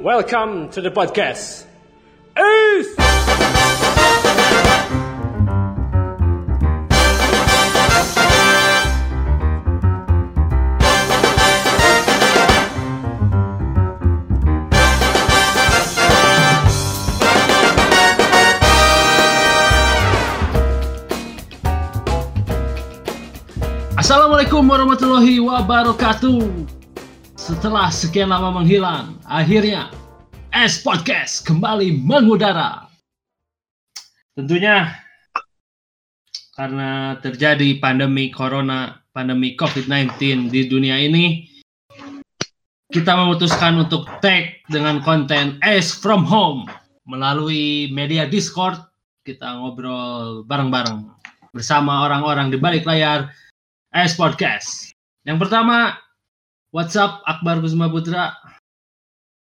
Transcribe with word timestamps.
Welcome 0.00 0.70
to 0.70 0.80
the 0.80 0.88
podcast. 0.88 1.68
Ace! 2.32 2.96
Assalamualaikum 24.00 24.64
warahmatullahi 24.64 25.44
wabarakatuh. 25.44 26.79
Setelah 27.50 27.90
sekian 27.90 28.30
lama 28.30 28.62
menghilang, 28.62 29.18
akhirnya 29.26 29.90
S 30.54 30.86
Podcast 30.86 31.42
kembali 31.42 31.98
mengudara. 31.98 32.86
Tentunya 34.38 34.94
karena 36.54 37.18
terjadi 37.18 37.74
pandemi 37.82 38.30
corona, 38.30 39.02
pandemi 39.10 39.58
COVID-19 39.58 40.46
di 40.46 40.70
dunia 40.70 40.94
ini, 41.02 41.50
kita 42.94 43.18
memutuskan 43.18 43.82
untuk 43.82 44.06
tag 44.22 44.62
dengan 44.70 45.02
konten 45.02 45.58
S 45.66 45.90
from 45.90 46.22
home 46.22 46.70
melalui 47.02 47.90
media 47.90 48.30
Discord. 48.30 48.78
Kita 49.26 49.58
ngobrol 49.58 50.46
bareng-bareng 50.46 51.02
bersama 51.50 52.06
orang-orang 52.06 52.54
di 52.54 52.62
balik 52.62 52.86
layar 52.86 53.26
S 53.90 54.14
Podcast. 54.14 54.94
Yang 55.26 55.50
pertama, 55.50 55.98
WhatsApp 56.70 57.26
Akbar 57.26 57.58
Kusuma 57.58 57.90
Putra. 57.90 58.30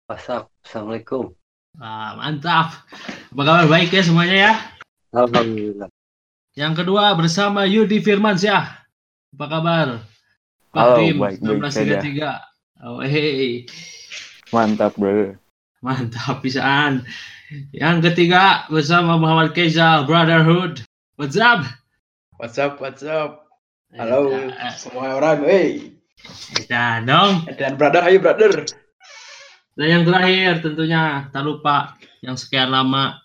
WhatsApp. 0.07 0.47
Assalamualaikum. 0.63 1.35
Ah, 1.83 2.15
mantap. 2.15 2.87
Apa 3.35 3.43
kabar 3.43 3.67
baik 3.67 3.91
ya 3.91 4.02
semuanya 4.07 4.37
ya? 4.39 4.52
Alhamdulillah. 5.15 5.91
Yang 6.55 6.73
kedua 6.83 7.15
bersama 7.19 7.67
Yudi 7.67 7.99
Firmansyah. 7.99 8.87
Apa 9.35 9.47
kabar? 9.51 9.89
Halo, 10.71 11.02
Tim 11.02 11.19
baik-baik 11.19 11.75
saja. 11.75 11.99
1933. 11.99 12.87
Oh, 12.87 13.02
hey. 13.02 13.67
Mantap 14.55 14.95
bro. 14.95 15.35
Mantap 15.83 16.43
pisaan. 16.47 17.02
Yang 17.74 18.11
ketiga 18.11 18.71
bersama 18.71 19.19
Muhammad 19.19 19.51
Keza 19.51 20.07
Brotherhood. 20.07 20.87
What's 21.19 21.35
up? 21.35 21.67
What's 22.39 22.59
up, 22.63 22.79
what's 22.79 23.02
up? 23.02 23.51
Halo 23.99 24.30
Eh, 24.30 24.74
semua 24.79 25.19
orang, 25.19 25.43
hey. 25.43 25.99
Nah, 26.71 27.02
dong. 27.02 27.46
Dan 27.59 27.74
brother, 27.80 28.07
ayo 28.07 28.18
brother. 28.23 28.66
Dan 29.79 29.87
yang 29.87 30.02
terakhir 30.04 30.60
tentunya 30.60 31.30
tak 31.32 31.43
lupa 31.46 31.96
yang 32.21 32.37
sekian 32.37 32.68
lama 32.68 33.16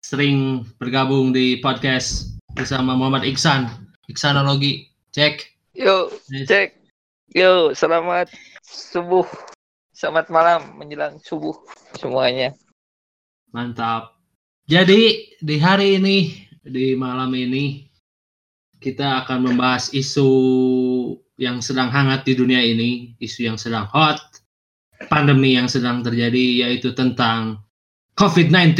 sering 0.00 0.64
bergabung 0.78 1.34
di 1.34 1.58
podcast 1.60 2.38
bersama 2.54 2.94
Muhammad 2.94 3.26
Iksan. 3.26 3.68
Iksanologi. 4.06 4.88
Cek. 5.10 5.44
Yo, 5.74 6.08
cek. 6.46 6.78
Yo, 7.34 7.74
selamat 7.74 8.30
subuh. 8.62 9.26
Selamat 9.90 10.30
malam 10.30 10.78
menjelang 10.78 11.18
subuh 11.20 11.56
semuanya. 11.98 12.54
Mantap. 13.50 14.16
Jadi 14.70 15.34
di 15.42 15.56
hari 15.58 15.98
ini, 15.98 16.48
di 16.62 16.94
malam 16.94 17.34
ini, 17.34 17.86
kita 18.78 19.24
akan 19.24 19.50
membahas 19.52 19.90
isu 19.90 20.28
yang 21.36 21.60
sedang 21.60 21.92
hangat 21.92 22.24
di 22.24 22.32
dunia 22.36 22.60
ini, 22.60 23.16
isu 23.20 23.48
yang 23.48 23.58
sedang 23.60 23.84
hot, 23.92 24.20
pandemi 25.08 25.56
yang 25.56 25.68
sedang 25.68 26.00
terjadi, 26.00 26.66
yaitu 26.68 26.96
tentang 26.96 27.60
COVID-19 28.16 28.76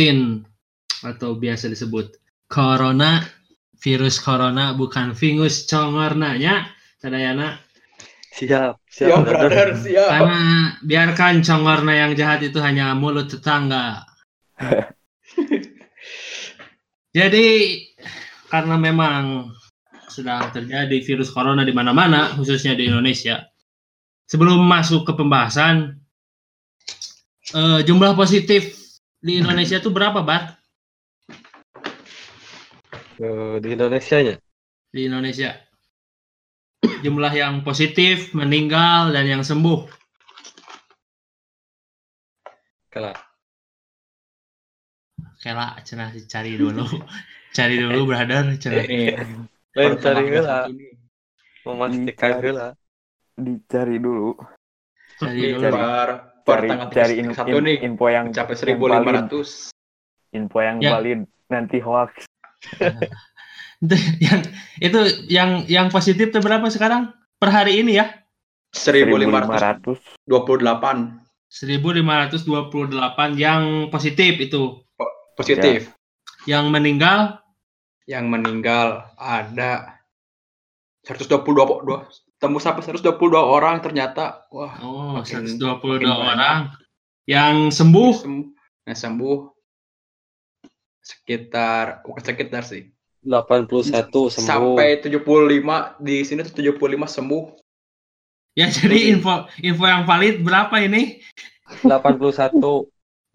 atau 1.05 1.37
biasa 1.37 1.69
disebut 1.69 2.17
corona, 2.49 3.21
virus 3.85 4.17
corona 4.17 4.73
bukan 4.73 5.13
vingus 5.13 5.69
congornanya, 5.69 6.73
Sadayana. 6.97 7.61
Siap. 8.37 8.81
Siap, 8.89 9.09
Siap, 9.09 9.21
brother, 9.25 9.77
siap. 9.77 10.09
Karena 10.13 10.41
biarkan 10.85 11.41
congorna 11.41 11.93
yang 11.93 12.13
jahat 12.17 12.45
itu 12.45 12.61
hanya 12.61 12.93
mulut 12.97 13.33
tetangga. 13.33 14.05
Jadi 17.17 17.49
karena 18.53 18.77
memang 18.77 19.53
sedang 20.17 20.49
terjadi 20.49 20.97
virus 21.05 21.29
corona 21.29 21.61
di 21.61 21.77
mana-mana, 21.77 22.33
khususnya 22.33 22.73
di 22.73 22.89
Indonesia. 22.89 23.45
Sebelum 24.25 24.65
masuk 24.65 25.05
ke 25.05 25.13
pembahasan, 25.13 26.01
eh, 27.53 27.81
jumlah 27.85 28.17
positif 28.17 28.73
di 29.21 29.45
Indonesia 29.45 29.77
itu 29.77 29.93
berapa, 29.93 30.25
Bar? 30.25 30.57
Eh, 33.21 33.57
di 33.61 33.69
Indonesia 33.77 34.17
nya. 34.25 34.35
Di 34.89 35.01
Indonesia. 35.05 35.53
Jumlah 37.05 37.33
yang 37.37 37.61
positif, 37.61 38.33
meninggal, 38.33 39.13
dan 39.13 39.29
yang 39.29 39.43
sembuh. 39.45 39.85
Kela. 42.89 43.13
Kela, 45.45 45.77
cenah 45.85 46.11
cari 46.25 46.57
dulu. 46.57 46.85
Cari 47.53 47.77
dulu, 47.81 48.09
brother. 48.09 48.57
Cenah. 48.57 49.55
Lain 49.77 49.93
cari 50.01 50.25
heula, 50.33 50.59
ini. 50.73 50.89
memastikan 51.63 52.31
heula. 52.41 52.69
Dicari 53.37 53.97
dulu. 54.01 54.33
Cari 55.21 55.53
dulu. 55.53 55.69
per 55.69 56.09
per 56.47 56.61
Cari, 56.65 56.95
cari 56.95 57.15
in- 57.21 57.35
31 57.37 57.53
in- 57.53 57.65
nih, 57.67 57.77
info 57.85 58.07
yang 58.09 58.27
valid. 58.33 58.57
1500. 58.57 59.69
Info 60.33 60.59
yang 60.63 60.77
Ya. 60.81 60.97
valid. 60.97 61.21
Nanti 61.47 61.79
hoax. 61.79 62.25
Itu 63.77 63.93
yang 64.25 64.41
itu 64.81 65.01
yang 65.29 65.51
yang 65.69 65.87
positif 65.93 66.33
itu 66.33 66.41
berapa 66.41 66.65
sekarang 66.73 67.13
per 67.37 67.53
hari 67.53 67.85
ini 67.85 68.01
ya 68.01 68.09
1528. 68.73 69.93
1500. 70.25 71.21
1528 71.53 73.37
yang 73.37 73.93
positif 73.93 74.41
itu 74.41 74.81
Positif. 75.37 75.93
yang 76.49 76.73
meninggal 76.73 77.37
Yang 78.07 78.25
meninggal 78.31 78.87
ada 79.15 79.99
122 81.03 81.83
dua- 81.83 82.07
tembus 82.39 82.63
sampai 82.63 82.83
122 82.83 83.11
orang 83.39 83.79
ternyata. 83.79 84.47
Wah, 84.51 84.79
oh 84.81 85.19
Makin- 85.19 85.59
122 85.59 86.03
makin 86.03 86.07
banyak. 86.07 86.15
orang 86.15 86.59
yang 87.27 87.55
sembuh 87.69 88.11
sembuh. 88.15 88.47
Yang 88.87 88.99
sembuh 89.03 89.37
sekitar 91.01 92.03
bukan 92.03 92.23
sekitar 92.23 92.63
sih. 92.63 92.83
81 93.27 94.31
sembuh. 94.31 94.31
Sampai 94.31 95.03
75 95.03 95.99
di 95.99 96.23
sini 96.23 96.47
tuh 96.47 96.55
75 96.55 97.11
sembuh. 97.11 97.45
ya 98.57 98.73
jadi 98.73 99.13
info 99.13 99.45
info 99.61 99.85
yang 99.85 100.09
valid 100.09 100.41
berapa 100.41 100.73
ini 100.81 101.21
81 101.85 102.89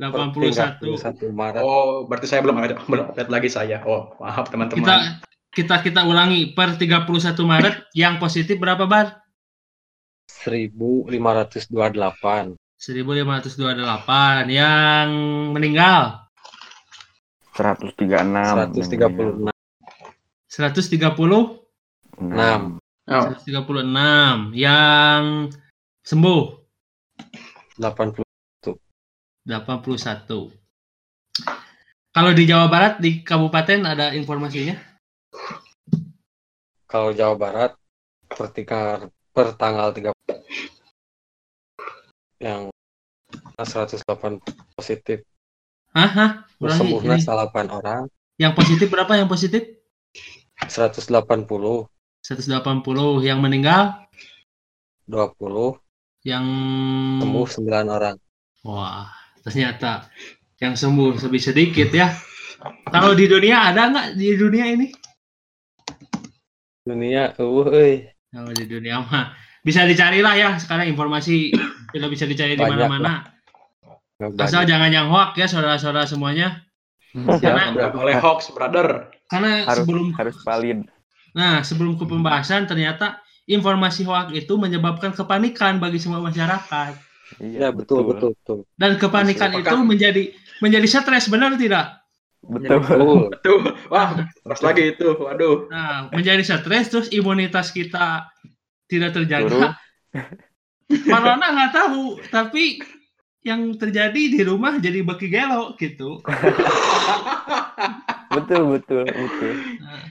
per 0.10 0.34
81 0.34 0.82
31 0.82 1.30
Maret. 1.30 1.62
Oh, 1.62 2.10
berarti 2.10 2.26
saya 2.26 2.42
belum 2.42 2.58
ada 2.58 2.74
belum 2.90 3.14
update 3.14 3.30
lagi 3.30 3.54
saya. 3.54 3.86
Oh, 3.86 4.18
maaf 4.18 4.50
teman-teman. 4.50 4.82
kita 4.82 5.22
kita 5.54 5.76
kita 5.86 6.02
ulangi 6.08 6.56
per 6.58 6.74
31 6.80 7.06
Maret 7.46 7.76
yang 7.94 8.18
positif 8.18 8.58
berapa 8.58 8.90
bar 8.90 9.22
1528. 10.26 12.58
1528 12.82 14.50
yang 14.50 15.06
meninggal 15.54 16.18
136. 17.54 18.74
136. 18.74 19.54
130 20.50 21.62
Enam. 22.22 22.78
Oh, 23.06 23.26
136 23.44 24.56
yang 24.56 25.52
sembuh 26.02 26.42
80. 27.78 28.31
81. 29.46 30.53
Kalau 32.11 32.32
di 32.35 32.43
Jawa 32.43 32.67
Barat 32.67 32.99
di 32.99 33.23
kabupaten 33.23 33.88
ada 33.88 34.11
informasinya? 34.11 34.76
Kalau 36.85 37.16
Jawa 37.16 37.40
Barat 37.40 37.72
per, 38.28 38.52
tiga- 38.52 39.08
per 39.32 39.55
tanggal 39.55 39.96
30 39.96 40.11
yang 42.43 42.67
108 43.55 44.41
positif. 44.76 45.23
Hah? 45.96 46.44
Sembuhnya 46.59 47.16
ini. 47.16 47.23
8 47.23 47.70
orang. 47.72 48.11
Yang 48.35 48.53
positif 48.58 48.87
berapa 48.91 49.14
yang 49.16 49.29
positif? 49.29 49.64
180, 50.61 51.08
180 52.22 53.26
yang 53.26 53.40
meninggal 53.41 53.97
20, 55.09 55.78
yang 56.28 56.46
sembuh 57.22 57.47
9 57.49 57.90
orang. 57.90 58.16
Wah, 58.61 59.09
ternyata 59.41 60.08
yang 60.61 60.78
sembuh 60.78 61.17
lebih 61.17 61.41
sedikit 61.41 61.90
ya. 61.90 62.14
Kalau 62.93 63.17
di 63.17 63.26
dunia 63.26 63.73
ada 63.73 63.90
nggak 63.90 64.08
di 64.17 64.38
dunia 64.38 64.66
ini? 64.70 64.88
Dunia, 66.85 67.34
uh, 67.38 67.66
euy. 67.70 68.05
Kalau 68.32 68.52
di 68.53 68.66
dunia 68.66 69.02
mah 69.02 69.34
bisa 69.61 69.85
dicari 69.85 70.23
lah 70.26 70.34
ya 70.34 70.49
sekarang 70.58 70.90
informasi 70.90 71.53
sudah 71.93 72.09
bisa 72.09 72.26
dicari 72.26 72.58
di 72.58 72.64
mana-mana. 72.64 73.26
Asal 74.38 74.70
jangan 74.70 74.93
yang 74.93 75.09
hoak 75.09 75.34
ya 75.38 75.49
saudara-saudara 75.49 76.05
semuanya. 76.05 76.61
Karena 77.14 77.73
Nggak 77.76 77.91
boleh 77.91 78.16
hoax, 78.23 78.53
brother. 78.55 79.11
karena 79.28 79.64
harus 79.67 79.84
sebelum 79.84 80.05
harus 80.16 80.35
valid. 80.44 80.79
nah 81.32 81.64
sebelum 81.64 81.96
ke 81.96 82.03
pembahasan 82.03 82.67
ternyata 82.67 83.23
informasi 83.47 84.03
hoak 84.03 84.35
itu 84.35 84.59
menyebabkan 84.59 85.16
kepanikan 85.16 85.79
bagi 85.79 85.99
semua 86.03 86.20
masyarakat 86.20 87.10
Iya 87.40 87.72
betul 87.72 88.04
betul 88.04 88.36
betul. 88.36 88.60
dan 88.76 89.00
kepanikan 89.00 89.56
Betul. 89.56 89.64
itu 89.64 89.78
menjadi 89.88 90.24
menjadi 90.60 90.88
stres 90.90 91.32
benar 91.32 91.56
tidak? 91.56 92.04
Betul. 92.42 92.82
Betul. 92.82 93.20
Tuh, 93.46 93.60
wah, 93.88 94.26
terus 94.26 94.62
lagi 94.66 94.84
itu. 94.98 95.08
Waduh. 95.16 95.70
Nah 95.72 96.12
menjadi 96.12 96.44
stres 96.44 96.92
terus 96.92 97.08
imunitas 97.14 97.72
kita 97.72 98.28
tidak 98.92 99.16
terjaga. 99.16 99.80
Corona 100.92 101.48
nggak 101.56 101.72
tahu 101.72 102.20
tapi 102.28 102.84
yang 103.42 103.74
terjadi 103.74 104.22
di 104.38 104.42
rumah 104.46 104.78
jadi 104.78 105.02
beki 105.02 105.28
gelo 105.32 105.74
gitu. 105.80 106.22
betul 108.36 108.78
betul 108.78 109.06
betul. 109.08 109.54
Nah, 109.82 110.02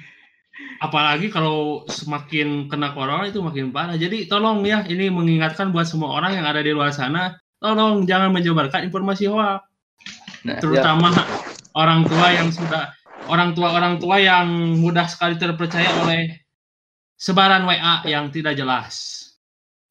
apalagi 0.80 1.28
kalau 1.28 1.84
semakin 1.86 2.66
kena 2.72 2.96
corona 2.96 3.28
itu 3.28 3.44
makin 3.44 3.68
parah. 3.70 4.00
Jadi 4.00 4.24
tolong 4.26 4.64
ya 4.64 4.82
ini 4.88 5.12
mengingatkan 5.12 5.70
buat 5.70 5.84
semua 5.84 6.16
orang 6.16 6.40
yang 6.40 6.48
ada 6.48 6.64
di 6.64 6.72
luar 6.72 6.90
sana, 6.90 7.36
tolong 7.60 8.08
jangan 8.08 8.32
menyebarkan 8.32 8.88
informasi 8.88 9.28
hoax, 9.28 9.68
Nah, 10.40 10.56
terutama 10.56 11.12
orang 11.76 12.08
tua 12.08 12.32
yang 12.32 12.48
sudah 12.48 12.96
orang 13.28 13.52
tua 13.52 13.76
orang 13.76 14.00
tua 14.00 14.16
yang 14.16 14.48
mudah 14.80 15.04
sekali 15.04 15.36
terpercaya 15.36 16.00
oleh 16.00 16.40
sebaran 17.20 17.68
WA 17.68 18.08
yang 18.08 18.32
tidak 18.32 18.56
jelas. 18.56 19.20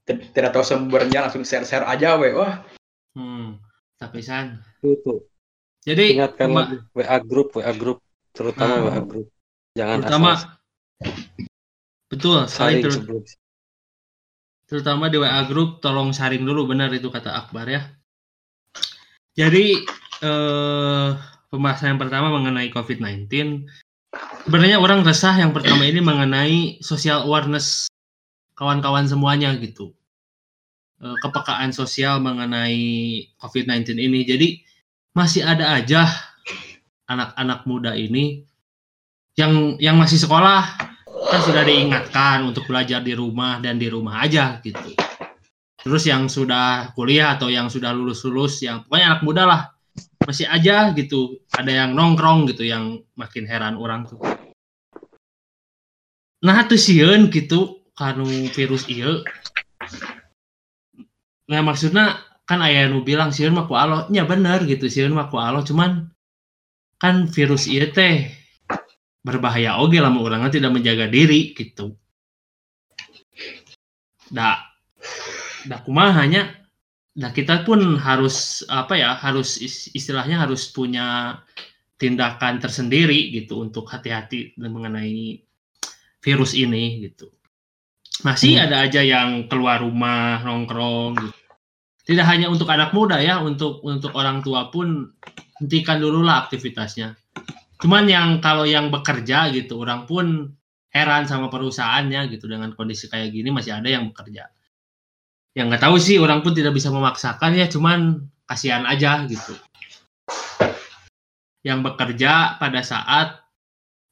tidak 0.09 0.49
tahu 0.49 0.65
sumbernya 0.65 1.29
langsung 1.29 1.45
share-share 1.45 1.85
aja, 1.85 2.17
we. 2.17 2.33
Wah, 2.33 2.65
Hmm, 3.13 3.61
tapi 4.01 4.25
san. 4.25 4.57
Tuh, 4.81 4.97
tuh. 5.05 5.21
Jadi 5.85 6.17
Ingatkan 6.17 6.49
WA 6.97 7.17
grup, 7.21 7.53
WA 7.53 7.69
grup, 7.77 8.01
terutama 8.33 8.73
Hmm. 8.73 8.85
WA 8.89 8.99
grup. 9.05 9.27
Jangan 9.77 9.97
terutama 10.01 10.29
asal 10.33 10.58
betul 12.09 12.45
sekali 12.49 12.81
saling 12.81 12.83
terut- 12.83 12.95
sebelum 12.99 13.23
terutama 14.69 15.09
di 15.09 15.17
WA 15.17 15.41
group 15.49 15.81
tolong 15.81 16.13
sharing 16.13 16.45
dulu 16.45 16.69
benar 16.69 16.93
itu 16.93 17.09
kata 17.09 17.33
Akbar 17.33 17.65
ya. 17.65 17.81
Jadi 19.33 19.81
eh, 20.21 21.09
pembahasan 21.49 21.97
yang 21.97 22.01
pertama 22.01 22.29
mengenai 22.29 22.69
COVID-19 22.69 23.25
sebenarnya 24.45 24.77
orang 24.77 25.01
resah 25.01 25.33
yang 25.33 25.57
pertama 25.57 25.89
ini 25.89 26.01
mengenai 26.05 26.57
social 26.85 27.25
awareness 27.25 27.89
kawan-kawan 28.53 29.09
semuanya 29.09 29.57
gitu. 29.57 29.89
Eh, 31.01 31.17
kepekaan 31.25 31.73
sosial 31.73 32.21
mengenai 32.21 33.25
COVID-19 33.41 33.97
ini. 33.97 34.21
Jadi 34.21 34.47
masih 35.17 35.49
ada 35.49 35.81
aja 35.81 36.05
anak-anak 37.09 37.65
muda 37.65 37.97
ini 37.97 38.45
yang 39.33 39.81
yang 39.81 39.97
masih 39.97 40.21
sekolah 40.21 40.88
kan 41.19 41.41
sudah 41.43 41.63
diingatkan 41.67 42.47
untuk 42.47 42.63
belajar 42.63 43.03
di 43.03 43.11
rumah 43.11 43.59
dan 43.59 43.75
di 43.75 43.91
rumah 43.91 44.23
aja 44.23 44.63
gitu. 44.63 44.95
Terus 45.79 46.03
yang 46.07 46.27
sudah 46.27 46.91
kuliah 46.95 47.35
atau 47.39 47.47
yang 47.47 47.71
sudah 47.71 47.91
lulus-lulus, 47.95 48.63
yang 48.63 48.83
pokoknya 48.83 49.05
anak 49.15 49.21
muda 49.23 49.43
lah 49.47 49.61
masih 50.23 50.47
aja 50.47 50.91
gitu. 50.95 51.39
Ada 51.55 51.71
yang 51.85 51.89
nongkrong 51.95 52.51
gitu, 52.51 52.67
yang 52.67 52.99
makin 53.15 53.47
heran 53.47 53.79
orang 53.79 54.07
tuh. 54.07 54.19
Nah 56.43 56.63
tuh 56.67 56.79
sieun 56.79 57.27
gitu, 57.31 57.83
kanu 57.95 58.27
virus 58.51 58.87
iya. 58.87 59.23
Nah 61.51 61.59
maksudnya 61.63 62.23
kan 62.47 62.63
ayah 62.63 62.87
nu 62.87 63.03
bilang 63.03 63.31
sieun 63.35 63.55
mah 63.55 63.67
ku 63.67 63.75
alo, 63.75 64.07
nya 64.07 64.23
bener 64.23 64.63
gitu 64.67 64.87
sieun 64.87 65.11
mah 65.11 65.27
ku 65.27 65.39
alo, 65.39 65.63
cuman 65.63 66.11
kan 66.99 67.27
virus 67.31 67.71
iya 67.71 67.87
teh 67.87 68.27
berbahaya 69.29 69.77
oge 69.77 70.01
lah 70.01 70.09
orangnya 70.09 70.49
tidak 70.49 70.73
menjaga 70.73 71.05
diri 71.05 71.53
gitu. 71.53 71.93
Dah 74.33 75.79
kumaha 75.85 76.25
hanya 76.25 76.59
Nah, 77.19 77.35
kita 77.35 77.67
pun 77.67 77.99
harus 77.99 78.63
apa 78.71 78.95
ya, 78.95 79.11
harus 79.19 79.59
is- 79.59 79.91
istilahnya 79.91 80.39
harus 80.39 80.71
punya 80.71 81.35
tindakan 81.99 82.63
tersendiri 82.63 83.35
gitu 83.35 83.59
untuk 83.59 83.91
hati-hati 83.91 84.55
mengenai 84.55 85.43
virus 86.23 86.55
ini 86.55 87.03
gitu. 87.03 87.27
Masih 88.23 88.55
ada 88.59 88.87
aja 88.87 89.03
yang 89.03 89.51
keluar 89.51 89.83
rumah 89.83 90.39
nongkrong 90.47 91.11
gitu. 91.19 91.35
Tidak 92.09 92.25
hanya 92.25 92.47
untuk 92.47 92.71
anak 92.71 92.95
muda 92.95 93.19
ya, 93.19 93.43
untuk 93.43 93.83
untuk 93.83 94.15
orang 94.15 94.39
tua 94.39 94.71
pun 94.71 95.11
hentikan 95.59 95.99
dulu 95.99 96.23
lah 96.23 96.47
aktivitasnya. 96.47 97.19
Cuman 97.79 98.11
yang 98.11 98.43
kalau 98.43 98.67
yang 98.67 98.91
bekerja 98.91 99.47
gitu, 99.55 99.79
orang 99.79 100.03
pun 100.03 100.51
heran 100.91 101.23
sama 101.25 101.47
perusahaannya 101.47 102.27
gitu. 102.35 102.51
Dengan 102.51 102.75
kondisi 102.75 103.07
kayak 103.07 103.31
gini 103.31 103.49
masih 103.55 103.79
ada 103.79 103.87
yang 103.87 104.11
bekerja. 104.11 104.51
Yang 105.55 105.65
nggak 105.71 105.83
tahu 105.87 105.95
sih 105.97 106.19
orang 106.19 106.43
pun 106.43 106.51
tidak 106.51 106.75
bisa 106.75 106.91
memaksakan 106.91 107.55
ya 107.55 107.71
cuman 107.71 108.27
kasihan 108.43 108.83
aja 108.83 109.23
gitu. 109.25 109.55
Yang 111.63 111.79
bekerja 111.87 112.59
pada 112.59 112.83
saat 112.83 113.47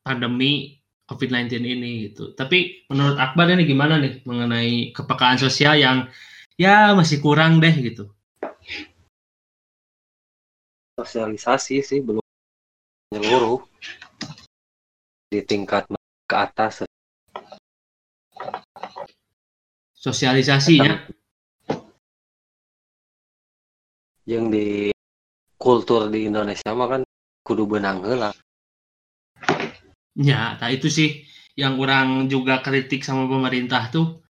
pandemi 0.04 0.80
COVID-19 1.08 1.64
ini 1.64 1.92
gitu. 2.12 2.36
Tapi 2.36 2.88
menurut 2.92 3.16
Akbar 3.20 3.48
ini 3.52 3.64
gimana 3.64 4.00
nih 4.00 4.24
mengenai 4.28 4.92
kepekaan 4.92 5.40
sosial 5.40 5.80
yang 5.80 6.08
ya 6.60 6.92
masih 6.96 7.24
kurang 7.24 7.64
deh 7.64 7.72
gitu? 7.72 8.12
Sosialisasi 11.00 11.80
sih 11.80 12.00
belum 12.04 12.27
menyeluruh 13.12 13.64
di 15.32 15.40
tingkat 15.44 15.88
ke 16.28 16.36
atas 16.36 16.84
sosialisasinya 19.96 21.08
yang 24.28 24.52
di 24.52 24.92
kultur 25.56 26.12
di 26.12 26.28
Indonesia 26.28 26.76
mah 26.76 26.88
kan 26.88 27.02
kudu 27.48 27.64
benang 27.64 28.04
heula 28.04 28.32
Ya, 30.18 30.58
nah 30.58 30.74
itu 30.74 30.90
sih 30.90 31.30
yang 31.54 31.78
orang 31.78 32.26
juga 32.26 32.66
kritik 32.66 33.06
sama 33.06 33.30
pemerintah 33.30 33.94
tuh. 33.94 34.26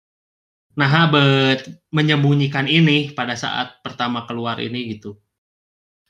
Nah, 0.75 1.07
bet 1.09 1.63
menyembunyikan 1.95 2.67
ini 2.67 3.15
pada 3.15 3.39
saat 3.39 3.79
pertama 3.87 4.27
keluar 4.27 4.59
ini 4.59 4.99
gitu. 4.99 5.15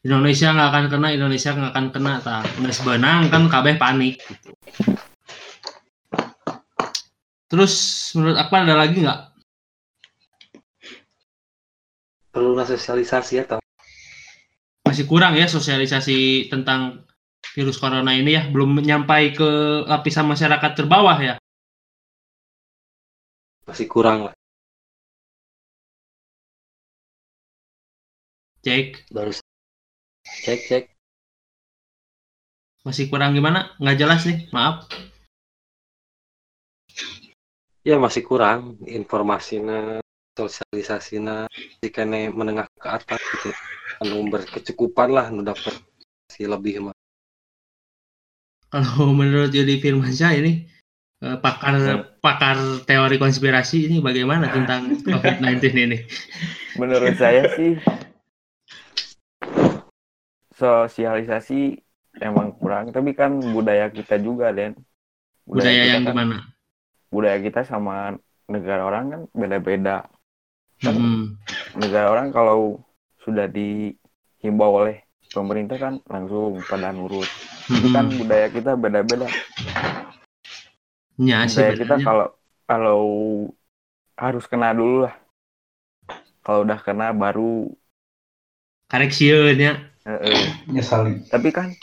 Indonesia 0.06 0.54
nggak 0.54 0.70
akan 0.70 0.84
kena, 0.86 1.08
Indonesia 1.10 1.50
nggak 1.50 1.72
akan 1.74 1.86
kena, 1.90 2.12
tak 2.22 2.46
nggak 2.62 2.74
sebenang 2.78 3.26
kan 3.26 3.50
kabeh 3.50 3.74
panik 3.74 4.22
gitu. 4.22 4.54
Terus 7.50 7.74
menurut 8.14 8.38
apa 8.38 8.54
ada 8.62 8.74
lagi 8.78 9.02
nggak? 9.02 9.20
perlu 12.36 12.52
sosialisasi 12.52 13.32
ya 13.40 13.44
tau 13.48 13.64
Masih 14.84 15.08
kurang 15.08 15.40
ya 15.40 15.48
sosialisasi 15.48 16.52
tentang 16.52 17.08
virus 17.56 17.80
corona 17.80 18.12
ini 18.12 18.36
ya, 18.36 18.44
belum 18.52 18.76
nyampai 18.84 19.32
ke 19.32 19.48
lapisan 19.88 20.28
masyarakat 20.28 20.70
terbawah 20.76 21.16
ya. 21.16 21.34
masih 23.66 23.88
kurang 23.90 24.30
lah 24.30 24.34
Cek, 28.62 29.10
baru 29.10 29.32
cek 30.44 30.60
cek 30.68 30.84
masih 32.86 33.10
kurang 33.10 33.34
gimana? 33.34 33.74
Nggak 33.82 33.98
jelas 33.98 34.20
nih, 34.30 34.46
maaf. 34.54 34.86
ya 37.86 38.02
masih 38.02 38.26
kurang 38.26 38.82
informasinya 38.82 40.02
sosialisasinya 40.34 41.46
jika 41.78 42.02
menengah 42.34 42.66
ke 42.82 42.88
atas 42.90 43.22
gitu 43.22 43.54
anu 44.02 44.26
berkecukupan 44.26 45.14
lah 45.14 45.30
nu 45.30 45.46
dapat 45.46 45.78
si 46.26 46.50
lebih 46.50 46.90
mah 46.90 46.96
Kalau 48.66 49.14
menurut 49.14 49.54
Yudi 49.54 49.78
Firmansyah 49.78 50.32
ini 50.42 50.66
eh, 51.22 51.38
pakar 51.38 51.78
pakar 52.18 52.58
teori 52.82 53.22
konspirasi 53.22 53.86
ini 53.86 53.96
bagaimana 54.02 54.50
tentang 54.50 54.98
COVID-19 55.06 55.62
ini? 55.86 55.98
Menurut 56.74 57.14
saya 57.14 57.46
sih 57.54 57.78
sosialisasi 60.56 61.76
emang 62.24 62.56
kurang, 62.56 62.88
tapi 62.90 63.12
kan 63.12 63.36
budaya 63.52 63.92
kita 63.92 64.16
juga, 64.16 64.50
Den. 64.50 64.72
Budaya 65.44 65.68
kita 65.68 65.86
yang 65.86 66.04
kan- 66.04 66.16
gimana? 66.16 66.36
Budaya 67.12 67.38
kita 67.38 67.60
sama 67.62 68.16
negara 68.50 68.82
orang 68.88 69.04
kan 69.12 69.20
beda-beda. 69.36 70.08
Hmm, 70.82 71.36
Negara 71.76 72.12
orang 72.12 72.28
kalau 72.32 72.80
sudah 73.24 73.48
dihimbau 73.48 74.84
oleh 74.84 75.04
pemerintah 75.32 75.76
kan 75.80 75.94
langsung 76.08 76.60
pada 76.68 76.92
nurut. 76.92 77.28
Tapi 77.66 77.88
kan 77.92 78.06
hmm. 78.08 78.18
budaya 78.20 78.46
kita 78.52 78.72
beda-beda. 78.76 79.28
Ya 81.16 81.48
budaya 81.48 81.72
kita 81.74 81.94
kalau 82.04 82.28
kalau 82.68 83.00
harus 84.16 84.44
kena 84.48 84.72
dulu 84.76 85.08
lah. 85.08 85.14
Kalau 86.44 86.62
udah 86.62 86.78
kena 86.78 87.10
baru 87.10 87.72
karek 88.86 89.10
sieun 89.10 89.58
ya. 89.58 89.95
Nyesali. 90.70 91.26
tapi 91.26 91.50
kan 91.50 91.74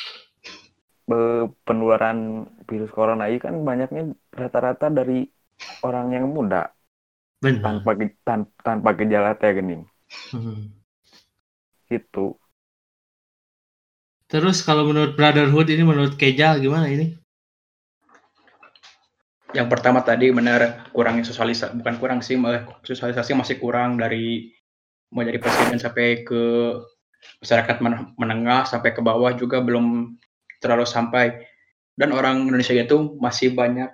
penularan 1.67 2.47
virus 2.63 2.87
corona 2.95 3.27
ini 3.27 3.43
kan 3.43 3.59
banyaknya 3.59 4.15
rata-rata 4.31 4.87
dari 4.87 5.27
orang 5.83 6.15
yang 6.15 6.31
muda. 6.31 6.71
Benar. 7.43 7.59
Tanpa 7.83 7.91
ge- 7.99 8.15
tan- 8.23 8.55
tanpa 8.63 8.95
gejala 8.95 9.35
teh 9.35 9.51
gening 9.51 9.83
Hmm. 10.31 10.71
gitu. 11.91 12.39
Terus 14.31 14.63
kalau 14.63 14.87
menurut 14.87 15.13
Brotherhood 15.19 15.67
ini 15.67 15.83
menurut 15.83 16.15
Keja 16.15 16.55
gimana 16.57 16.87
ini? 16.87 17.19
Yang 19.53 19.67
pertama 19.69 20.01
tadi 20.01 20.33
benar 20.33 20.89
kurangnya 20.89 21.27
sosialisasi, 21.29 21.77
bukan 21.77 21.95
kurang 22.01 22.19
sih, 22.25 22.39
sosialisasi 22.81 23.37
masih 23.37 23.61
kurang 23.61 24.01
dari 24.01 24.49
mau 25.13 25.21
dari 25.21 25.37
presiden 25.37 25.77
sampai 25.77 26.25
ke 26.25 26.41
masyarakat 27.41 27.77
men- 27.83 28.13
menengah 28.17 28.65
sampai 28.67 28.91
ke 28.95 29.01
bawah 29.03 29.33
juga 29.35 29.59
belum 29.59 30.17
terlalu 30.59 30.87
sampai. 30.87 31.43
Dan 31.93 32.09
orang 32.09 32.49
Indonesia 32.49 32.73
itu 32.73 33.17
masih 33.21 33.53
banyak 33.53 33.89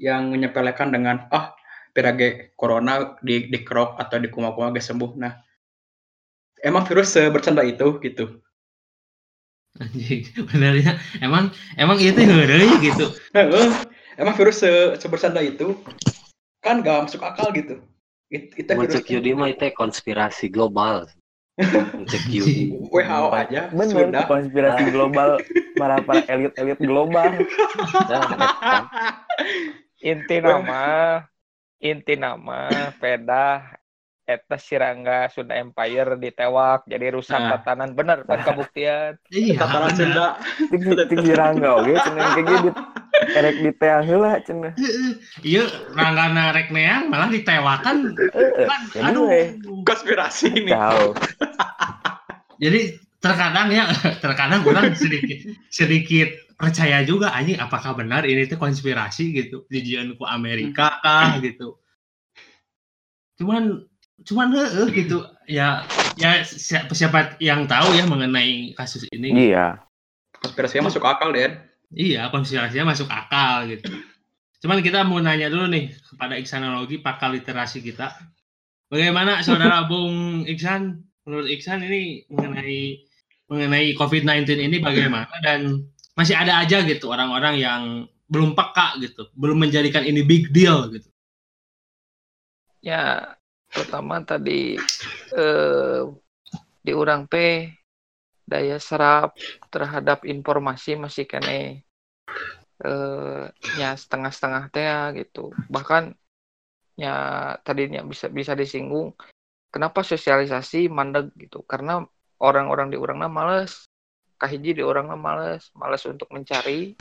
yang 0.00 0.32
menyepelekan 0.32 0.88
dengan 0.88 1.28
ah 1.28 1.52
pirage 1.92 2.56
corona 2.56 3.20
di 3.20 3.52
dikerok 3.52 4.00
atau 4.00 4.16
di 4.16 4.32
kuma-kuma 4.32 4.72
gak 4.72 4.80
sembuh. 4.80 5.20
Nah, 5.20 5.36
emang 6.64 6.88
virus 6.88 7.12
sebercanda 7.12 7.60
itu 7.60 8.00
gitu. 8.00 8.40
Anjing, 9.76 10.28
benernya 10.52 11.00
emang 11.24 11.48
emang 11.80 11.96
itu 11.96 12.20
heureuy 12.20 12.76
gitu 12.84 13.08
emang 14.20 14.34
virus 14.36 14.60
se 14.60 14.70
sebercanda 15.00 15.40
itu 15.40 15.80
kan 16.62 16.84
gak 16.84 17.08
masuk 17.08 17.22
akal 17.24 17.50
gitu. 17.56 17.80
It, 18.32 18.54
itu 18.56 18.70
virus 18.70 19.02
Mencek 19.02 19.12
Yudi 19.12 19.32
mah 19.36 19.50
itu 19.50 19.66
konspirasi 19.74 20.48
global. 20.48 21.08
Yudi. 22.32 22.72
WHO 22.88 23.28
aja 23.28 23.68
bener 23.68 24.08
sudah. 24.08 24.24
konspirasi 24.24 24.88
global 24.88 25.36
para 25.76 26.00
para 26.00 26.24
elit 26.32 26.52
elit 26.56 26.80
global 26.80 27.28
eta. 27.36 28.20
Inti 30.02 30.42
nama, 30.42 31.22
inti 31.78 32.18
nama, 32.18 32.90
peda, 32.98 33.70
eta 34.26 34.58
Sirangga 34.58 35.30
Sunda 35.30 35.54
Empire 35.54 36.18
ditewak 36.18 36.88
jadi 36.90 37.14
rusak 37.14 37.38
Nah. 37.38 37.60
tatanan 37.60 37.94
bener 37.94 38.26
kan 38.26 38.42
kabuktian. 38.42 39.14
iya 39.30 39.54
Tatanan. 39.60 39.92
Sunda. 39.94 40.26
ting 40.72 40.82
ting 41.06 41.20
dirangga 41.22 41.70
oge 41.78 41.94
cenah 42.02 42.26
kayak 42.34 42.46
gitu 42.48 42.70
erek 43.30 43.56
di 43.62 43.70
teh 43.76 43.90
heula 44.02 44.42
cenah 44.42 44.74
iya 45.46 45.64
ranggana 45.94 46.50
rek 46.54 46.68
neang 46.74 47.08
malah 47.08 47.28
ditewakan. 47.30 48.14
Kan 48.14 48.80
Jadi, 48.92 49.06
aduh. 49.06 49.24
weh. 49.28 49.46
Konspirasi 49.86 50.46
ini. 50.52 50.70
Tahu. 50.72 51.16
jadi 52.62 52.80
terkadang 53.22 53.68
ya 53.70 53.86
terkadang 54.24 54.60
orang 54.66 54.94
sedikit 54.98 55.46
sedikit 55.70 56.28
percaya 56.58 57.02
juga 57.02 57.34
anjing 57.34 57.58
apakah 57.58 57.94
benar 57.98 58.22
ini 58.26 58.46
tuh 58.46 58.58
konspirasi? 58.58 59.32
gitu. 59.34 59.64
Dijian 59.70 60.14
ku 60.18 60.26
Amerika 60.26 60.98
kah 61.02 61.38
gitu. 61.42 61.78
Cuman 63.38 63.86
cuman 64.22 64.48
heeh 64.54 64.86
gitu. 64.94 65.26
Ya 65.50 65.82
ya 66.14 66.46
siapa, 66.46 66.92
siapa 66.94 67.18
yang 67.42 67.66
tahu 67.66 67.96
ya 67.98 68.06
mengenai 68.06 68.76
kasus 68.78 69.08
ini 69.10 69.50
iya. 69.50 69.82
Konspirasinya 70.42 70.90
masuk 70.90 71.06
akal, 71.06 71.30
Den. 71.30 71.54
Iya 71.92 72.28
konspirasinya 72.32 72.92
masuk 72.96 73.08
akal 73.08 73.68
gitu. 73.68 73.88
Cuman 74.62 74.78
kita 74.80 75.02
mau 75.02 75.18
nanya 75.18 75.50
dulu 75.50 75.66
nih 75.68 75.90
kepada 75.90 76.38
Iksanologi 76.38 77.02
pakar 77.02 77.34
literasi 77.34 77.82
kita. 77.82 78.14
Bagaimana 78.88 79.42
saudara 79.42 79.84
Bung 79.90 80.46
Iksan? 80.46 81.02
Menurut 81.26 81.48
Iksan 81.50 81.82
ini 81.86 82.26
mengenai 82.30 83.02
mengenai 83.50 83.92
COVID-19 83.98 84.48
ini 84.58 84.76
bagaimana 84.80 85.28
dan 85.44 85.84
masih 86.16 86.36
ada 86.36 86.60
aja 86.64 86.80
gitu 86.84 87.12
orang-orang 87.12 87.60
yang 87.60 87.82
belum 88.32 88.56
peka 88.56 88.96
gitu 89.04 89.28
belum 89.36 89.60
menjadikan 89.60 90.08
ini 90.08 90.24
big 90.24 90.48
deal 90.56 90.88
gitu. 90.88 91.08
Ya, 92.82 93.36
pertama 93.70 94.24
tadi 94.24 94.80
eh, 95.36 96.00
di 96.82 96.92
urang 96.96 97.28
teh 97.30 97.70
daya 98.52 98.76
serap 98.76 99.32
terhadap 99.72 100.28
informasi 100.28 101.00
masih 101.00 101.24
kene 101.24 101.88
eh 102.82 103.44
ya 103.80 103.94
setengah-setengah 103.96 104.62
teh 104.74 104.84
ya, 104.84 105.00
gitu. 105.16 105.54
Bahkan 105.70 106.12
ya 106.98 107.14
tadinya 107.64 108.04
bisa 108.04 108.28
bisa 108.28 108.52
disinggung 108.52 109.16
kenapa 109.72 110.04
sosialisasi 110.04 110.90
mandeg 110.92 111.32
gitu. 111.40 111.64
Karena 111.64 112.04
orang-orang 112.42 112.92
di 112.92 112.98
urangna 113.00 113.30
males. 113.30 113.88
Kahiji 114.36 114.74
di 114.74 114.82
urangna 114.82 115.14
males, 115.14 115.70
males 115.78 116.02
untuk 116.02 116.26
mencari. 116.34 116.98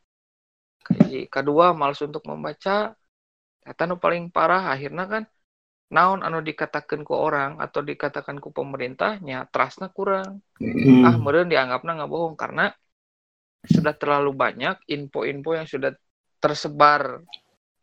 Kahiji, 0.85 1.25
kedua 1.25 1.73
males 1.73 1.97
untuk 2.05 2.21
membaca. 2.29 2.93
Eta 3.65 3.83
nu 3.89 3.97
paling 3.97 4.29
parah 4.29 4.69
akhirnya 4.73 5.05
kan 5.09 5.23
naon 5.91 6.23
anu 6.23 6.39
dikatakan 6.39 7.03
ku 7.03 7.13
orang 7.13 7.59
atau 7.59 7.83
dikatakan 7.83 8.39
ku 8.39 8.55
pemerintahnya 8.55 9.51
trustnya 9.51 9.91
kurang. 9.91 10.39
Ah 11.03 11.15
meureun 11.19 11.51
dianggapna 11.51 11.99
nggak 11.99 12.11
bohong 12.11 12.35
karena 12.39 12.71
sudah 13.67 13.93
terlalu 13.93 14.31
banyak 14.33 14.79
info-info 14.87 15.51
yang 15.53 15.67
sudah 15.67 15.91
tersebar. 16.39 17.19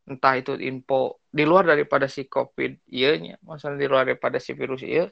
Entah 0.09 0.41
itu 0.41 0.57
info 0.57 1.21
di 1.29 1.45
luar 1.45 1.69
daripada 1.69 2.09
si 2.09 2.25
covid 2.25 2.89
iya 2.89 3.13
nya 3.21 3.37
masalah 3.45 3.77
di 3.77 3.85
luar 3.85 4.09
daripada 4.09 4.41
si 4.41 4.57
virus 4.57 4.81
iya 4.81 5.05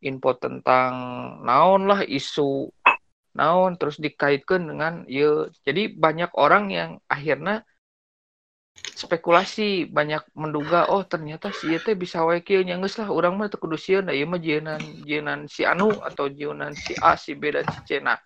info 0.00 0.32
tentang 0.40 0.92
naon 1.44 1.84
lah 1.84 2.00
isu 2.00 2.72
naon 3.36 3.76
terus 3.76 4.00
dikaitkan 4.00 4.64
dengan 4.64 5.04
iya 5.04 5.52
jadi 5.60 5.92
banyak 5.92 6.32
orang 6.32 6.72
yang 6.72 6.90
akhirnya 7.04 7.68
spekulasi 9.02 9.90
banyak 9.90 10.22
menduga 10.38 10.86
oh 10.86 11.02
ternyata 11.02 11.50
si 11.50 11.74
teh 11.82 11.98
bisa 11.98 12.22
wae 12.22 12.44
kieu 12.44 12.62
nya 12.62 12.78
lah 12.78 13.08
urang 13.10 13.34
mah 13.34 13.50
teu 13.50 13.58
kudu 13.58 13.74
sieun 13.74 14.06
da 14.06 14.12
ieu 14.14 14.30
mah 14.30 14.38
jieunnan 14.38 14.78
jieunnan 15.02 15.50
si 15.50 15.66
anu 15.66 15.90
atau 15.90 16.30
jieunnan 16.30 16.70
si 16.76 16.94
A 17.02 17.18
si 17.18 17.34
B 17.34 17.50
dan 17.50 17.66
si 17.66 17.80
C. 17.88 17.90
Nah 17.98 18.20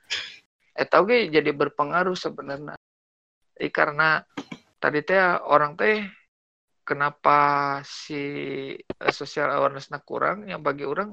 eta 0.77 1.01
oge 1.01 1.33
jadi 1.33 1.51
berpengaruh 1.57 2.13
sebenarnya. 2.13 2.77
Jadi 3.57 3.69
karena 3.73 4.21
tadi 4.77 5.01
teh 5.01 5.17
orang 5.49 5.81
teh 5.81 6.05
kenapa 6.85 7.39
si 7.87 8.23
eh, 8.77 9.15
social 9.15 9.49
awareness 9.57 9.89
kurang? 10.05 10.45
Yang 10.45 10.61
bagi 10.61 10.85
orang 10.85 11.11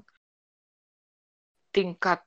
tingkat 1.72 2.20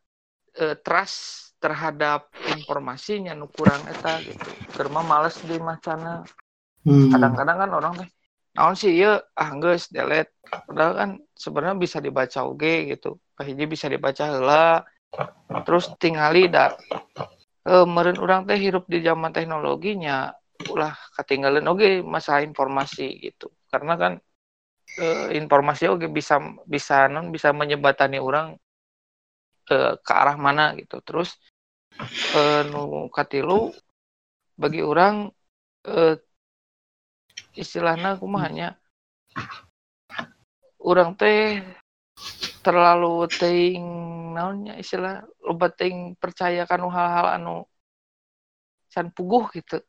eh, 0.56 0.74
trust 0.80 1.52
terhadap 1.60 2.32
informasinya 2.54 3.36
nu 3.36 3.50
kurang 3.52 3.84
eta 3.92 4.24
gitu. 4.24 4.50
Karena 4.72 5.00
males 5.04 5.36
di 5.44 5.56
macana 5.60 6.24
Hmm. 6.86 7.10
kadang-kadang 7.10 7.56
kan 7.66 7.70
orang 7.74 7.92
teh 7.98 8.08
naon 8.56 8.78
sih 8.78 8.94
ya 8.94 9.20
ah 9.34 9.50
geus 9.58 9.90
delete. 9.90 10.32
Padahal 10.46 10.92
kan 10.94 11.10
sebenarnya 11.34 11.76
bisa 11.76 11.98
dibaca 11.98 12.40
oge 12.46 12.94
gitu. 12.94 13.18
Kahiji 13.36 13.64
bisa 13.66 13.86
dibaca 13.90 14.22
heula. 14.30 14.86
Terus 15.66 15.92
tingali 15.98 16.46
da 16.48 16.72
eh 17.66 17.84
meureun 17.84 18.22
urang 18.22 18.42
teh 18.46 18.54
hirup 18.54 18.86
di 18.86 19.02
zaman 19.02 19.34
teknologinya 19.34 20.30
ulah 20.72 20.94
ketinggalan 21.18 21.66
oge 21.66 22.00
masalah 22.00 22.46
informasi 22.46 23.18
gitu. 23.18 23.50
Karena 23.68 23.98
kan 23.98 24.12
eh, 25.02 25.36
informasi 25.36 25.90
oge 25.90 26.06
bisa 26.08 26.38
bisa 26.64 27.10
non 27.10 27.34
bisa 27.34 27.50
menyebatani 27.50 28.22
orang 28.22 28.54
eh, 29.74 29.94
ke 30.00 30.12
arah 30.14 30.38
mana 30.38 30.72
gitu. 30.78 31.02
Terus 31.02 31.34
eh, 32.38 32.62
nu 32.70 33.10
katilu 33.10 33.74
bagi 34.56 34.80
orang 34.80 35.28
eh, 35.84 36.16
istilahnya 37.56 38.20
kumahanya 38.20 38.76
orang 40.86 41.18
teh 41.18 41.64
terlalu 42.62 43.26
ting 43.32 43.82
naonnya 44.36 44.78
istilah 44.78 45.24
loba 45.42 45.72
ting 45.72 46.14
percaya 46.20 46.68
kanu 46.68 46.92
hal-hal 46.92 47.26
anu 47.40 47.56
san 48.86 49.10
puguh 49.10 49.50
gitu. 49.52 49.82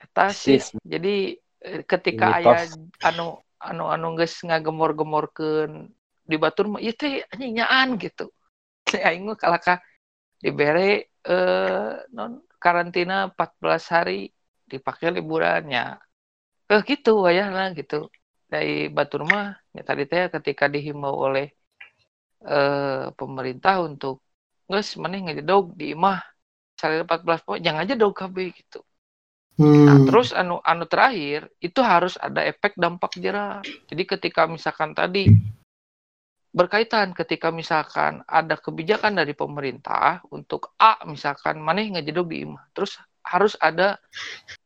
Eta 0.00 0.32
sih 0.32 0.58
jadi 0.80 1.36
eh, 1.60 1.82
ketika 1.84 2.40
Mitos. 2.40 2.46
aya 2.46 2.60
anu 3.04 3.26
anu 3.60 3.84
anu 3.92 4.16
geus 4.16 4.40
ngagemor-gemorkeun 4.40 5.92
di 6.24 6.36
batur 6.40 6.72
mah 6.72 6.80
ieu 6.80 6.96
teh 6.96 7.26
nyaan 7.36 8.00
gitu. 8.00 8.32
Aing 9.06 9.28
mah 9.28 9.36
kalaka 9.36 9.84
dibere 10.40 11.12
eh 11.20 11.92
non 12.16 12.40
karantina 12.56 13.28
14 13.36 13.92
hari 13.92 14.32
dipakai 14.72 15.08
liburannya 15.16 15.80
eh 16.72 16.80
gitu 16.90 17.10
wayahna 17.24 17.62
gitu 17.78 17.94
dari 18.52 18.70
batur 18.96 19.22
mah 19.32 19.46
ya 19.76 19.82
tadi 19.88 20.02
teh 20.10 20.22
ketika 20.34 20.64
dihimbau 20.74 21.14
oleh 21.26 21.44
eh 22.54 23.04
pemerintah 23.18 23.74
untuk 23.88 24.14
geus 24.70 24.88
maneh 25.02 25.20
ngedog 25.24 25.64
di 25.80 25.84
imah 25.94 26.18
salil 26.80 27.02
14 27.06 27.40
poin 27.46 27.60
jangan 27.66 27.82
aja 27.84 27.94
dog 28.00 28.14
KB 28.20 28.36
gitu 28.60 28.80
Nah, 29.86 29.96
Hmm. 29.96 30.06
terus 30.08 30.28
anu 30.40 30.56
anu 30.70 30.84
terakhir 30.92 31.40
itu 31.66 31.80
harus 31.92 32.14
ada 32.26 32.40
efek 32.50 32.72
dampak 32.82 33.12
jerah. 33.16 33.60
Jadi 33.88 34.02
ketika 34.12 34.48
misalkan 34.48 34.90
tadi 34.96 35.24
berkaitan 36.50 37.14
ketika 37.14 37.48
misalkan 37.54 38.26
ada 38.26 38.58
kebijakan 38.58 39.14
dari 39.20 39.32
pemerintah 39.38 40.20
untuk 40.34 40.74
A 40.82 40.98
misalkan 41.06 41.62
mana 41.62 41.80
ngejedog 41.86 42.26
di 42.26 42.42
imah 42.42 42.64
terus 42.74 42.98
harus 43.24 43.54
ada 43.60 43.98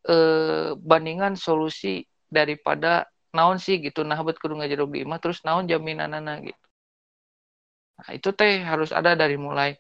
eh, 0.09 0.73
bandingan 0.79 1.35
solusi 1.39 2.05
daripada 2.31 3.07
naon 3.35 3.59
sih 3.59 3.83
gitu. 3.83 4.07
Nah 4.07 4.19
buat 4.23 4.39
kudu 4.39 4.59
di 4.93 5.03
imah 5.05 5.19
terus 5.23 5.43
naon 5.47 5.67
jaminan 5.67 6.15
gitu. 6.45 6.65
Nah 7.99 8.11
itu 8.15 8.29
teh 8.35 8.63
harus 8.63 8.91
ada 8.91 9.15
dari 9.15 9.37
mulai. 9.39 9.75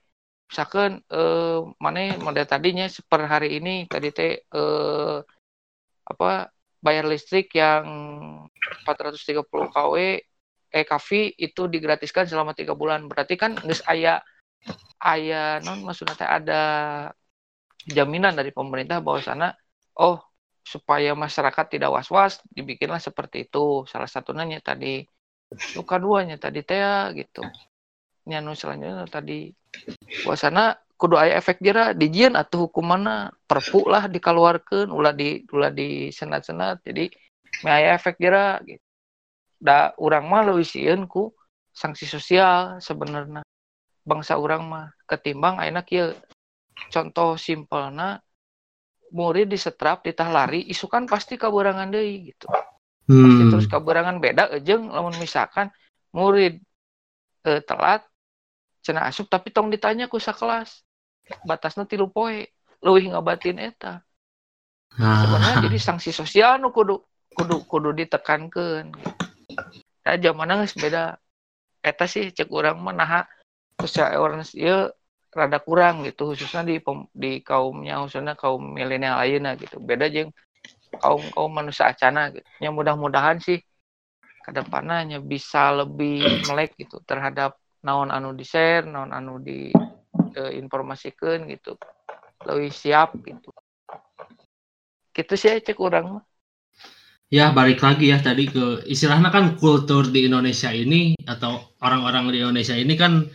Misalkan 0.50 1.02
eh, 1.10 1.58
mana 1.80 2.00
model 2.20 2.46
tadinya 2.46 2.86
per 3.10 3.26
hari 3.26 3.58
ini 3.58 3.86
tadi 3.90 4.08
teh 4.14 4.32
eh, 4.42 5.16
apa 6.04 6.52
bayar 6.84 7.08
listrik 7.08 7.48
yang 7.56 7.84
430 8.84 9.72
kW 9.72 9.96
eh 10.74 10.84
kafi 10.84 11.32
itu 11.38 11.70
digratiskan 11.70 12.26
selama 12.28 12.52
tiga 12.52 12.74
bulan. 12.76 13.06
Berarti 13.10 13.34
kan 13.38 13.56
nggak 13.56 13.82
ayah 13.94 14.18
ayah 15.04 15.60
non 15.64 15.84
maksudnya 15.86 16.26
ada 16.26 16.62
jaminan 17.88 18.32
dari 18.32 18.50
pemerintah 18.50 19.04
bahwa 19.04 19.20
sana 19.20 19.48
oh 20.00 20.20
supaya 20.64 21.12
masyarakat 21.12 21.76
tidak 21.76 21.92
was-was 21.92 22.40
dibikinlah 22.48 22.98
seperti 22.98 23.44
itu. 23.48 23.84
Salah 23.84 24.08
satunya 24.08 24.58
tadi 24.64 25.04
luka 25.76 26.00
duanya 26.00 26.40
tadi 26.40 26.64
teh 26.64 27.12
gitu. 27.14 27.44
Nyanu 28.24 28.56
selanjutnya 28.56 29.04
tadi 29.04 29.52
bahwa 30.24 30.36
sana 30.40 30.64
kudu 30.96 31.20
ayah 31.20 31.36
efek 31.36 31.60
jera 31.60 31.92
dijian 31.92 32.32
atau 32.38 32.64
hukum 32.66 32.86
mana 32.96 33.28
perpu 33.44 33.84
lah 33.84 34.08
dikeluarkan 34.08 34.88
ulah 34.88 35.12
di 35.12 35.44
ulah 35.52 35.68
di 35.68 36.08
senat-senat 36.08 36.80
jadi 36.80 37.12
ayah 37.68 38.00
efek 38.00 38.16
jera 38.16 38.56
gitu. 38.64 38.80
Da 39.60 39.92
orang 40.00 40.24
mah 40.28 40.42
lebih 40.48 40.64
ku 41.08 41.32
sanksi 41.74 42.08
sosial 42.08 42.80
sebenarnya 42.80 43.44
bangsa 44.04 44.36
orang 44.36 44.62
mah 44.64 44.86
ketimbang 45.08 45.60
enak 45.60 45.86
ya 45.92 46.04
contoh 46.90 47.38
simpelna 47.38 48.18
murid 49.14 49.50
di 49.50 49.58
setrap 49.58 50.02
ditah 50.02 50.28
lari 50.30 50.66
isukan 50.66 51.06
pasti 51.06 51.38
kaburangan 51.38 51.90
deh 51.90 52.34
gitu 52.34 52.50
hmm. 53.10 53.22
pasti 53.22 53.44
terus 53.50 53.66
kaburangan 53.70 54.18
beda 54.18 54.50
ejeng 54.58 54.90
lamun 54.90 55.14
misalkan 55.22 55.70
murid 56.10 56.58
eh, 57.46 57.62
telat 57.62 58.02
cina 58.84 59.06
asup 59.06 59.30
tapi 59.30 59.54
tong 59.54 59.70
ditanya 59.70 60.10
ku 60.10 60.18
kelas 60.18 60.84
batasnya 61.46 61.88
tilu 61.88 62.12
poe 62.12 62.44
lebih 62.84 63.16
ngabatin 63.16 63.56
eta 63.56 64.04
ah. 65.00 65.18
sebenarnya 65.24 65.64
jadi 65.64 65.78
sanksi 65.80 66.12
sosial 66.12 66.60
nu 66.60 66.68
kudu 66.68 67.00
kudu 67.32 67.64
kudu 67.64 67.90
ditekankan 67.96 68.92
gitu 68.92 69.12
nah 70.04 70.20
zaman 70.20 70.46
nangis 70.52 70.76
beda 70.76 71.16
eta 71.80 72.04
sih 72.04 72.28
cek 72.28 72.52
orang 72.52 72.76
menaha 72.76 73.24
social 73.80 74.12
awareness 74.12 74.52
ya 74.52 74.92
rada 75.34 75.58
kurang 75.58 76.06
gitu 76.06 76.32
khususnya 76.32 76.62
di 76.62 76.78
di 77.10 77.42
kaumnya 77.42 78.00
khususnya 78.06 78.38
kaum 78.38 78.78
milenial 78.78 79.18
lainnya 79.18 79.58
gitu. 79.58 79.82
Beda 79.82 80.06
jeng 80.06 80.30
kaum 81.02 81.20
kaum 81.34 81.50
manusia 81.50 81.90
acana 81.90 82.30
gitu. 82.30 82.46
Ya 82.62 82.70
mudah-mudahan 82.70 83.42
sih 83.42 83.60
ke 84.44 84.50
depannya 84.54 85.18
bisa 85.18 85.74
lebih 85.74 86.46
melek 86.46 86.78
gitu 86.78 87.02
terhadap 87.02 87.58
naon 87.82 88.14
anu 88.14 88.32
di 88.32 88.44
share 88.46 88.86
naon 88.86 89.10
anu 89.10 89.42
di 89.42 89.74
e, 90.32 90.42
informasikan 90.56 91.50
gitu. 91.50 91.74
Lebih 92.46 92.70
siap 92.70 93.18
gitu. 93.26 93.50
Gitu 95.14 95.34
sih 95.34 95.58
cek 95.58 95.78
orang 95.82 96.18
mah. 96.18 96.24
Ya 97.32 97.50
balik 97.50 97.82
lagi 97.82 98.14
ya 98.14 98.22
tadi 98.22 98.46
ke 98.46 98.86
istilahnya 98.86 99.32
kan 99.34 99.58
kultur 99.58 100.06
di 100.06 100.28
Indonesia 100.28 100.70
ini 100.70 101.18
atau 101.26 101.74
orang-orang 101.82 102.30
di 102.30 102.38
Indonesia 102.38 102.76
ini 102.78 102.94
kan 102.94 103.26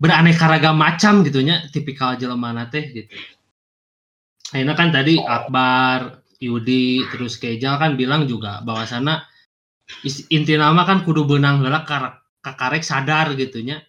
beraneka 0.00 0.48
ragam 0.48 0.80
macam 0.80 1.20
gitunya 1.20 1.68
tipikal 1.68 2.16
jelema 2.16 2.56
teh 2.72 2.88
gitu. 2.90 3.12
Akhirnya 4.50 4.74
kan 4.74 4.88
tadi 4.90 5.20
Akbar, 5.20 6.24
Yudi, 6.42 7.04
terus 7.12 7.38
Kejal 7.38 7.78
kan 7.78 7.94
bilang 7.94 8.26
juga 8.26 8.64
bahwa 8.64 8.82
sana 8.88 9.22
inti 10.32 10.56
nama 10.56 10.82
kan 10.88 11.04
kudu 11.04 11.28
benang 11.28 11.62
heula 11.62 11.84
kakarek 12.40 12.82
sadar 12.82 13.36
gitunya. 13.36 13.84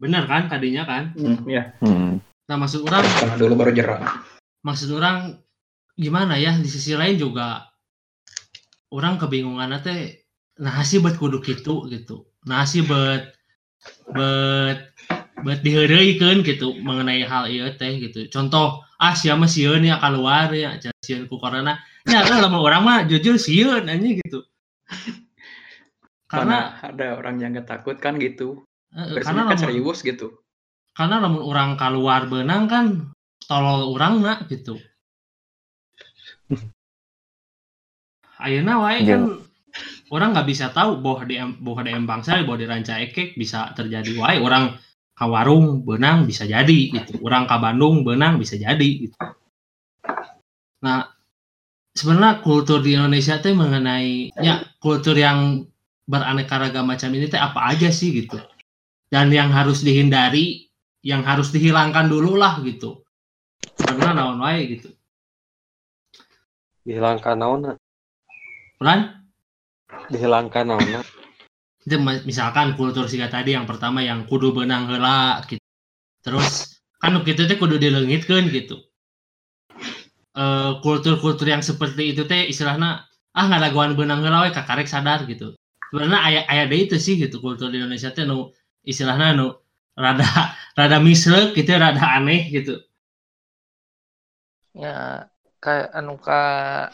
Bener 0.00 0.26
kan 0.26 0.50
tadinya 0.50 0.82
kan? 0.88 1.14
Hmm, 1.14 1.44
ya. 1.46 1.76
Hmm. 1.84 2.18
Nah 2.48 2.56
maksud 2.56 2.88
orang 2.88 3.04
Karena 3.04 3.36
dulu 3.36 3.54
baru 3.54 3.70
jerah. 3.76 4.00
Maksud 4.64 4.90
orang 4.96 5.36
gimana 5.98 6.38
ya 6.38 6.54
di 6.54 6.66
sisi 6.70 6.94
lain 6.94 7.18
juga 7.18 7.68
orang 8.94 9.20
kebingungan 9.20 9.82
teh 9.82 10.24
nah 10.58 10.82
sih 10.82 11.02
buat 11.02 11.18
kudu 11.18 11.42
gitu 11.42 11.90
gitu 11.90 12.26
nah 12.46 12.62
sih 12.62 12.86
buat 12.86 13.37
buat 14.10 14.78
buat 15.38 15.60
kan 16.18 16.36
gitu 16.42 16.74
mengenai 16.82 17.22
hal 17.22 17.46
itu 17.46 17.70
teh 17.78 17.94
gitu. 18.02 18.26
Contoh 18.32 18.82
ah 18.98 19.14
siapa 19.14 19.46
sieun 19.46 19.86
ya 19.86 20.02
keluar 20.02 20.50
ya 20.50 20.74
sieun 21.04 21.30
ku 21.30 21.38
karena 21.38 21.78
ya 22.02 22.26
kan 22.26 22.42
lama 22.42 22.58
orang 22.58 22.82
mah 22.82 22.98
jujur 23.06 23.38
sieun 23.38 23.86
aja 23.86 24.08
gitu. 24.18 24.42
Karena 26.28 26.76
Mana 26.76 26.92
ada 26.92 27.06
orang 27.16 27.40
yang 27.40 27.56
gak 27.56 27.68
takut 27.70 27.96
kan 27.96 28.20
gitu. 28.20 28.66
Karena 28.92 29.48
kan 29.48 29.56
serius 29.56 30.04
gitu. 30.04 30.42
karena 30.98 31.22
lama 31.22 31.38
orang 31.46 31.78
keluar 31.78 32.26
benang 32.26 32.66
kan 32.66 32.86
tolol 33.46 33.94
orang 33.94 34.18
nak 34.18 34.50
gitu. 34.50 34.82
Ayeuna 38.42 38.82
wae 38.82 39.06
kan 39.06 39.46
orang 40.08 40.32
nggak 40.32 40.48
bisa 40.48 40.72
tahu 40.72 41.00
bahwa 41.04 41.24
di 41.28 41.36
bahwa 41.40 41.80
di 41.84 41.92
bahwa 42.44 42.56
di 42.56 42.66
ranca 42.66 42.94
ekek 42.96 43.36
bisa 43.36 43.72
terjadi. 43.76 44.16
Wae 44.16 44.40
orang 44.40 44.76
ke 45.12 45.24
warung 45.26 45.82
benang 45.82 46.24
bisa 46.24 46.46
jadi 46.46 46.94
gitu. 46.94 47.20
Orang 47.26 47.50
ke 47.50 47.56
Bandung 47.58 48.06
benang 48.06 48.38
bisa 48.38 48.54
jadi 48.54 48.88
gitu. 49.08 49.16
Nah 50.84 51.10
sebenarnya 51.92 52.40
kultur 52.46 52.80
di 52.80 52.94
Indonesia 52.94 53.42
teh 53.42 53.50
mengenai 53.52 54.30
ya 54.38 54.62
kultur 54.78 55.18
yang 55.18 55.66
beraneka 56.08 56.56
ragam 56.56 56.86
macam 56.86 57.10
ini 57.12 57.26
teh 57.26 57.40
apa 57.40 57.74
aja 57.74 57.90
sih 57.90 58.14
gitu. 58.14 58.38
Dan 59.08 59.32
yang 59.32 59.50
harus 59.50 59.82
dihindari 59.82 60.68
yang 61.02 61.24
harus 61.26 61.50
dihilangkan 61.50 62.06
dulu 62.06 62.38
lah 62.38 62.60
gitu. 62.62 63.02
Karena 63.74 64.14
naon 64.14 64.38
wae 64.38 64.78
gitu. 64.78 64.88
Dihilangkan 66.86 67.36
naon 67.36 67.74
Ulan? 68.78 69.17
Dihilangkan 70.08 70.68
naon 70.68 71.02
itu 71.88 71.96
misalkan 72.28 72.76
kultur 72.76 73.08
siga 73.08 73.32
tadi 73.32 73.56
yang 73.56 73.64
pertama 73.64 74.04
yang 74.04 74.28
kudu 74.28 74.52
benang 74.52 74.92
hela 74.92 75.40
gitu. 75.48 75.64
Terus 76.20 76.76
kan 77.00 77.16
gitu 77.24 77.48
teh 77.48 77.56
kudu 77.56 77.80
dilengitkan 77.80 78.52
gitu. 78.52 78.84
Kultur 80.36 81.16
kultur-kultur 81.16 81.48
yang 81.48 81.64
seperti 81.64 82.12
itu 82.12 82.28
teh 82.28 82.44
istilahnya 82.52 83.08
ah 83.32 83.44
nggak 83.48 83.62
laguan 83.70 83.96
benang 83.96 84.20
hela 84.20 84.44
we 84.44 84.52
kakarek 84.52 84.84
sadar 84.84 85.24
gitu. 85.24 85.56
Sebenarnya 85.88 86.20
ayah 86.28 86.42
ayah 86.52 86.64
deh 86.68 86.80
itu 86.84 87.00
sih 87.00 87.16
gitu 87.16 87.40
kultur 87.40 87.72
di 87.72 87.80
Indonesia 87.80 88.12
teh 88.12 88.28
nu 88.28 88.52
istilahnya 88.84 89.32
nu 89.32 89.56
rada 89.96 90.28
rada 90.76 91.00
misrek 91.00 91.56
gitu 91.56 91.72
rada 91.72 92.04
aneh 92.04 92.52
gitu. 92.52 92.84
Ya 94.76 95.24
kayak 95.64 95.88
anu 95.96 96.20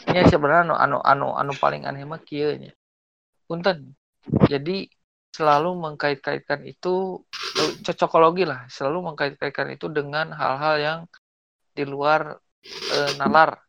nya 0.07 0.23
sebenarnya 0.31 0.71
anu 0.71 0.75
anu 0.79 0.97
anu 1.03 1.27
anu 1.35 1.51
paling 1.59 1.83
aneh 1.83 2.07
mah 2.07 2.23
kieu 2.23 2.55
nya. 2.55 2.71
Punten. 3.45 3.93
Jadi 4.49 4.89
selalu 5.35 5.75
mengkait-kaitkan 5.75 6.63
itu 6.63 7.19
cocokologi 7.83 8.47
lah, 8.47 8.65
selalu 8.71 9.11
mengkait-kaitkan 9.11 9.75
itu 9.75 9.91
dengan 9.91 10.31
hal-hal 10.31 10.75
yang 10.79 10.99
di 11.75 11.83
luar 11.83 12.39
e, 12.65 12.97
nalar. 13.19 13.59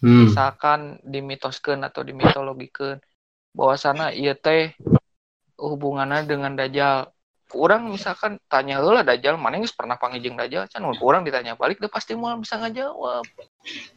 Hmm. 0.00 0.28
Misalkan 0.28 1.00
dimitoskeun 1.04 1.84
atau 1.84 2.04
dimitologikan 2.04 3.00
bahwa 3.56 3.74
sana 3.80 4.12
iya 4.12 4.36
teh 4.36 4.76
hubungannya 5.56 6.28
dengan 6.28 6.52
dajjal 6.52 7.15
orang 7.54 7.86
misalkan 7.92 8.42
tanya 8.50 8.82
lah 8.82 9.06
dajjal 9.06 9.38
mana 9.38 9.62
yang 9.62 9.70
pernah 9.70 9.94
pangijing 9.94 10.34
dajjal? 10.34 10.66
Kan 10.66 10.82
orang 10.82 11.22
ditanya 11.22 11.54
balik 11.54 11.78
dia 11.78 11.90
pasti 11.92 12.18
mau 12.18 12.34
bisa 12.40 12.58
ngajawab 12.58 13.22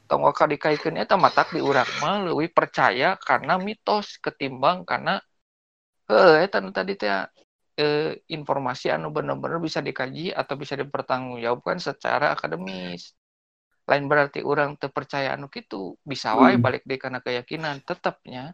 tong 0.10 0.26
wakal 0.26 0.50
dikaitkan 0.50 0.98
eta 0.98 1.14
matak 1.14 1.54
di 1.54 1.62
urang 1.62 1.86
mah 2.02 2.26
lebih 2.30 2.50
percaya 2.54 3.14
karena 3.22 3.62
mitos 3.62 4.18
ketimbang 4.18 4.82
karena 4.82 5.22
eh 6.10 6.46
eta 6.46 6.58
tadi 6.74 6.94
teh 6.98 7.10
eh, 7.80 8.12
informasi 8.28 8.92
anu 8.92 9.14
benar-benar 9.14 9.62
bisa 9.62 9.80
dikaji 9.80 10.34
atau 10.34 10.58
bisa 10.60 10.74
dipertanggungjawabkan 10.76 11.78
secara 11.80 12.36
akademis. 12.36 13.14
Lain 13.90 14.06
berarti 14.06 14.42
orang 14.46 14.76
terpercaya 14.78 15.34
anu 15.38 15.48
gitu 15.54 15.98
bisa 16.02 16.36
wae 16.38 16.58
hmm. 16.58 16.66
balik 16.66 16.84
deh 16.86 17.00
karena 17.00 17.20
keyakinan 17.24 17.82
tetapnya 17.86 18.54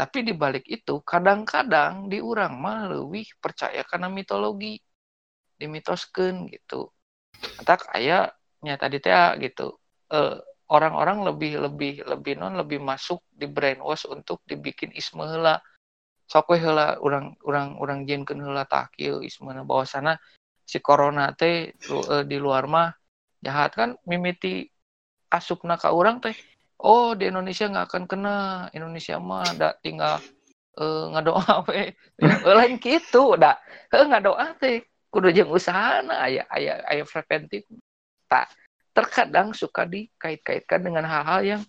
tapi 0.00 0.24
di 0.24 0.32
balik 0.32 0.64
itu 0.64 1.04
kadang-kadang 1.04 2.08
di 2.08 2.24
orang 2.24 2.56
mah 2.64 2.88
lebih 2.88 3.36
percaya 3.36 3.84
karena 3.84 4.08
mitologi 4.08 4.80
dimitoskan 5.60 6.48
gitu. 6.48 6.88
Tak 7.68 7.92
ayahnya 7.92 8.74
tadi 8.80 8.96
teh 9.04 9.12
gitu. 9.44 9.76
orang 10.08 10.32
eh, 10.32 10.36
orang-orang 10.72 11.18
lebih 11.28 11.52
lebih 11.68 11.92
lebih 12.08 12.32
non 12.40 12.56
lebih 12.56 12.80
masuk 12.80 13.20
di 13.28 13.44
brainwash 13.44 14.08
untuk 14.08 14.40
dibikin 14.48 14.88
isme 14.96 15.20
lah 15.44 15.60
sok 16.32 16.46
we 16.50 16.56
heula 16.64 16.96
urang 17.04 17.36
urang 17.44 17.76
urang 17.82 18.00
jinkeun 18.08 18.40
heula 18.40 18.64
tah 18.64 18.88
kieu 18.96 19.20
bahwasana 19.68 20.16
si 20.64 20.78
corona 20.80 21.36
teh 21.36 21.76
lu- 21.90 22.08
eh, 22.08 22.24
di 22.30 22.40
luar 22.40 22.64
mah 22.74 22.88
jahat 23.44 23.70
kan 23.76 23.90
mimiti 24.08 24.64
asupna 25.28 25.74
ka 25.76 25.92
urang 25.92 26.24
teh 26.24 26.34
oh 26.84 27.12
di 27.18 27.28
Indonesia 27.30 27.68
nggak 27.68 27.86
akan 27.90 28.04
kena. 28.10 28.38
Indonesia 28.76 29.16
mah 29.20 29.48
da 29.56 29.68
tinggal 29.84 30.18
eh, 30.80 31.04
ngadoa 31.12 31.54
we. 31.68 31.92
Eh, 32.20 32.54
lain 32.56 32.74
gitu 32.80 33.36
da 33.36 33.56
heuh 33.92 34.06
ngadoa 34.08 34.56
teh 34.60 34.84
kudu 35.12 35.28
jeung 35.34 35.50
usahana 35.52 36.24
aya 36.26 36.42
aya 36.48 36.80
aya 36.88 37.02
preventif. 37.04 37.64
Tak 38.30 38.48
terkadang 38.96 39.54
suka 39.54 39.86
dikait-kaitkan 39.86 40.80
dengan 40.82 41.04
hal-hal 41.06 41.40
yang 41.42 41.62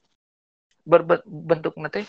berbentuk 0.85 1.77
nanti 1.77 2.01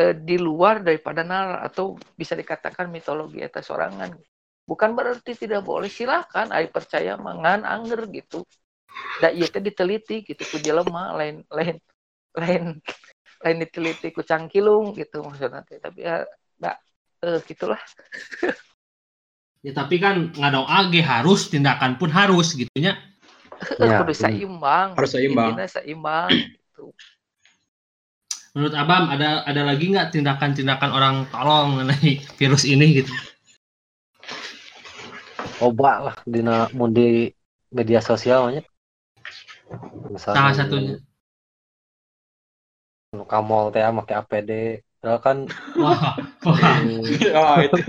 eh, 0.00 0.14
di 0.16 0.36
luar 0.40 0.80
daripada 0.80 1.22
nalar 1.26 1.60
atau 1.66 1.98
bisa 2.16 2.34
dikatakan 2.38 2.88
mitologi 2.88 3.42
eta 3.42 3.60
sorangan. 3.60 4.14
Bukan 4.64 4.96
berarti 4.96 5.36
tidak 5.36 5.60
boleh 5.66 5.92
silakan. 5.92 6.48
Ai 6.54 6.72
percaya 6.72 7.20
mangan 7.20 7.68
angger 7.68 8.08
gitu 8.08 8.46
da 9.22 9.28
ieu 9.30 9.46
teh 9.46 9.62
diteliti 9.62 10.22
gitu 10.26 10.42
ku 10.44 10.56
jelema 10.58 11.14
lain 11.14 11.42
lain 11.50 11.76
lain 12.34 12.64
lain 13.42 13.56
diteliti 13.62 14.10
ku 14.14 14.22
cangkilung 14.22 14.94
gitu 14.94 15.22
maksudnya 15.22 15.62
teh 15.66 15.78
tapi 15.78 16.06
ya 16.06 16.22
da 16.58 16.78
eh, 17.22 17.38
gitulah 17.46 17.80
Ya 19.64 19.72
tapi 19.72 19.96
kan 19.96 20.28
ngadoa 20.36 20.92
ge 20.92 21.00
harus 21.00 21.48
tindakan 21.48 21.96
pun 21.96 22.12
harus 22.12 22.52
gitunya. 22.52 23.00
Ya, 23.80 24.04
kudu 24.04 24.12
ini. 24.12 24.44
seimbang 24.44 24.92
Harus 24.92 25.16
seimbang. 25.16 25.56
Intina 25.56 25.64
seimbang 25.64 26.28
gitu. 26.28 26.92
Menurut 28.52 28.76
Abam 28.76 29.08
ada 29.08 29.40
ada 29.48 29.62
lagi 29.64 29.88
nggak 29.88 30.12
tindakan-tindakan 30.12 30.90
orang 30.92 31.16
tolong 31.32 31.80
mengenai 31.80 32.20
virus 32.36 32.68
ini 32.68 33.00
gitu? 33.00 33.12
Coba 35.56 36.12
lah 36.12 36.16
dina 36.28 36.68
mun 36.76 36.92
di 36.92 37.32
media 37.72 38.04
sosialnya. 38.04 38.60
Misalnya 40.12 40.38
Salah 40.38 40.54
satunya. 40.54 40.96
nu 43.14 43.22
ka 43.30 43.38
mall 43.38 43.70
teh 43.70 43.82
make 43.94 44.10
APD. 44.10 44.50
Padahal 44.98 45.20
kan 45.22 45.36
Wah, 45.78 46.16
wah. 46.42 46.76
oh 47.38 47.56
itu 47.62 47.82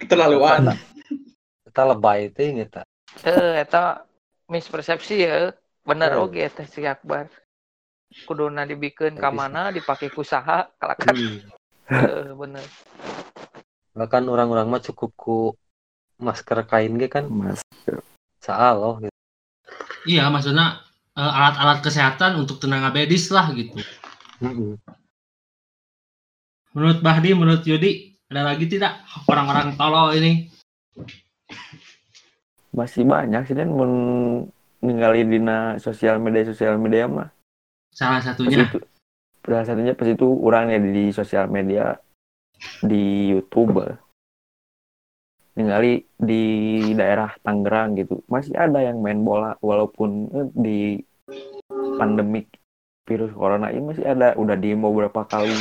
keterlaluan 0.00 0.72
kita 1.66 1.82
lebay 1.84 2.30
teh 2.32 2.48
gitu. 2.54 2.80
Eh, 3.26 3.60
eta 3.60 4.06
mispersepsi 4.48 5.14
ya. 5.26 5.52
Bener 5.86 6.16
Hmm. 6.16 6.24
oge 6.26 6.40
eta 6.48 6.64
si 6.64 6.82
Akbar. 6.88 7.28
Kuduna 8.24 8.62
dibikeun 8.64 9.18
ka 9.18 9.28
mana, 9.34 9.74
dipake 9.74 10.08
kusaha, 10.08 10.70
kalakan. 10.78 11.42
Heeh, 11.90 12.32
bener. 12.32 12.64
Bahkan 13.92 14.24
orang-orang 14.30 14.66
mah 14.70 14.82
cukup 14.82 15.10
ku 15.18 15.38
masker 16.22 16.64
kain 16.64 16.96
ge 16.96 17.10
kan 17.12 17.26
Mas. 17.28 17.60
saaloh 18.40 19.02
gitu. 19.04 19.14
Iya, 20.06 20.30
maksudnya 20.30 20.85
alat-alat 21.16 21.80
kesehatan 21.80 22.36
untuk 22.36 22.60
tenaga 22.60 22.92
medis 22.92 23.32
lah 23.32 23.48
gitu. 23.56 23.72
Mm-mm. 24.44 24.76
Menurut 26.76 27.00
Bahdi, 27.00 27.32
menurut 27.32 27.64
Yudi, 27.64 28.20
ada 28.28 28.52
lagi 28.52 28.68
tidak 28.68 29.00
orang-orang 29.24 29.80
tolol 29.80 30.12
ini? 30.12 30.52
Masih 32.76 33.08
banyak 33.08 33.48
sih 33.48 33.56
dan 33.56 33.72
mun 33.72 33.92
ningali 34.84 35.24
dina 35.24 35.80
sosial 35.80 36.20
media 36.20 36.44
sosial 36.52 36.76
media 36.76 37.08
mah. 37.08 37.32
Salah 37.96 38.20
Pas 38.20 38.28
satunya, 38.36 38.68
itu 38.68 38.78
salah 39.40 39.64
satunya 39.64 39.96
pas 39.96 40.04
itu 40.04 40.28
orangnya 40.28 40.76
di 40.84 41.08
sosial 41.16 41.48
media 41.48 41.96
di 42.84 43.32
YouTube 43.32 43.80
ningali 45.56 46.04
di 46.20 46.44
daerah 46.92 47.32
Tangerang 47.40 47.96
gitu 47.96 48.20
masih 48.28 48.52
ada 48.54 48.84
yang 48.84 49.00
main 49.00 49.24
bola 49.24 49.56
walaupun 49.64 50.28
eh, 50.30 50.48
di 50.52 50.78
pandemik 51.96 52.52
virus 53.08 53.32
corona 53.32 53.72
ini 53.72 53.82
masih 53.96 54.04
ada 54.04 54.36
udah 54.36 54.56
demo 54.58 54.92
berapa 54.92 55.24
kali 55.24 55.56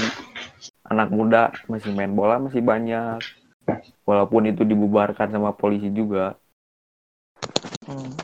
anak 0.91 1.09
muda 1.09 1.55
masih 1.71 1.95
main 1.95 2.11
bola 2.11 2.37
masih 2.43 2.59
banyak 2.59 3.23
walaupun 4.03 4.51
itu 4.51 4.67
dibubarkan 4.67 5.31
sama 5.31 5.55
polisi 5.55 5.89
juga 5.89 6.35
Hmm. 7.85 8.17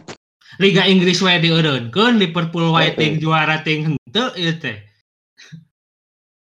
Liga 0.57 0.89
Inggris 0.89 1.21
wae 1.21 1.37
dieureunkeun, 1.37 2.17
Liverpool 2.17 2.73
wae 2.73 2.91
Heeh. 2.91 2.97
ting 2.97 3.13
juara 3.21 3.61
ting 3.61 3.93
henteu 3.93 4.33
ieu 4.35 4.57
teh. 4.57 4.81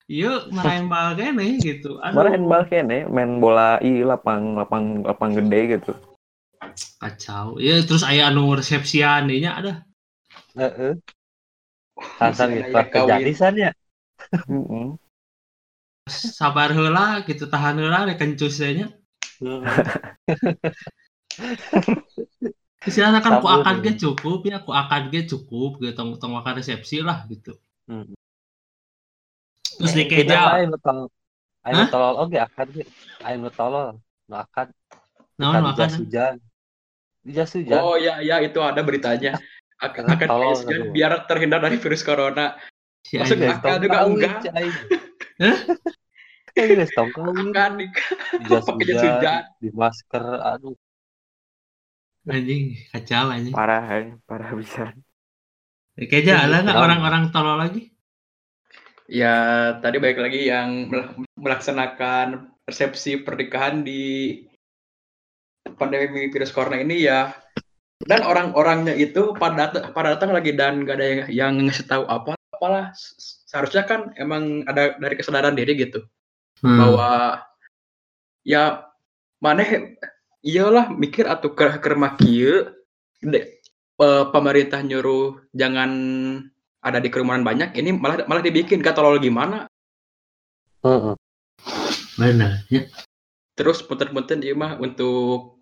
Ieu 0.09 0.49
marahin 0.49 0.89
bal 0.89 1.13
kene 1.13 1.61
gitu. 1.61 2.01
Aduh, 2.01 2.17
Kemarin 2.17 2.43
bal 2.49 2.63
kene 2.65 3.05
main 3.05 3.37
bola 3.37 3.77
i 3.85 4.01
lapang 4.01 4.57
lapang 4.57 5.05
lapang 5.05 5.37
gede 5.37 5.77
gitu 5.77 5.93
kacau. 6.99 7.57
Ya 7.57 7.79
terus 7.81 8.03
aya 8.03 8.29
anu 8.29 8.53
resepsian 8.53 9.31
nya 9.31 9.51
ada. 9.55 9.73
Heeh. 10.59 10.99
Hasan 12.19 12.55
Misalnya 12.55 12.83
gitu 12.83 12.99
ya 13.07 13.35
san 13.35 13.55
ya. 13.55 13.71
Sabar 16.09 16.75
heula 16.75 17.23
gitu 17.23 17.47
tahan 17.47 17.79
heula 17.79 18.07
rek 18.07 18.19
kencus 18.19 18.59
deui 18.59 18.83
nya. 18.83 18.87
Istilahnya 22.83 23.19
kan 23.19 23.43
ku 23.43 23.47
Sabar, 23.47 23.63
akad 23.63 23.75
ya. 23.79 23.83
ge 23.83 23.91
cukup 23.99 24.39
ya, 24.47 24.57
ku 24.63 24.71
akad 24.71 25.11
ge 25.11 25.27
cukup 25.27 25.79
gitu 25.83 25.95
tong 25.95 26.15
tong 26.19 26.39
resepsi 26.39 27.03
lah 27.03 27.27
gitu. 27.27 27.55
Hmm. 27.87 28.18
Terus 29.79 29.95
di 29.95 30.03
Kita 30.11 30.27
keja, 30.27 30.39
aing 30.59 30.69
nu 30.75 30.79
tol 30.83 31.07
aing 31.63 31.75
nu 31.79 31.85
tolol 31.87 32.15
oge 32.27 32.37
akad 32.43 32.67
ge. 32.75 32.83
Aing 33.23 33.39
nu 33.39 33.51
tolol 33.55 33.95
nu 34.27 34.35
akad 34.35 34.75
naon 35.39 35.71
jas 35.79 35.95
hujan. 35.95 36.35
Di 37.23 37.31
jas 37.31 37.55
hujan. 37.55 37.79
oh 37.79 37.95
ya 37.95 38.19
ya 38.19 38.43
itu 38.43 38.59
ada 38.59 38.83
beritanya 38.83 39.39
akan 39.79 40.19
akan 40.19 40.27
aduh. 40.27 40.91
biar 40.91 41.23
terhindar 41.31 41.63
dari 41.63 41.79
virus 41.79 42.03
corona 42.03 42.59
nggak? 43.07 43.63
Akad 43.63 43.79
juga 43.79 43.99
enggak. 44.03 44.51
Kawin. 44.51 44.75
akan 46.59 47.71
di 47.79 47.87
Di 47.87 48.43
jas 48.51 48.67
hujan, 48.67 48.99
hujan 48.99 49.41
di 49.63 49.69
masker 49.71 50.23
aduh. 50.43 50.75
Anjing, 52.27 52.75
kacau 52.91 53.31
anjing. 53.31 53.55
parah 53.55 53.83
eh. 53.95 54.11
parah 54.27 54.51
bisa 54.53 54.91
keja 55.95 56.47
ada 56.47 56.63
nggak 56.63 56.79
orang-orang 56.79 57.23
tolol 57.31 57.59
lagi? 57.59 57.91
Ya 59.09 59.35
tadi 59.81 59.97
baik 59.97 60.21
lagi 60.21 60.47
yang 60.47 60.87
mel- 60.87 61.25
melaksanakan 61.35 62.53
resepsi 62.69 63.25
pernikahan 63.25 63.81
di 63.81 64.45
pandemi 65.75 66.29
virus 66.29 66.53
corona 66.53 66.77
ini 66.79 67.09
ya. 67.09 67.33
Dan 67.99 68.23
orang-orangnya 68.23 68.95
itu 68.95 69.35
pada 69.35 69.75
pada 69.91 70.15
datang 70.15 70.31
lagi 70.31 70.55
dan 70.55 70.87
gak 70.87 70.95
ada 70.95 71.05
yang, 71.05 71.21
yang 71.27 71.51
ngasih 71.67 71.83
tahu 71.83 72.07
apa 72.07 72.39
apalah. 72.55 72.95
Seharusnya 73.49 73.83
kan 73.83 74.15
emang 74.15 74.63
ada 74.69 74.95
dari 74.95 75.19
kesadaran 75.19 75.57
diri 75.57 75.75
gitu. 75.75 76.05
Hmm. 76.59 76.75
bahwa 76.75 77.39
ya 78.43 78.83
maneh 79.39 79.95
iyalah 80.43 80.91
mikir 80.91 81.23
atau 81.23 81.55
ke 81.55 81.79
kerma 81.79 82.19
kieu. 82.19 82.71
De- 83.19 83.59
eh, 83.99 84.25
pemerintah 84.31 84.79
nyuruh 84.79 85.39
jangan 85.51 85.91
ada 86.79 86.99
di 86.99 87.11
kerumunan 87.11 87.43
banyak 87.43 87.75
ini 87.75 87.91
malah 87.91 88.23
malah 88.25 88.43
dibikin 88.43 88.79
kata 88.79 88.99
tolol 89.03 89.19
gimana 89.19 89.67
Heeh. 90.79 91.15
Benar. 92.15 92.63
Ya. 92.71 92.87
terus 93.55 93.83
punten-punten 93.83 94.39
ieu 94.39 94.55
mah 94.55 94.79
untuk 94.79 95.59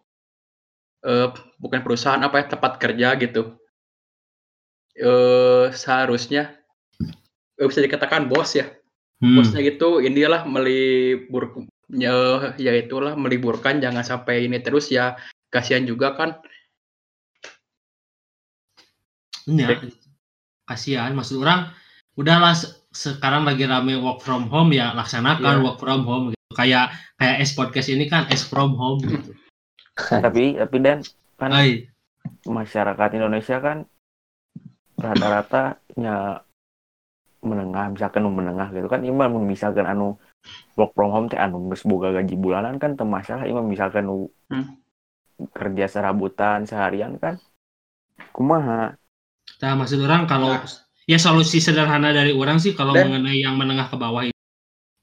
eh, 1.02 1.30
bukan 1.58 1.82
perusahaan 1.82 2.22
apa 2.22 2.42
ya 2.42 2.46
tempat 2.54 2.78
kerja 2.78 3.18
gitu 3.18 3.58
eh 4.94 5.70
seharusnya 5.74 6.58
eh, 7.58 7.66
bisa 7.66 7.82
dikatakan 7.82 8.30
bos 8.30 8.54
ya 8.54 8.70
Hmm. 9.18 9.34
bosnya 9.42 9.66
gitu 9.66 9.98
inilah 9.98 10.46
melibur 10.46 11.66
ya, 11.90 12.54
ya 12.54 12.70
itulah 12.78 13.18
meliburkan 13.18 13.82
jangan 13.82 14.06
sampai 14.06 14.46
ini 14.46 14.62
terus 14.62 14.94
ya 14.94 15.18
kasihan 15.50 15.82
juga 15.90 16.14
kan 16.14 16.38
Iya. 19.48 19.90
Kasihan 20.68 21.16
maksud 21.16 21.40
orang 21.40 21.72
udahlah 22.14 22.52
se- 22.52 22.76
sekarang 22.92 23.48
lagi 23.48 23.64
rame 23.64 23.96
work 23.96 24.20
from 24.20 24.48
home 24.48 24.74
ya 24.74 24.92
laksanakan 24.92 25.60
Iya. 25.60 25.64
work 25.64 25.78
from 25.78 26.04
home 26.04 26.26
gitu. 26.32 26.44
Kayak 26.52 26.92
kayak 27.16 27.36
S 27.40 27.52
podcast 27.54 27.88
ini 27.88 28.06
kan 28.06 28.28
S 28.28 28.44
from 28.44 28.76
home 28.76 29.00
gitu. 29.02 29.32
tapi 30.26 30.54
tapi 30.54 30.78
dan 30.78 31.02
kan 31.36 31.50
Ay, 31.50 31.88
masyarakat 32.44 33.10
Indonesia 33.14 33.58
kan 33.58 33.88
rata-rata 34.96 35.78
nya 35.96 36.42
menengah 37.40 37.94
misalkan 37.94 38.22
nu 38.22 38.34
menengah 38.34 38.74
gitu 38.74 38.86
kan 38.86 39.02
imam 39.02 39.30
misalkan 39.40 39.86
anu 39.86 40.18
work 40.74 40.92
from 40.92 41.14
home 41.14 41.28
teh 41.28 41.38
anu 41.38 41.70
geus 41.70 41.86
boga 41.86 42.10
gaji 42.12 42.34
bulanan 42.34 42.76
kan 42.76 42.98
teu 42.98 43.06
masalah 43.06 43.46
imam 43.46 43.64
misalkan 43.64 44.04
nu 44.04 44.28
Hmm. 44.50 44.74
kerja 45.54 45.86
serabutan 45.86 46.66
seharian 46.66 47.22
kan 47.22 47.38
kumaha 48.34 48.98
nah 49.58 49.74
maksud 49.74 50.00
orang 50.04 50.30
kalau 50.30 50.54
Nah. 50.54 50.66
ya 51.10 51.18
solusi 51.18 51.58
sederhana 51.64 52.14
dari 52.14 52.36
orang 52.36 52.60
sih 52.62 52.76
kalau 52.78 52.94
Dan- 52.94 53.10
mengenai 53.10 53.42
yang 53.42 53.56
menengah 53.58 53.90
ke 53.90 53.98
bawah 53.98 54.28
itu. 54.28 54.38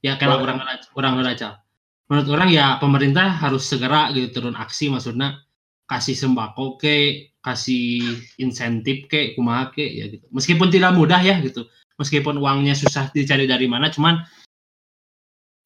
Ya 0.05 0.15
kalau 0.21 0.37
orang 0.45 0.61
orang 0.93 1.13
ngeraca 1.17 1.65
menurut 2.05 2.29
orang 2.29 2.49
ya 2.53 2.77
pemerintah 2.77 3.33
harus 3.33 3.65
segera 3.65 4.13
gitu 4.13 4.29
turun 4.29 4.53
aksi 4.53 4.93
maksudnya. 4.93 5.41
Kasih 5.85 6.17
sembako 6.17 6.81
ke 6.81 7.29
kasih 7.45 8.01
insentif 8.41 9.05
ke 9.05 9.37
kumaha 9.37 9.69
ke 9.69 9.85
ya 9.85 10.09
gitu. 10.09 10.25
Meskipun 10.33 10.73
tidak 10.73 10.97
mudah 10.97 11.21
ya 11.21 11.37
gitu. 11.41 11.65
Meskipun 12.01 12.41
uangnya 12.41 12.73
susah 12.73 13.13
dicari 13.13 13.45
dari 13.45 13.69
mana 13.69 13.93
cuman 13.93 14.17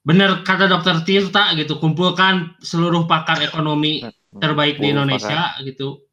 bener 0.04 0.44
kata 0.48 0.72
dokter 0.72 1.04
Tirta 1.04 1.56
gitu 1.60 1.80
kumpulkan 1.80 2.56
seluruh 2.64 3.04
pakar 3.08 3.44
ekonomi 3.44 4.04
terbaik 4.40 4.80
di 4.80 4.92
Indonesia 4.96 5.56
gitu 5.64 6.09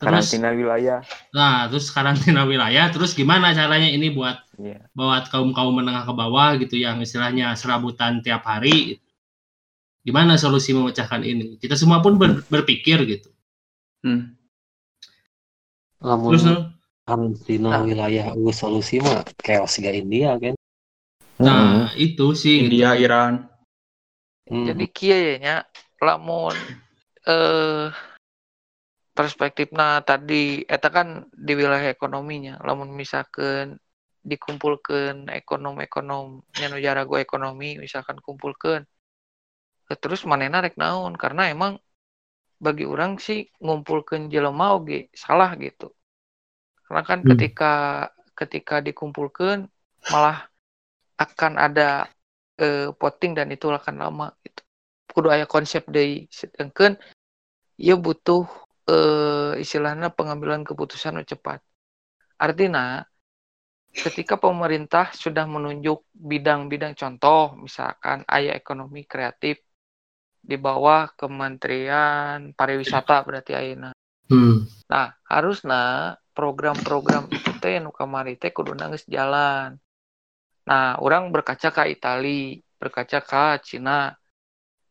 karantina 0.00 0.48
wilayah 0.56 0.98
nah 1.36 1.68
terus 1.68 1.92
karantina 1.92 2.42
wilayah 2.48 2.88
terus 2.88 3.12
gimana 3.12 3.52
caranya 3.52 3.88
ini 3.92 4.08
buat 4.10 4.40
Iya. 4.60 4.92
buat 4.92 5.32
kaum 5.32 5.56
kaum 5.56 5.72
menengah 5.72 6.04
ke 6.04 6.12
bawah 6.12 6.52
gitu 6.60 6.76
yang 6.76 7.00
istilahnya 7.00 7.56
serabutan 7.56 8.20
tiap 8.20 8.44
hari 8.44 9.00
gimana 10.04 10.36
solusi 10.40 10.72
memecahkan 10.72 11.20
ini 11.24 11.56
kita 11.60 11.76
semua 11.76 12.00
pun 12.04 12.16
ber- 12.16 12.44
berpikir 12.48 12.98
gitu 13.08 13.28
Hmm. 14.00 14.32
Lamun 16.00 16.32
terus 16.32 16.44
karantina 17.04 17.84
wilayah 17.84 18.32
uh, 18.32 18.54
solusi 18.56 18.96
mah 19.04 19.20
chaos 19.44 19.76
gak 19.76 19.92
India 19.92 20.40
kan. 20.40 20.56
nah 21.36 21.92
itu 22.00 22.32
sih 22.32 22.64
gitu. 22.64 22.80
India, 22.80 22.96
Iran. 22.96 23.44
Hmm. 24.48 24.64
jadi 24.72 24.84
kia 24.88 25.16
ya 25.20 25.34
nya 25.40 25.56
lamun 26.00 26.56
eh 27.28 27.92
perspektifna 29.16 30.00
tadi 30.06 30.62
eta 30.64 30.88
kan 30.88 31.26
di 31.34 31.52
wilayah 31.58 31.90
ekonominya 31.90 32.62
lamun 32.62 32.94
misalkan 32.94 33.76
dikumpulkan 34.20 35.32
ekonom-ekonom 35.32 36.44
jarago 36.78 37.16
ekonomi 37.16 37.80
misalkan 37.80 38.20
kumpulkan 38.20 38.84
terus 39.98 40.22
manena 40.28 40.62
rek 40.62 40.78
naon? 40.78 41.18
Karena 41.18 41.50
emang 41.50 41.80
bagi 42.60 42.84
orang 42.84 43.16
sih 43.18 43.48
ngumpulkan 43.58 44.28
jelema 44.30 44.76
oge 44.76 45.08
salah 45.16 45.56
gitu. 45.58 45.90
Karena 46.86 47.02
kan 47.02 47.18
Hmm. 47.24 47.34
ketika 47.34 47.72
ketika 48.36 48.84
dikumpulkan 48.84 49.66
malah 50.12 50.46
akan 51.18 51.52
ada 51.58 52.06
eh, 52.60 52.92
voting 52.94 53.32
dan 53.34 53.48
itu 53.50 53.66
akan 53.66 53.96
lama 53.98 54.28
gitu. 54.44 54.62
Kudu 55.10 55.28
aya 55.32 55.48
konsep 55.48 55.88
deui 55.90 56.30
sedangkan 56.30 56.94
ieu 57.80 57.96
butuh 57.98 58.46
eh, 58.90 59.62
istilahnya 59.62 60.10
pengambilan 60.10 60.66
keputusan 60.66 61.22
cepat 61.22 61.62
artinya 62.40 63.06
ketika 63.90 64.34
pemerintah 64.38 65.10
sudah 65.14 65.46
menunjuk 65.46 66.06
bidang-bidang 66.14 66.94
contoh 66.98 67.58
misalkan 67.58 68.22
ayah 68.30 68.54
ekonomi 68.54 69.02
kreatif 69.06 69.58
di 70.40 70.56
bawah 70.56 71.10
Kementerian 71.14 72.54
Pariwisata 72.56 73.20
berarti 73.26 73.52
ayeuna 73.52 73.90
Hmm. 74.30 74.62
Nah, 74.86 75.10
harusnya 75.26 76.14
program-program 76.38 77.26
itu 77.34 77.50
teh 77.58 77.82
nu 77.82 77.90
kamari 77.90 78.38
teh 78.38 78.54
kudu 78.54 78.78
geus 78.78 79.02
jalan. 79.10 79.74
Nah, 80.70 80.94
orang 81.02 81.34
berkaca 81.34 81.68
ke 81.74 81.82
Itali, 81.98 82.62
berkaca 82.78 83.18
ke 83.18 83.44
Cina. 83.66 84.14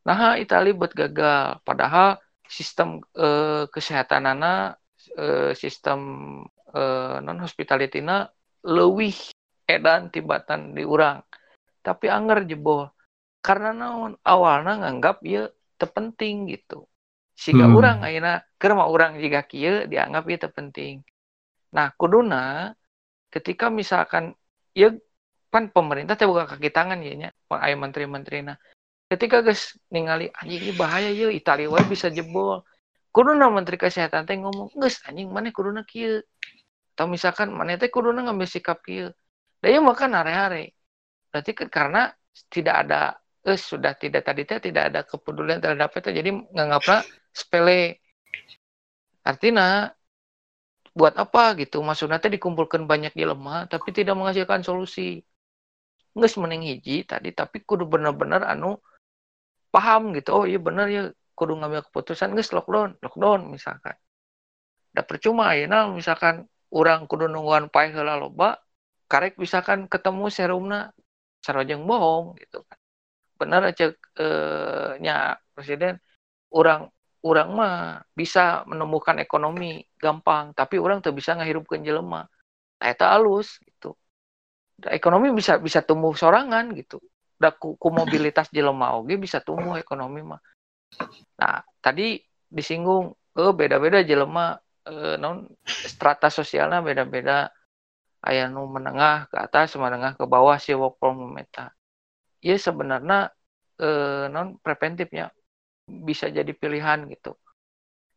Nah, 0.04 0.36
Itali 0.36 0.76
buat 0.76 0.92
gagal. 0.92 1.64
Padahal 1.64 2.20
sistem 2.50 3.00
eh, 3.14 3.70
kesehatanana 3.70 4.74
eh, 5.14 5.54
sistem 5.54 6.00
eh, 6.74 7.18
non 7.22 7.40
hospitalityna 7.46 8.26
leuwih 8.66 9.16
edan 9.70 10.10
tibatan 10.10 10.74
di 10.74 10.82
urang. 10.82 11.22
Tapi 11.86 12.10
anger 12.10 12.50
jebol. 12.50 12.90
Karena 13.40 13.72
naon 13.72 14.20
awalnya 14.26 14.84
nganggap 14.84 15.24
ieu 15.24 15.48
terpenting 15.80 16.52
gitu. 16.52 16.84
Siga 17.40 17.72
Hmm. 17.72 17.78
urang 17.80 17.98
ayeuna 18.04 18.44
keur 18.60 18.76
mah 18.76 18.92
urang 18.92 19.16
jiga 19.16 19.48
kieu 19.48 19.88
dianggap 19.88 20.28
ieu 20.28 20.36
teu 20.42 20.52
penting. 20.52 21.00
Nah, 21.72 21.94
kuduna 21.96 22.76
ketika 23.32 23.72
misalkan 23.72 24.36
ieu 24.76 25.00
kan 25.50 25.72
pemerintah 25.72 26.20
teh 26.20 26.28
buka 26.28 26.46
kaki 26.46 26.70
tangan 26.70 27.00
ya 27.00 27.14
nya 27.16 27.30
aya 27.50 27.80
menteri-menterina. 27.80 28.60
Ketika 29.10 29.42
geus 29.42 29.74
ningali 29.90 30.30
anjing 30.38 30.70
ini 30.70 30.74
bahaya 30.78 31.10
ieu 31.10 31.34
Itali 31.34 31.66
wae 31.66 31.82
bisa 31.90 32.14
jebol. 32.14 32.62
Kuduna 33.10 33.50
menteri 33.50 33.82
kesehatan 33.82 34.30
teh 34.30 34.38
ngomong, 34.38 34.70
"Geus 34.78 35.02
anjing 35.10 35.34
maneh 35.34 35.50
kuduna 35.50 35.82
kieu." 35.82 36.22
Atau 36.94 37.10
misalkan 37.10 37.50
maneh 37.50 37.82
teh 37.82 37.90
kuduna 37.90 38.22
ngambil 38.30 38.46
sikap 38.46 38.86
kieu. 38.86 39.10
Da 39.62 39.68
ieu 39.74 39.82
makan 39.82 40.14
are-are. 40.14 40.78
Berarti 41.34 41.52
kan 41.58 41.68
karena 41.74 42.02
tidak 42.54 42.76
ada 42.86 43.18
eh 43.50 43.58
sudah 43.58 43.96
tidak 43.96 44.22
tadi 44.28 44.44
teh 44.46 44.60
tidak 44.62 44.84
ada 44.94 45.02
kepedulian 45.08 45.64
terhadap 45.64 45.90
itu 45.96 46.10
jadi 46.12 46.30
nganggapnya 46.54 47.08
sepele 47.32 48.04
artinya 49.24 49.90
buat 50.92 51.16
apa 51.16 51.56
gitu 51.56 51.80
maksudnya 51.80 52.20
teh 52.20 52.28
dikumpulkan 52.36 52.84
banyak 52.84 53.16
jelema 53.16 53.64
tapi 53.72 53.96
tidak 53.96 54.20
menghasilkan 54.20 54.60
solusi 54.60 55.24
nggak 56.12 56.36
mending 56.36 56.64
hiji 56.68 57.08
tadi 57.08 57.32
tapi 57.32 57.64
kudu 57.64 57.88
bener-bener 57.88 58.44
anu 58.44 58.76
paham 59.74 60.14
gitu. 60.18 60.30
Oh 60.34 60.46
iya 60.50 60.60
bener 60.62 60.88
ya 60.90 61.02
kudu 61.38 61.54
ngambil 61.60 61.82
keputusan. 61.88 62.34
Nggak 62.34 62.52
lockdown 62.58 62.90
lockdown 63.04 63.42
misalkan. 63.54 63.96
Da 64.96 65.02
percuma 65.06 65.54
ya. 65.56 65.66
Misalkan 65.90 66.50
orang 66.74 67.06
kudu 67.10 67.26
nungguan 67.30 67.70
pae 67.74 67.90
heula 67.94 68.18
loba 68.18 68.58
karek 69.10 69.42
misalkan 69.42 69.90
ketemu 69.90 70.30
serumna 70.30 70.94
sarojeng 71.42 71.86
bohong 71.90 72.38
gitu 72.42 72.62
kan. 72.70 72.80
Bener 73.40 73.62
aja 73.72 73.86
eh, 74.20 74.90
nya 75.04 75.40
presiden. 75.56 75.98
Orang 76.50 76.90
orang 77.26 77.50
mah 77.54 77.76
bisa 78.16 78.64
menemukan 78.70 79.18
ekonomi 79.22 79.86
gampang 80.00 80.56
tapi 80.56 80.80
orang 80.82 81.00
tuh 81.06 81.14
bisa 81.14 81.36
ngahirupkan 81.38 81.82
jelema. 81.86 82.26
Nah, 82.80 82.88
eta 82.88 83.12
alus 83.16 83.60
gitu. 83.64 83.96
Ekonomi 84.88 85.36
bisa 85.36 85.60
bisa 85.60 85.84
tumbuh 85.84 86.16
sorangan 86.16 86.72
gitu 86.72 87.04
da 87.40 87.56
ku, 87.56 87.80
ku 87.80 87.88
mobilitas 87.90 88.52
jelema 88.52 89.00
oge 89.00 89.16
bisa 89.16 89.40
tumbuh 89.40 89.80
ekonomi 89.80 90.22
mah. 90.22 90.42
Nah 91.40 91.64
tadi 91.80 92.20
disinggung 92.52 93.16
eh 93.40 93.54
beda-beda 93.56 94.04
jelema 94.04 94.60
eh, 94.84 95.16
non 95.16 95.48
strata 95.66 96.28
sosialnya 96.28 96.84
beda-beda. 96.84 97.48
Aya 98.20 98.52
nu 98.52 98.68
menengah 98.68 99.32
ke 99.32 99.38
atas 99.40 99.80
menengah 99.80 100.20
ke 100.20 100.28
bawah 100.28 100.60
si 100.60 100.76
work 100.76 101.00
from 101.00 101.24
home 101.24 101.40
eta. 101.40 101.72
Ya 102.44 102.60
sebenarnya 102.60 103.32
eh, 103.80 104.28
non 104.28 104.60
preventifnya 104.60 105.32
bisa 105.88 106.28
jadi 106.28 106.52
pilihan 106.52 107.08
gitu. 107.08 107.40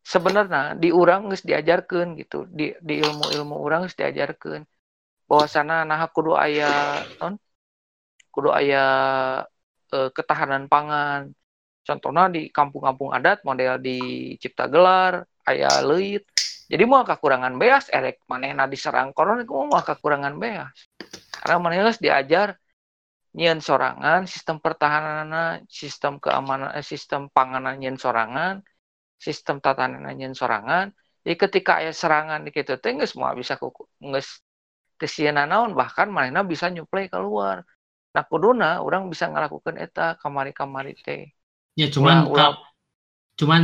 Sebenarnya 0.02 0.74
di 0.74 0.90
orang 0.90 1.30
geus 1.30 1.46
diajarkan 1.46 2.18
gitu 2.18 2.50
di 2.50 2.74
di 2.82 2.98
ilmu-ilmu 2.98 3.54
orang 3.54 3.86
geus 3.86 3.94
diajarkan 3.94 4.66
bahwasana 5.30 5.86
nah 5.86 6.02
kudu 6.10 6.34
aya 6.34 6.98
non 7.22 7.38
kudu 8.34 8.50
aya 8.50 8.84
eh, 9.94 10.10
ketahanan 10.16 10.66
pangan. 10.72 11.30
Contohnya 11.82 12.30
di 12.30 12.46
kampung-kampung 12.48 13.10
adat 13.10 13.42
model 13.42 13.74
di 13.82 13.98
Cipta 14.38 14.70
Gelar 14.70 15.26
aya 15.50 15.82
leuit 15.82 16.22
jadi 16.72 16.88
mau 16.88 17.04
kekurangan 17.04 17.52
beas 17.60 17.92
erek 17.92 18.24
manehna 18.32 18.64
diserang 18.64 19.12
corona 19.12 19.44
mau 19.44 19.76
kekurangan 19.76 20.40
beas. 20.40 20.72
Karena 21.36 21.56
manehna 21.60 21.92
diajar 21.92 22.56
nyian 23.36 23.60
sorangan 23.60 24.24
sistem 24.24 24.56
pertahanan 24.56 25.64
sistem 25.68 26.16
keamanan 26.16 26.72
eh, 26.72 26.84
sistem 26.84 27.28
panganan 27.28 27.76
nyian 27.76 27.96
sorangan 28.00 28.64
sistem 29.20 29.60
tatanan 29.60 30.08
nyian 30.16 30.32
sorangan. 30.32 30.96
Jadi 31.22 31.36
ketika 31.36 31.72
aya 31.84 31.92
serangan 31.92 32.40
di 32.40 32.50
kitu 32.56 32.80
teh 32.80 32.96
bisa 33.36 33.54
kuku 33.60 33.84
geus 34.00 34.40
kesieuna 34.96 35.44
naon 35.44 35.76
bahkan 35.76 36.08
manehna 36.08 36.40
bisa 36.40 36.72
nyuplai 36.72 37.12
keluar 37.12 37.68
nah 38.14 38.24
kuduna 38.30 38.66
orang 38.86 39.02
bisa 39.12 39.24
ngelakukan 39.32 39.74
eta 39.84 40.16
kamari-kamari 40.20 40.92
teh 41.06 41.22
Ya 41.80 41.88
cuman 41.88 42.28
Ulang- 42.28 42.36
kal- 42.36 42.60
cuman 43.40 43.62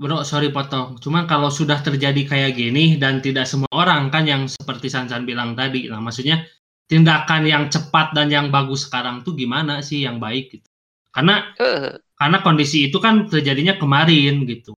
bro 0.00 0.24
sorry 0.24 0.48
potong. 0.48 0.96
Cuman 1.04 1.28
kalau 1.28 1.52
sudah 1.52 1.78
terjadi 1.84 2.22
kayak 2.24 2.56
gini 2.56 2.96
dan 2.96 3.20
tidak 3.20 3.44
semua 3.44 3.68
orang 3.76 4.08
kan 4.08 4.24
yang 4.24 4.48
seperti 4.48 4.88
Sansan 4.88 5.28
bilang 5.28 5.52
tadi. 5.52 5.92
Nah 5.92 6.00
maksudnya 6.00 6.40
tindakan 6.88 7.44
yang 7.44 7.64
cepat 7.68 8.16
dan 8.16 8.32
yang 8.32 8.46
bagus 8.48 8.88
sekarang 8.88 9.20
tuh 9.26 9.36
gimana 9.36 9.84
sih 9.84 10.08
yang 10.08 10.16
baik 10.16 10.56
gitu. 10.56 10.68
Karena 11.12 11.52
eh 11.60 12.00
karena 12.16 12.38
kondisi 12.40 12.88
itu 12.88 12.96
kan 13.04 13.28
terjadinya 13.28 13.76
kemarin 13.76 14.44
gitu. 14.48 14.72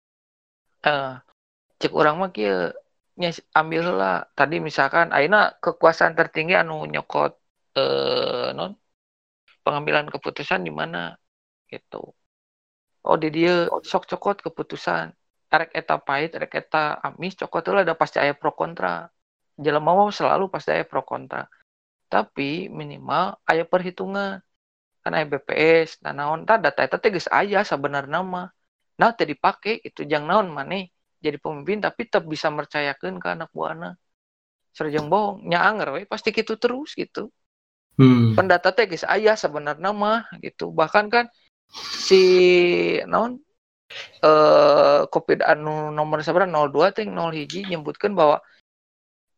eh 0.91 1.09
cek 1.81 1.91
orang 1.99 2.15
mah 2.21 2.29
kieu 2.35 2.55
nya 3.19 3.29
ambil 3.59 3.83
lah 3.99 4.15
tadi 4.37 4.55
misalkan 4.67 5.07
ayeuna 5.15 5.37
kekuasaan 5.63 6.13
tertinggi 6.19 6.53
anu 6.61 6.73
nyokot 6.93 7.31
eh 7.79 8.47
non 8.57 8.71
pengambilan 9.65 10.07
keputusan 10.13 10.61
di 10.67 10.71
mana 10.71 11.15
gitu. 11.71 12.13
Oh 13.03 13.17
di 13.19 13.29
dia 13.33 13.67
sok 13.83 14.03
cokot 14.11 14.37
keputusan. 14.45 15.11
Arek 15.53 15.71
eta 15.79 15.95
pahit 16.01 16.33
arek 16.37 16.53
eta 16.61 16.97
amis 17.07 17.33
cokot 17.37 17.63
lah 17.75 17.83
ada 17.85 17.95
pasti 18.01 18.17
aya 18.23 18.33
pro 18.33 18.51
kontra. 18.55 19.09
Jelema 19.59 19.91
mah 19.97 20.09
selalu 20.09 20.49
pasti 20.53 20.69
aya 20.75 20.85
pro 20.87 21.03
kontra. 21.05 21.45
Tapi 22.09 22.67
minimal 22.71 23.37
aya 23.49 23.63
perhitungan. 23.67 24.41
Kan 25.03 25.11
aya 25.17 25.25
BPS 25.27 25.99
nah 26.03 26.13
naon 26.15 26.47
tah 26.47 26.57
data 26.57 26.79
eta 26.87 26.97
teh 27.01 27.11
geus 27.13 27.27
aya 27.29 27.61
sebenarnya 27.67 28.19
mah. 28.23 28.47
Nah 28.99 29.11
teh 29.17 29.27
dipake 29.27 29.83
itu 29.87 30.01
jang 30.11 30.23
naon 30.29 30.47
maneh 30.49 30.89
jadi 31.23 31.37
pemimpin 31.39 31.79
tapi 31.85 32.07
tetap 32.07 32.23
bisa 32.27 32.47
mercayakeun 32.51 33.15
ke 33.21 33.27
anak 33.35 33.49
buahna. 33.55 33.95
Sareng 34.73 35.07
bohong 35.11 35.45
nya 35.45 35.59
anger 35.69 35.87
we 35.95 36.01
pasti 36.09 36.33
gitu 36.33 36.57
terus 36.57 36.97
gitu 36.97 37.29
Hmm. 37.93 38.33
pendata 38.33 38.73
teh 38.73 38.89
geus 38.89 39.05
aya 39.05 39.37
sebenarnya 39.37 39.93
mah 39.93 40.25
gitu. 40.41 40.73
Bahkan 40.73 41.13
kan 41.13 41.25
si 41.77 42.21
naon 43.05 43.37
eh 44.25 45.01
covid 45.13 45.45
anu 45.45 45.93
nomor 45.93 46.25
sabaraha 46.25 46.49
02 46.49 46.95
teh 46.97 47.05
0 47.05 47.29
hiji 47.37 47.69
nyebutkan 47.69 48.17
bahwa 48.17 48.41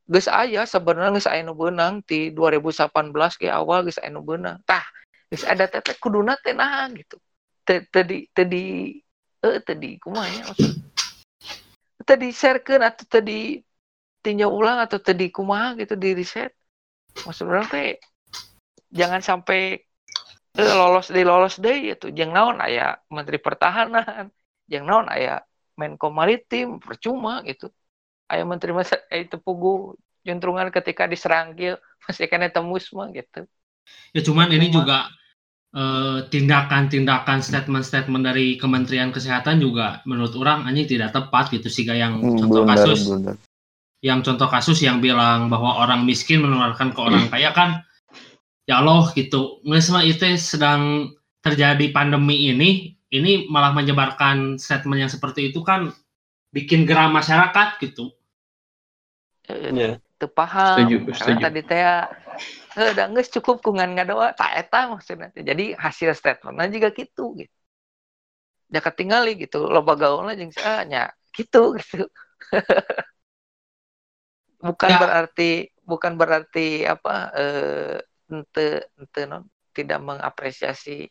geus 0.07 0.31
aya 0.31 0.63
sebenarnya 0.63 1.19
geus 1.19 1.27
aya 1.27 1.43
nu 1.43 1.51
beunang 1.51 1.99
ti 2.07 2.31
2018 2.31 3.11
ke 3.41 3.51
awal 3.51 3.83
geus 3.83 3.99
aya 3.99 4.15
nu 4.15 4.23
beunang. 4.23 4.63
Tah 4.63 4.87
geus 5.27 5.43
ada 5.43 5.67
teh 5.67 5.83
teh 5.83 5.99
kuduna 5.99 6.39
teh 6.39 6.55
naha 6.55 6.87
gitu. 6.95 7.19
Teh 7.67 7.83
teh 7.91 8.03
di 8.07 8.17
teh 8.31 8.47
di 8.47 8.95
eh 9.43 9.59
teh 9.59 9.75
di 9.75 9.99
kumaha 9.99 10.31
nya 10.31 10.43
maksud? 10.47 10.71
Teh 12.07 12.17
di 12.21 12.29
sharekeun 12.31 12.87
atau 12.87 13.03
teh 13.03 13.19
di 13.19 13.59
tinjau 14.23 14.47
ulang 14.47 14.79
atau 14.79 14.95
teh 15.03 15.13
di 15.13 15.27
kumaha 15.27 15.75
gitu 15.75 15.99
di 15.99 16.15
riset 16.15 16.55
maksud 17.25 17.45
urang 17.45 17.67
teh 17.67 17.99
jangan 18.91 19.21
sampai 19.23 19.81
eh, 20.57 20.73
lolos 20.75 21.07
deh 21.11 21.25
lolos 21.25 21.55
deh 21.61 21.95
itu. 21.95 22.09
Jeng 22.13 22.31
naon 22.35 22.57
aya 22.61 22.95
menteri 23.11 23.37
pertahanan 23.41 24.29
jeng 24.67 24.85
naon 24.87 25.07
aya 25.11 25.41
menko 25.79 26.09
maritim 26.09 26.79
percuma 26.81 27.41
gitu. 27.45 27.69
Aya 28.31 28.41
menteri 28.47 28.71
masa 28.73 28.97
eh, 29.13 29.25
itu 29.27 29.37
pugu 29.37 29.93
juntrungan 30.25 30.73
ketika 30.73 31.05
diserang 31.05 31.53
kieu 31.53 31.77
masih 32.05 32.25
kena 32.29 32.49
tembus 32.49 32.89
mah 32.95 33.09
gitu. 33.13 33.45
Ya 34.15 34.21
cuman 34.25 34.49
ini 34.49 34.69
Cuma- 34.69 34.75
juga 34.81 34.97
eh, 35.75 36.19
tindakan-tindakan 36.31 37.39
statement-statement 37.43 38.23
dari 38.25 38.55
Kementerian 38.57 39.11
Kesehatan 39.11 39.59
juga 39.61 40.01
menurut 40.09 40.33
orang 40.39 40.65
anjing 40.65 40.87
tidak 40.87 41.11
tepat 41.13 41.51
gitu 41.53 41.67
sih 41.69 41.83
kayak 41.85 41.99
yang 42.09 42.13
Hmm, 42.17 42.39
contoh 42.39 42.63
blunder, 42.65 42.73
kasus 42.73 42.99
blunder. 43.05 43.35
yang 44.01 44.19
contoh 44.21 44.47
kasus 44.47 44.77
yang 44.85 45.01
bilang 45.03 45.49
bahwa 45.51 45.81
orang 45.83 46.05
miskin 46.05 46.41
menularkan 46.45 46.93
ke 46.95 46.99
orang 47.01 47.25
kaya 47.33 47.51
kan 47.51 47.83
ya 48.69 48.81
Allah 48.81 49.03
gitu 49.17 49.61
nggak 49.65 49.83
mah 49.93 50.03
itu 50.11 50.25
sedang 50.41 50.81
terjadi 51.45 51.85
pandemi 51.95 52.49
ini 52.49 52.69
ini 53.13 53.31
malah 53.53 53.71
menyebarkan 53.77 54.57
statement 54.57 54.99
yang 55.05 55.11
seperti 55.15 55.53
itu 55.53 55.61
kan 55.69 55.93
bikin 56.55 56.81
geram 56.89 57.11
masyarakat 57.19 57.69
gitu 57.83 58.11
Iya. 59.49 59.85
teu 60.19 60.29
paham 60.37 60.89
Setuju, 60.89 60.95
karena 61.17 61.35
setuju. 61.35 61.45
tadi 61.45 61.59
teh 61.69 61.79
eh 62.79 62.89
da 62.97 63.03
geus 63.13 63.29
cukup 63.35 63.55
kungan 63.65 63.89
ngadoa 63.95 64.27
tak 64.39 64.49
eta 64.59 64.77
maksudnya 64.93 65.27
teh. 65.35 65.43
jadi 65.49 65.63
hasil 65.85 66.09
statementnya 66.19 66.67
juga 66.75 66.89
gitu 66.99 67.21
gitu 67.39 67.55
ya 68.73 68.79
ketinggali 68.85 69.29
gitu 69.41 69.57
loba 69.73 69.91
gaulna 70.01 70.31
jeung 70.39 70.51
ah, 70.69 70.81
nya 70.89 70.99
gitu 71.35 71.57
gitu 71.79 71.97
bukan 74.65 74.91
Ya. 74.91 74.99
berarti 75.01 75.43
bukan 75.89 76.13
berarti 76.21 76.59
apa 76.93 77.09
eh 77.39 77.95
ente 78.31 78.89
ente 78.97 79.21
non 79.29 79.45
tidak 79.75 79.99
mengapresiasi 80.01 81.05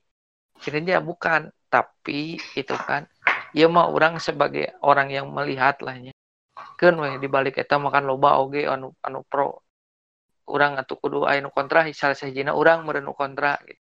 kinerja 0.59 0.99
bukan 1.05 1.53
tapi 1.69 2.39
itu 2.57 2.75
kan 2.87 3.05
ya 3.53 3.67
mah 3.67 3.91
orang 3.91 4.19
sebagai 4.23 4.73
orang 4.83 5.11
yang 5.11 5.27
melihat 5.31 5.79
lah 5.83 5.99
nya 5.99 6.13
kan 6.79 6.95
we 6.99 7.19
di 7.19 7.27
balik 7.27 7.59
eta 7.59 7.79
makan 7.79 8.07
loba 8.07 8.39
oge 8.39 8.67
anu 8.67 8.95
anu 9.03 9.23
pro 9.27 9.63
orang 10.51 10.79
atuh 10.79 10.99
kudu 11.01 11.27
aya 11.27 11.41
nu 11.43 11.51
kontra 11.51 11.87
salah 11.91 12.15
sahijina 12.15 12.53
orang 12.55 12.85
merenu 12.85 13.17
kontra 13.17 13.59
gitu. 13.65 13.81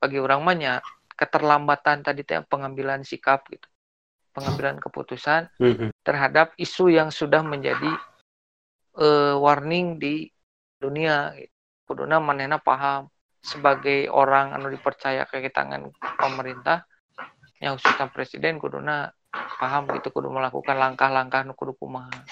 bagi 0.00 0.18
orang 0.20 0.40
mah 0.42 0.56
nya 0.56 0.72
keterlambatan 1.16 2.04
tadi 2.04 2.22
teh 2.26 2.40
pengambilan 2.44 3.02
sikap 3.02 3.48
gitu 3.48 3.66
pengambilan 4.36 4.76
keputusan 4.76 5.48
Mhm. 5.56 5.88
terhadap 6.04 6.52
isu 6.60 6.92
yang 6.92 7.08
sudah 7.08 7.40
menjadi 7.40 7.90
eh, 8.96 9.34
warning 9.36 10.00
di 10.00 10.28
dunia 10.80 11.32
gitu. 11.36 11.55
Kuduna 11.86 12.18
manehna 12.18 12.58
paham 12.58 13.08
sebagai 13.46 14.10
orang 14.10 14.52
anu 14.58 14.66
dipercaya 14.74 15.22
ke 15.30 15.46
tangan 15.54 15.86
pemerintah 16.18 16.82
yang 17.62 17.78
khususnya 17.78 18.10
presiden 18.10 18.58
kuduna 18.58 19.08
paham 19.56 19.88
gitu 19.96 20.12
kudu 20.12 20.28
melakukan 20.28 20.76
langkah-langkah 20.76 21.46
nu 21.46 21.56
kudu 21.56 21.78
kumaha. 21.78 22.26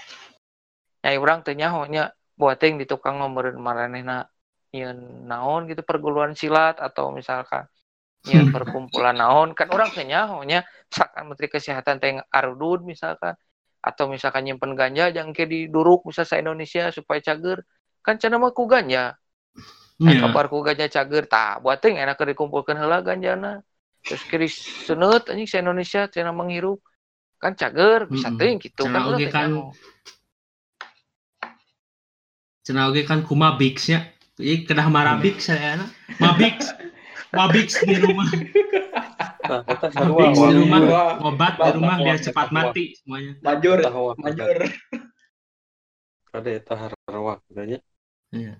Nyai 1.05 1.17
urang 1.17 1.40
teh 1.45 1.57
nyaho 1.57 1.87
nya 1.88 2.12
buat 2.37 2.59
teh 2.61 2.73
di 2.75 2.85
tukang 2.85 3.21
ngomeureun 3.21 3.61
maranehna 3.61 4.29
nyeun 4.75 5.29
naon 5.29 5.71
gitu 5.71 5.87
perguruan 5.87 6.35
silat 6.35 6.83
atau 6.83 7.14
misalkan 7.14 7.64
nyeun 8.29 8.51
perkumpulan 8.55 9.17
naon. 9.17 9.57
Kan 9.57 9.73
urang 9.73 9.93
teh 9.93 10.05
nyaho 10.05 10.45
nya 10.45 10.64
misalkan 10.90 11.23
menteri 11.31 11.49
kesehatan 11.49 11.97
teh 12.03 12.21
arudud 12.29 12.85
misalkan 12.85 13.37
atau 13.85 14.09
misalkan 14.09 14.49
nyimpen 14.49 14.73
ganja 14.77 15.12
jangan 15.12 15.37
ke 15.37 15.45
diduruk 15.45 16.09
misal 16.09 16.25
sa 16.25 16.40
Indonesia 16.40 16.88
supaya 16.93 17.21
cager. 17.21 17.64
Kan 18.05 18.21
cenah 18.21 18.37
mah 18.37 18.53
ku 18.53 18.69
ganja 18.69 19.17
Iya. 20.03 20.27
kabar 20.27 20.51
ku 20.51 20.59
ganja 20.61 20.90
cager 20.90 21.25
tah 21.31 21.62
buat 21.62 21.79
enak 21.79 22.19
dikumpulkan 22.19 22.75
heula 22.75 22.99
ganjana. 23.01 23.62
Terus 24.05 24.23
kiri 24.29 24.49
seneut 24.51 25.31
anjing 25.33 25.49
sa 25.49 25.62
Indonesia 25.64 26.05
cenah 26.11 26.35
menghirup 26.35 26.83
kan 27.40 27.57
cager 27.57 28.05
bisa 28.09 28.29
Mm-mm. 28.29 28.40
teh 28.40 28.51
gitu 28.61 28.83
Cenah 28.85 29.01
kan 29.01 29.09
urang 29.09 29.17
oge 29.17 29.27
kan 29.33 29.51
cenah 32.64 32.85
oge 32.88 33.03
kan 33.05 33.21
kuma 33.25 33.57
bigsnya 33.57 34.12
Ih, 34.35 34.67
kedah 34.67 34.90
marabik 34.90 35.38
saya 35.38 35.79
mabix 36.19 36.75
mabix 37.31 37.79
di 37.87 37.95
rumah. 38.03 38.27
Nah, 39.47 39.62
eta 39.62 39.95
mabix 39.95 40.35
sarua 40.35 40.51
di 40.51 40.59
rumah 40.59 40.81
obat 41.23 41.55
di 41.55 41.71
rumah 41.71 41.97
biar 42.03 42.19
cepat 42.19 42.49
mati 42.51 42.99
semuanya. 42.99 43.38
Majur, 43.47 43.79
majur. 44.19 44.57
Ada 46.35 46.51
eta 46.51 46.75
harwa 46.75 47.38
kayaknya. 47.47 47.79
Iya. 48.35 48.59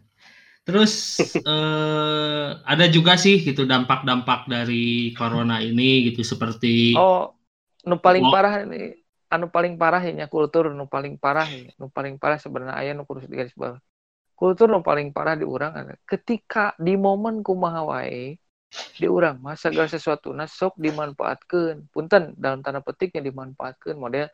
Terus 0.65 1.21
eh, 1.45 2.49
ada 2.65 2.87
juga 2.89 3.21
sih 3.21 3.45
gitu 3.45 3.69
dampak-dampak 3.69 4.49
dari 4.49 5.13
corona 5.13 5.61
ini 5.61 6.09
gitu 6.09 6.25
seperti 6.25 6.97
oh 6.97 7.37
nu 7.85 8.01
paling 8.01 8.25
parah 8.33 8.65
ini 8.65 8.97
anu 9.29 9.53
paling 9.53 9.77
parah 9.77 10.01
ya 10.01 10.25
kultur 10.25 10.73
nu 10.73 10.89
paling 10.89 11.21
parah 11.21 11.45
ya 11.45 11.69
nu 11.77 11.93
paling 11.93 12.17
parah 12.17 12.41
sebenarnya 12.41 12.81
aya 12.81 12.91
nu 12.97 13.05
kudu 13.05 13.29
digaris 13.29 13.53
bawah 13.53 13.77
kultur 14.33 14.73
nu 14.73 14.81
paling 14.81 15.13
parah 15.13 15.37
di 15.37 15.45
urang 15.45 15.77
ketika 16.09 16.73
di 16.81 16.97
momen 16.97 17.45
kumaha 17.45 17.85
wae 17.85 18.41
di 18.99 19.07
urang 19.07 19.39
mah 19.39 19.55
segala 19.55 19.87
sesuatu 19.87 20.35
sok 20.35 20.75
dimanfaatkeun. 20.79 21.95
Punten 21.95 22.35
dalam 22.35 22.59
tanda 22.65 22.83
petiknya 22.83 23.23
dimanfaatkeun 23.23 23.97
model 23.99 24.27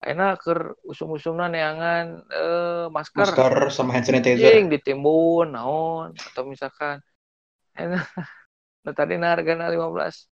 ayeuna 0.00 0.36
keur 0.40 0.80
usum-usumna 0.88 1.52
neangan 1.52 2.24
eh, 2.32 2.86
masker, 2.88 3.20
Masker 3.28 3.54
sama 3.68 3.96
hand 3.96 4.08
sanitizer. 4.08 4.48
anjing 4.48 4.72
ditimbun 4.72 5.52
naon 5.52 6.16
atau 6.16 6.42
misalkan. 6.48 7.04
Enak. 7.76 8.04
Nu 8.80 8.96
tadi 8.96 9.20
na 9.20 9.36
hargana 9.36 9.68
15 9.68 10.24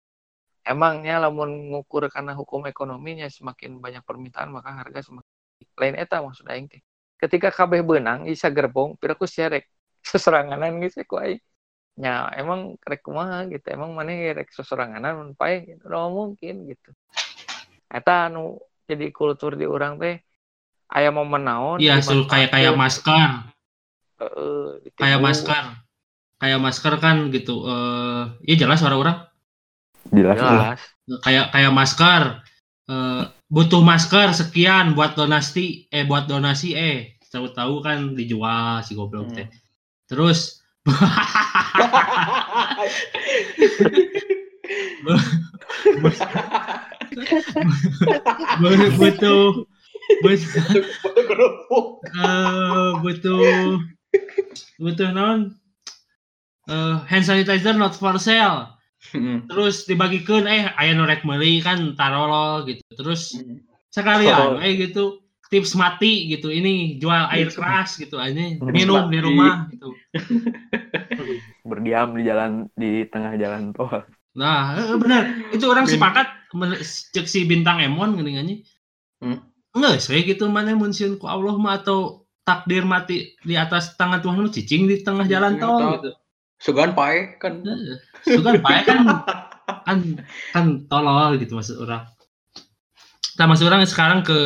emangnya 0.68 1.20
lamun 1.20 1.72
ngukur 1.72 2.08
karena 2.12 2.32
hukum 2.36 2.64
ekonominya 2.68 3.28
semakin 3.28 3.80
banyak 3.80 4.00
permintaan 4.04 4.52
maka 4.52 4.72
harga 4.72 5.04
semakin 5.04 5.32
lain 5.80 5.94
eta 5.96 6.20
maksud 6.20 6.48
aing 6.48 6.68
teh. 6.68 6.80
Ketika 7.20 7.52
kabeh 7.52 7.84
benang 7.84 8.24
isa 8.24 8.48
gerbong 8.52 8.96
piraku 8.96 9.28
serek. 9.28 9.68
Seseranganan 10.08 10.80
geus 10.80 10.96
ku 11.04 11.20
aing. 11.20 11.40
Nya 11.98 12.30
emang 12.38 12.78
rek 12.86 13.02
kumaha 13.02 13.44
gitu 13.50 13.66
emang 13.74 13.90
mana 13.92 14.14
rek 14.14 14.48
seseranganan 14.54 15.12
mun 15.18 15.30
pae 15.36 15.66
gitu. 15.66 15.84
Mungkin 15.90 16.68
gitu. 16.72 16.90
Eta 17.88 18.32
anu 18.32 18.60
jadi 18.88 19.12
kultur 19.12 19.60
di 19.60 19.68
orang 19.68 20.00
teh 20.00 20.16
aya 20.88 21.12
momen 21.12 21.44
naon 21.44 21.76
Iya, 21.76 22.00
sul 22.00 22.24
kayak 22.24 22.56
kayak 22.56 22.72
masker, 22.72 23.52
Heeh, 24.18 24.66
kayak 24.96 25.20
masker, 25.20 25.64
kayak 26.40 26.60
masker 26.64 26.94
kan 26.96 27.28
gitu. 27.28 27.68
Eh, 27.68 28.22
iya 28.48 28.56
jelas 28.64 28.80
suara 28.80 28.96
orang. 28.96 29.28
Jelas 30.08 30.40
jelas. 30.40 30.80
Kayak 31.20 31.52
kayak 31.52 31.72
masker. 31.76 32.40
Eh, 32.88 33.22
butuh 33.52 33.84
masker 33.84 34.32
sekian 34.32 34.96
buat 34.96 35.12
donasi, 35.12 35.92
eh 35.92 36.08
buat 36.08 36.24
donasi, 36.24 36.72
eh 36.72 37.20
tahu-tahu 37.28 37.84
kan 37.84 38.16
dijual 38.16 38.80
si 38.80 38.96
goblok 38.96 39.28
teh. 39.36 39.44
Terus 40.08 40.64
butuh 48.62 48.90
butuh 48.98 49.42
butuh 50.22 50.66
eh, 52.14 52.90
butuh 53.02 53.78
butuh 54.78 55.08
non? 55.12 55.52
Eh, 56.68 56.96
hand 57.08 57.24
sanitizer 57.24 57.74
not 57.74 57.96
for 57.96 58.16
sale. 58.20 58.76
Hmm. 59.14 59.46
terus 59.46 59.86
dibagikan 59.86 60.50
eh 60.50 60.74
aya 60.74 60.90
nu 60.90 61.06
rek 61.06 61.22
meuli 61.22 61.62
kan 61.62 61.94
tarolo 61.94 62.66
gitu. 62.66 62.82
Terus 62.92 63.36
sekalian 63.94 64.58
eh 64.60 64.74
gitu. 64.76 65.22
Tips 65.48 65.72
mati 65.80 66.28
gitu. 66.28 66.52
Ini 66.52 67.00
jual 67.00 67.24
air 67.32 67.48
keras 67.48 67.96
gitu. 67.96 68.20
Aja 68.20 68.60
minum 68.60 69.08
di 69.08 69.18
rumah 69.22 69.64
gitu. 69.72 69.96
Berdiam 71.64 72.12
di 72.12 72.22
jalan 72.28 72.68
di 72.76 73.08
tengah 73.08 73.32
jalan 73.40 73.72
tol. 73.72 74.04
Nah, 74.36 74.76
eh, 74.76 74.96
benar. 75.00 75.24
Itu 75.56 75.72
orang 75.72 75.88
sepakat 75.88 76.28
cek 77.12 77.26
si 77.28 77.44
bintang 77.44 77.80
Emon 77.82 78.16
geuningannya. 78.16 78.64
Hmm. 79.20 79.44
Enggak, 79.76 80.00
saya 80.00 80.24
gitu 80.24 80.48
mana 80.48 80.72
mun 80.72 80.94
sieun 80.94 81.20
ku 81.20 81.28
Allah 81.28 81.54
mah 81.54 81.84
atau 81.84 82.24
takdir 82.48 82.88
mati 82.88 83.36
di 83.44 83.54
atas 83.54 83.92
tangan 84.00 84.24
Tuhan 84.24 84.40
lu 84.40 84.48
cicing 84.48 84.88
di 84.88 85.04
tengah 85.04 85.28
jalan 85.28 85.60
Iya, 85.60 85.62
tol. 85.62 86.16
Sugan 86.58 86.96
pae 86.96 87.36
kan. 87.36 87.60
Heeh. 87.60 88.00
Sugan 88.24 88.64
pae 88.64 88.80
kan 88.82 89.04
kan 89.86 89.98
kan 90.56 90.66
tolol 90.88 91.36
gitu 91.36 91.60
maksud 91.60 91.84
orang. 91.84 92.08
Nah, 93.38 93.46
maksud 93.46 93.68
orang 93.68 93.84
sekarang 93.84 94.24
ke 94.24 94.38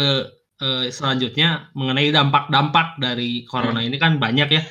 eh, 0.61 0.91
selanjutnya 0.91 1.73
mengenai 1.79 2.11
dampak-dampak 2.11 2.99
dari 2.99 3.47
corona 3.47 3.81
ini 3.81 3.97
kan 3.97 4.19
banyak 4.19 4.49
ya. 4.51 4.63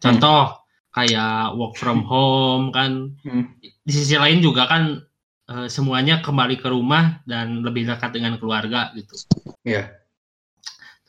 Contoh 0.00 0.64
kayak 0.90 1.54
work 1.54 1.76
from 1.76 2.02
home 2.02 2.72
kan. 2.72 3.14
Hmm. 3.22 3.54
Di 3.60 3.92
sisi 3.92 4.16
lain 4.16 4.40
juga 4.40 4.66
kan 4.66 5.04
eh, 5.50 5.68
semuanya 5.68 6.22
kembali 6.22 6.56
ke 6.62 6.68
rumah 6.70 7.18
dan 7.26 7.66
lebih 7.66 7.84
dekat 7.90 8.14
dengan 8.14 8.38
keluarga 8.38 8.94
gitu. 8.94 9.18
Iya. 9.66 9.90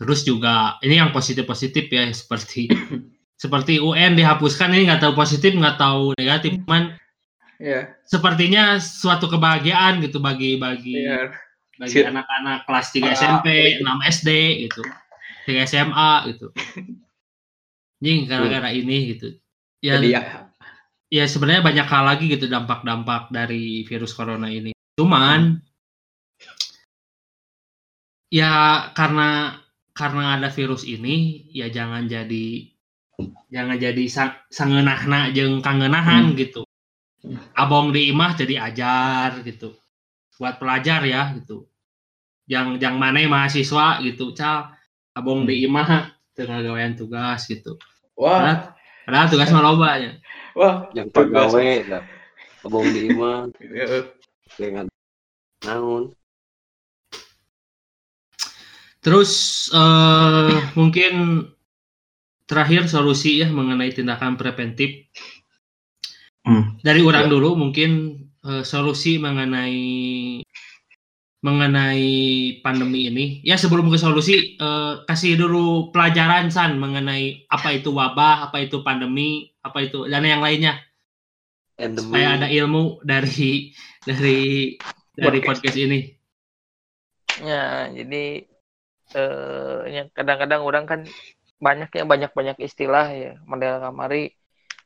Terus 0.02 0.26
juga 0.26 0.82
ini 0.82 0.98
yang 0.98 1.14
positif-positif 1.14 1.86
ya 1.88 2.10
seperti 2.10 2.66
seperti 3.44 3.78
UN 3.78 4.18
dihapuskan 4.18 4.74
ini 4.74 4.90
nggak 4.90 5.02
tahu 5.06 5.14
positif 5.14 5.54
nggak 5.54 5.78
tahu 5.78 6.14
negatif, 6.18 6.58
cuman 6.66 6.98
Iya. 7.62 7.94
sepertinya 8.10 8.82
suatu 8.82 9.30
kebahagiaan 9.30 10.02
gitu 10.02 10.18
bagi 10.18 10.58
bagi 10.58 11.06
Iya. 11.06 11.30
bagi 11.78 12.02
anak-anak 12.02 12.66
kelas 12.66 12.88
3 12.90 13.06
Ah, 13.06 13.14
SMP, 13.14 13.48
iya. 13.78 13.86
6 13.86 14.02
SD 14.02 14.30
gitu. 14.66 14.82
3 15.46 15.66
SMA 15.70 16.12
gitu. 16.34 16.50
Ini 18.02 18.26
gara-gara 18.26 18.74
ini 18.74 19.14
gitu. 19.14 19.38
Ya, 19.78 20.02
Jadi 20.02 20.10
ya 20.18 20.50
ya 21.12 21.28
sebenarnya 21.28 21.62
banyak 21.62 21.88
hal 21.92 22.04
lagi 22.08 22.26
gitu 22.32 22.48
dampak-dampak 22.48 23.28
dari 23.36 23.84
virus 23.84 24.16
corona 24.16 24.48
ini. 24.48 24.72
Cuman 24.96 25.60
ya 28.32 28.88
karena 28.96 29.60
karena 29.92 30.40
ada 30.40 30.48
virus 30.48 30.88
ini 30.88 31.46
ya 31.52 31.68
jangan 31.68 32.08
jadi 32.08 32.72
jangan 33.52 33.78
jadi 33.78 34.04
sang, 34.08 34.34
sangeunahna 34.48 35.36
jeung 35.36 35.60
kangenahan 35.60 36.32
gitu. 36.40 36.64
Abong 37.54 37.92
di 37.92 38.10
imah 38.10 38.34
jadi 38.40 38.72
ajar 38.72 39.44
gitu. 39.44 39.76
Buat 40.40 40.58
pelajar 40.58 41.04
ya 41.06 41.36
gitu. 41.38 41.68
Yang 42.50 42.82
yang 42.82 42.98
mana 42.98 43.22
mahasiswa 43.30 44.02
gitu, 44.02 44.34
cal 44.34 44.74
abong 45.14 45.46
di 45.46 45.68
imah 45.68 46.18
tengah 46.34 46.64
gawean 46.66 46.98
tugas 46.98 47.46
gitu. 47.46 47.78
wah, 48.18 48.42
Padahal, 48.42 48.58
padahal 49.06 49.28
tugas 49.30 49.50
mah 49.54 49.64
loba 49.64 49.90
ya. 50.02 50.12
Wah. 50.58 50.88
yang 50.94 51.08
pegawai 51.10 51.88
dah 51.88 52.04
abong 52.64 52.88
di 52.90 53.10
imah 53.10 53.50
Iya. 53.74 54.10
dengan 54.60 54.86
naon 55.64 56.14
Terus 59.02 59.66
eh, 59.74 60.58
mungkin 60.78 61.42
terakhir 62.46 62.86
solusi 62.86 63.42
ya 63.42 63.50
mengenai 63.50 63.90
tindakan 63.92 64.38
preventif 64.38 65.10
Hmm. 66.42 66.74
dari 66.82 67.06
orang 67.06 67.30
Ya. 67.30 67.38
dulu 67.38 67.54
mungkin 67.54 68.18
eh, 68.42 68.66
solusi 68.66 69.22
mengenai 69.22 69.78
mengenai 71.42 72.10
pandemi 72.62 73.10
ini. 73.10 73.26
Ya 73.42 73.58
sebelum 73.58 73.90
ke 73.90 73.98
solusi 73.98 74.56
eh, 74.62 74.94
kasih 75.10 75.42
dulu 75.42 75.90
pelajaran 75.90 76.54
san 76.54 76.78
mengenai 76.78 77.50
apa 77.50 77.74
itu 77.74 77.90
wabah 77.90 78.50
apa 78.50 78.62
itu 78.62 78.86
pandemi 78.86 79.50
apa 79.66 79.82
itu 79.82 80.06
dan 80.06 80.22
yang 80.24 80.46
lainnya. 80.46 80.78
Endemi 81.82 82.14
supaya 82.14 82.38
ada 82.38 82.48
ilmu 82.48 83.02
dari 83.02 83.74
dari 84.06 84.40
dari 85.18 85.40
podcast. 85.42 85.78
ini. 85.78 86.00
Ya, 87.42 87.90
jadi 87.90 88.46
eh 89.12 89.80
ya 89.90 90.04
kadang-kadang 90.14 90.62
orang 90.62 90.86
kan 90.86 91.02
banyak 91.58 91.90
ya 91.90 92.06
banyak-banyak 92.06 92.58
istilah 92.62 93.10
ya. 93.10 93.34
Model 93.50 93.82
kamari 93.82 94.30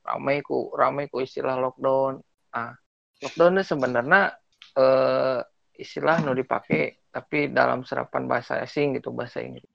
ramai 0.08 0.39
ku 0.39 0.72
ramai 0.72 1.12
ku 1.12 1.20
istilah 1.20 1.60
lockdown. 1.60 2.24
Ah, 2.56 2.80
lockdown 3.20 3.60
itu 3.60 3.76
sebenarnya 3.76 4.39
eh 4.80 5.43
istilah 5.80 6.23
nu 6.23 6.32
dipakai 6.36 7.09
tapi 7.11 7.51
dalam 7.51 7.88
serapan 7.88 8.28
bahasa 8.28 8.59
asing 8.59 8.99
gitu 8.99 9.15
bahasa 9.15 9.39
Inggris. 9.39 9.67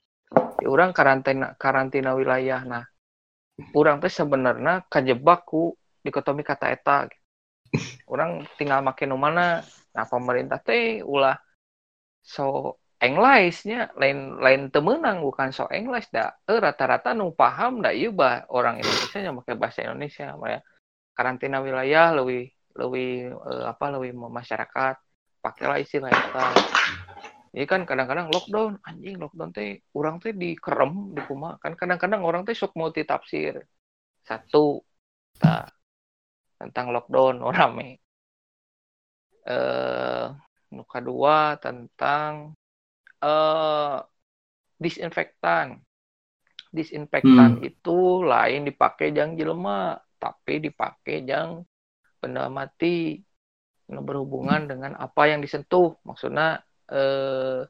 Di 0.61 0.66
orang 0.68 0.92
karantina 0.92 1.57
karantina 1.57 2.12
wilayah. 2.12 2.61
Nah, 2.64 2.84
orang 3.76 3.98
teh 4.05 4.12
sebenarnya 4.12 4.84
kajebak 4.86 5.48
ku 5.48 5.72
dikotomi 6.05 6.44
kata 6.44 6.66
eta. 6.72 7.09
gitu. 7.09 7.24
Orang 8.12 8.44
tinggal 8.59 8.84
makin 8.84 9.14
nu 9.14 9.18
mana. 9.20 9.64
Nah, 9.90 10.05
pemerintah 10.07 10.61
teh 10.61 11.01
ulah 11.01 11.38
so 12.20 12.76
English-nya 13.01 13.96
lain 13.96 14.36
lain 14.36 14.68
temenang 14.68 15.24
bukan 15.24 15.48
so 15.57 15.64
English 15.72 16.12
dah 16.12 16.36
eh, 16.44 16.61
rata-rata 16.61 17.16
nu 17.16 17.32
paham 17.32 17.80
dah 17.80 17.88
iya 17.96 18.12
bah 18.12 18.44
orang 18.53 18.76
Indonesia 18.76 19.24
yang 19.24 19.40
pakai 19.40 19.57
bahasa 19.57 19.88
Indonesia 19.88 20.36
ya 20.36 20.61
karantina 21.16 21.64
wilayah 21.64 22.12
lebih 22.12 22.53
lebih 22.76 23.32
eh, 23.32 23.64
apa 23.72 23.84
lebih 23.96 24.12
masyarakat 24.20 24.94
pakailah 25.41 25.80
istilah 25.80 26.12
itu 26.12 26.28
ini 27.51 27.66
kan 27.66 27.82
kadang-kadang 27.82 28.30
lockdown. 28.30 28.78
Anjing 28.86 29.18
lockdown 29.18 29.51
teh 29.51 29.82
orang 29.99 30.22
teh 30.22 30.30
dikerem 30.30 31.18
di 31.18 31.20
rumah. 31.26 31.59
Kan 31.59 31.74
kadang-kadang 31.74 32.22
orang 32.22 32.47
teh 32.47 32.55
sok 32.55 32.78
multi 32.78 33.03
tafsir 33.03 33.59
satu 34.22 34.78
nah, 35.43 35.66
tentang 36.61 36.95
lockdown 36.95 37.43
orang 37.43 37.70
me 37.74 37.91
eh 39.41 40.28
nu 40.70 40.84
kedua 40.86 41.59
tentang 41.59 42.55
eh 43.18 43.99
disinfektan. 44.78 45.82
Disinfektan 46.70 47.59
itu 47.66 48.22
lain 48.22 48.62
dipakai 48.62 49.11
jang 49.11 49.34
jelema, 49.34 49.99
tapi 50.22 50.62
dipakai 50.62 51.26
jang 51.26 51.66
benda 52.22 52.47
mati 52.47 53.18
berhubungan 53.99 54.70
dengan 54.70 54.93
apa 54.95 55.26
yang 55.26 55.43
disentuh. 55.43 55.99
Maksudnya 56.07 56.62
eh 56.91 57.66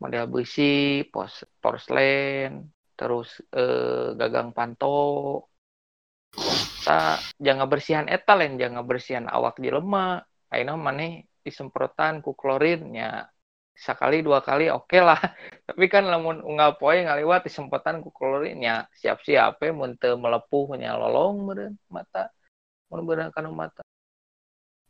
model 0.00 0.24
besi, 0.28 1.04
pos, 1.08 1.44
porselen, 1.62 2.68
terus 2.98 3.40
eh, 3.52 4.16
gagang 4.20 4.52
panto. 4.56 5.48
Kita 6.34 7.16
jangan 7.40 7.66
bersihan 7.70 8.06
eta 8.10 8.32
lain, 8.36 8.60
jangan 8.60 8.84
bersihan 8.84 9.26
awak 9.30 9.56
jelema. 9.62 10.20
Aina 10.52 10.76
maneh 10.76 11.24
disemprotan 11.44 12.24
ku 12.24 12.32
klorin 12.32 12.94
ya 12.94 13.28
sekali 13.74 14.22
dua 14.22 14.38
kali 14.38 14.70
oke 14.70 14.98
lah 15.02 15.18
tapi 15.68 15.84
kan 15.90 16.06
lamun 16.06 16.40
unggal 16.40 16.78
poe 16.78 16.94
ngaliwat 16.94 17.42
disemprotan 17.44 18.00
ku 18.00 18.14
klorin 18.14 18.62
ya 18.62 18.86
siap-siap 18.94 19.58
we 19.60 19.74
mun 19.74 19.98
teu 19.98 20.14
melepuh 20.14 20.78
nya 20.78 20.94
lolong 20.94 21.42
meureun 21.42 21.74
mata 21.90 22.30
mun 22.88 23.02
mata 23.50 23.82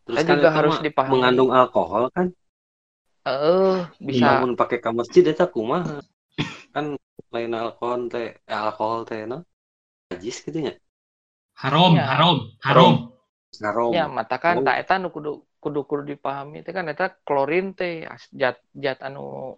terus 0.05 0.17
Saya 0.21 0.27
kan 0.29 0.37
juga 0.37 0.51
harus 0.53 0.75
mah 0.77 0.85
dipahami. 0.85 1.13
mengandung 1.17 1.51
alkohol 1.51 2.05
kan? 2.13 2.27
Eh 3.25 3.79
bisa. 3.99 4.25
Namun 4.39 4.53
pakai 4.55 4.79
ke 4.79 4.91
masjid 4.93 5.25
eta 5.25 5.49
kumaha? 5.49 6.05
Kan 6.71 7.01
lain 7.33 7.53
alkohol 7.57 8.13
teh 8.13 8.37
eh, 8.37 8.57
alkohol 8.57 9.09
teh 9.09 9.25
no? 9.25 9.43
Najis 10.13 10.45
gitu 10.45 10.61
nya. 10.61 10.75
Haram 11.57 11.97
Iya. 11.97 12.05
haram 12.05 12.35
haram. 12.61 12.93
Ngarom 13.55 13.91
ya 13.95 14.05
mata 14.11 14.37
kan 14.37 14.59
Oh. 14.61 14.67
tak 14.67 14.77
eta 14.83 14.99
nu 14.99 15.09
kudu 15.09 15.33
kudu 15.63 15.81
kudu 15.87 16.03
dipahami 16.11 16.61
teh 16.61 16.75
kan 16.75 16.85
eta 16.91 17.15
klorin 17.23 17.73
teh 17.73 18.03
zat 18.35 18.59
zat 18.75 18.99
anu 19.01 19.55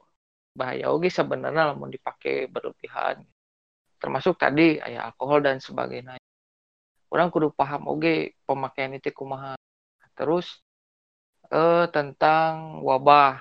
bahaya 0.52 0.92
oge 0.92 1.08
sebenarnya 1.10 1.72
lamun 1.72 1.90
dipake 1.90 2.46
berlebihan. 2.46 3.24
Termasuk 3.96 4.36
tadi 4.36 4.76
aya 4.78 5.08
alkohol 5.08 5.40
dan 5.40 5.58
sebagainya. 5.58 6.20
Orang 7.08 7.32
kudu 7.32 7.48
paham 7.50 7.88
oge 7.88 8.36
pemakaian 8.44 8.92
itu 8.92 9.08
kumaha 9.10 9.56
terus 10.18 10.46
eh 11.52 11.86
tentang 11.94 12.82
wabah. 12.82 13.34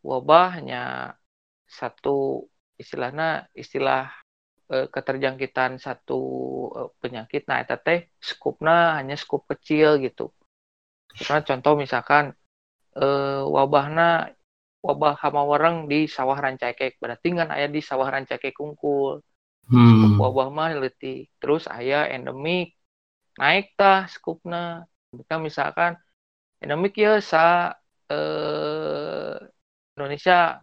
Wabahnya 0.00 1.12
satu 1.68 2.48
istilahnya 2.80 3.52
istilah 3.52 4.08
eh, 4.72 4.86
keterjangkitan 4.88 5.76
satu 5.76 6.20
eh, 6.78 6.90
penyakit. 7.02 7.44
Nah 7.48 7.60
eta 7.62 7.76
teh 7.76 8.08
skupna 8.16 8.96
hanya 8.98 9.14
skup 9.20 9.44
kecil 9.50 10.00
gitu. 10.00 10.32
Misalnya 11.16 11.44
contoh 11.44 11.74
misalkan 11.76 12.24
eh, 12.96 13.42
wabahna 13.44 14.32
wabah 14.80 15.14
hama 15.20 15.42
wareng 15.44 15.76
di 15.92 16.08
sawah 16.08 16.38
rancakek 16.40 16.96
berarti 16.96 17.28
kan 17.36 17.52
aya 17.52 17.68
di 17.68 17.80
sawah 17.84 18.08
rancakek 18.08 18.56
kungkul. 18.56 19.20
Hmm. 19.70 20.18
wabah 20.18 20.50
mah 20.50 20.74
terus 21.38 21.70
aya 21.70 22.10
endemik. 22.10 22.74
Naik 23.38 23.78
tah 23.78 24.10
skupna 24.10 24.90
Jika 25.10 25.42
misalkan 25.42 25.98
endemik 26.62 26.94
ya 26.94 27.18
sa 27.18 27.74
eh, 28.06 29.34
Indonesia. 29.98 30.62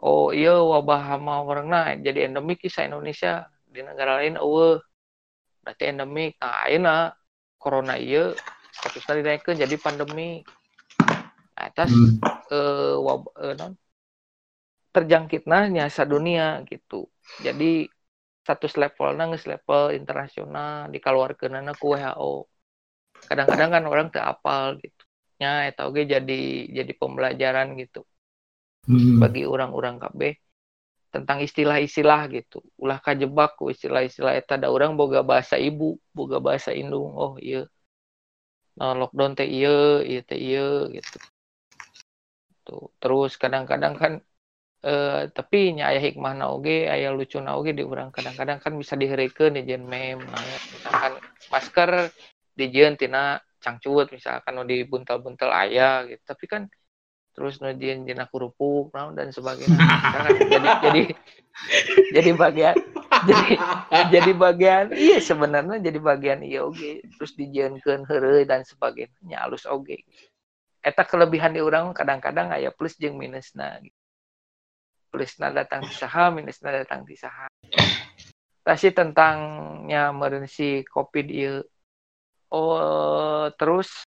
Oh 0.00 0.32
iya 0.32 0.56
wabah 0.60 1.00
hama 1.16 1.44
warengna 1.44 1.96
jadi 2.00 2.28
endemik 2.28 2.64
sa 2.68 2.84
Indonesia. 2.88 3.48
Di 3.70 3.80
negara 3.80 4.20
lain 4.20 4.36
eueuh 4.36 4.80
berarti 5.64 5.84
endemik. 5.92 6.36
Nah 6.40 6.64
ayeuna 6.68 7.12
corona 7.60 7.94
ieu 7.96 8.36
statusnya 8.76 9.20
dinaikkeun 9.20 9.60
jadi 9.64 9.76
pandemi. 9.80 10.44
Eta 11.56 11.84
Hmm. 11.84 12.16
eh, 12.50 12.96
wab, 12.96 13.28
eh, 13.36 13.52
non, 13.56 13.72
terjangkitna 14.90 15.70
nyasa 15.70 16.02
dunia 16.08 16.64
gitu. 16.66 17.06
Jadi 17.44 17.86
status 18.40 18.74
levelna 18.80 19.28
geus 19.30 19.44
level 19.44 19.92
internasional 19.92 20.88
dikeluarkeunana 20.88 21.76
ku 21.76 21.92
WHO 21.92 22.48
kadang-kadang 23.28 23.70
kan 23.74 23.84
orang 23.84 24.08
teu 24.08 24.24
apal 24.24 24.80
gitu. 24.80 25.02
Nya 25.40 25.68
eta 25.68 25.88
oge 25.88 26.04
jadi 26.08 26.40
jadi 26.68 26.92
pembelajaran 26.96 27.76
gitu. 27.76 28.04
Hmm. 28.88 29.20
bagi 29.20 29.44
orang-orang 29.44 30.00
KB 30.00 30.40
tentang 31.12 31.44
istilah-istilah 31.44 32.32
gitu. 32.32 32.64
Ulah 32.80 32.96
kajebak 33.02 33.60
ku 33.60 33.68
istilah-istilah 33.68 34.40
eta. 34.40 34.56
Da 34.56 34.72
orang 34.72 34.96
boga 34.96 35.20
bahasa 35.20 35.60
ibu 35.60 36.00
boga 36.16 36.40
bahasa 36.40 36.72
indung 36.72 37.12
oh 37.12 37.36
iya. 37.36 37.68
Nah, 38.80 38.96
lockdown 38.96 39.36
teh 39.36 39.44
iya 39.44 40.00
iya 40.00 40.20
teh 40.24 40.40
iya 40.40 40.88
gitu. 40.96 41.18
Tuh 42.64 42.88
terus 43.02 43.36
kadang-kadang 43.36 43.94
kan 44.00 44.12
eh, 44.80 45.22
tapi 45.32 45.76
nya 45.76 45.92
aya 45.92 46.00
hikmah 46.00 46.40
oge 46.48 46.88
aya 46.88 47.12
lucu 47.12 47.36
oge 47.40 47.76
di 47.76 47.84
urang 47.84 48.08
kadang-kadang 48.08 48.58
kan 48.60 48.72
bisa 48.76 48.96
diheureukeun 48.96 49.60
di 49.60 49.76
meme. 49.76 50.24
Nah, 50.24 50.44
misalkan 50.72 51.12
masker 51.52 51.90
dijieun 52.56 52.96
tina 52.96 53.40
cangcut 53.60 54.08
misalkan 54.12 54.56
nu 54.56 54.64
dibuntel-buntel 54.64 55.52
aya 55.52 56.08
gitu. 56.08 56.22
Tapi 56.24 56.44
kan 56.48 56.62
terus 57.30 57.62
nujian 57.62 58.02
jena 58.08 58.26
kerupuk 58.26 58.90
dan 59.14 59.30
sebagainya. 59.30 59.76
Misalkan 59.76 60.32
jadi 60.56 60.68
jadi 60.80 61.02
jadi 62.16 62.30
bagian 62.34 62.74
jadi 63.28 63.54
jadi 64.08 64.32
bagian 64.32 64.84
iya 64.96 65.18
sebenarnya 65.20 65.76
jadi 65.84 65.98
bagian 66.00 66.40
iya 66.40 66.64
oge. 66.64 67.04
Terus 67.20 67.36
dijieunkeun 67.36 68.08
heureuy 68.08 68.48
dan 68.48 68.64
sebagainya 68.64 69.44
halus 69.44 69.68
oge. 69.68 70.02
Eta 70.80 71.04
kelebihan 71.04 71.52
di 71.52 71.60
urang 71.60 71.92
kadang-kadang 71.92 72.48
aya 72.56 72.72
plus 72.72 72.96
jeung 72.96 73.20
minusna. 73.20 73.76
gitu. 73.84 73.99
Plusna 75.10 75.50
datang 75.50 75.82
di 75.84 75.92
saha 75.92 76.30
minusna 76.30 76.70
datang 76.70 77.02
di 77.04 77.18
saha 77.18 77.50
Tasi 78.60 78.94
tentangnya 78.94 80.14
meureun 80.14 80.46
si 80.46 80.86
covid 80.86 81.26
ieu 81.26 81.60
oh 82.54 83.50
terus 83.58 84.06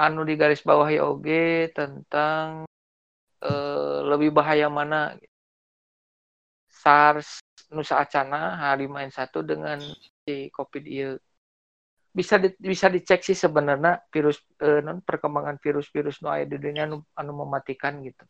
anu 0.00 0.24
di 0.24 0.34
garis 0.40 0.64
bawahi 0.64 0.96
oge 0.96 1.68
tentang 1.76 2.64
eh, 3.44 3.98
lebih 4.08 4.32
bahaya 4.32 4.72
mana? 4.72 5.16
SARS 6.80 7.44
Nusa 7.68 8.00
Acana 8.00 8.56
H5N1 8.56 9.44
dengan 9.44 9.78
si 10.24 10.48
COVID 10.48 10.84
ieu 10.88 11.20
bisa 12.10 12.42
di, 12.42 12.50
bisa 12.58 12.90
dicek 12.90 13.22
sih 13.22 13.38
sebenarnya 13.38 14.02
virus 14.10 14.42
eh, 14.60 14.82
non 14.82 14.98
perkembangan 15.00 15.62
virus-virus 15.62 16.22
nu 16.22 16.28
aya 16.30 16.44
di 16.44 16.58
dunia 16.58 16.90
anu, 16.90 17.06
anu 17.14 17.32
mematikan 17.46 18.02
gitu 18.02 18.26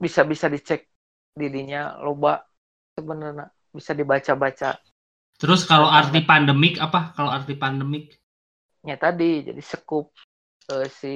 bisa 0.00 0.24
bisa 0.24 0.48
dicek 0.48 0.88
didinya 1.36 2.00
loba 2.00 2.42
sebenarnya 2.96 3.48
bisa 3.72 3.92
dibaca-baca 3.96 4.80
Terus 5.42 5.66
kalau 5.66 5.90
arti 5.90 6.22
pandemik 6.22 6.78
apa? 6.78 7.10
Kalau 7.18 7.34
arti 7.34 7.58
pandemik? 7.58 8.14
nya 8.82 8.98
tadi 8.98 9.46
jadi 9.46 9.62
sekup 9.62 10.10
eh, 10.74 10.90
si 10.90 11.14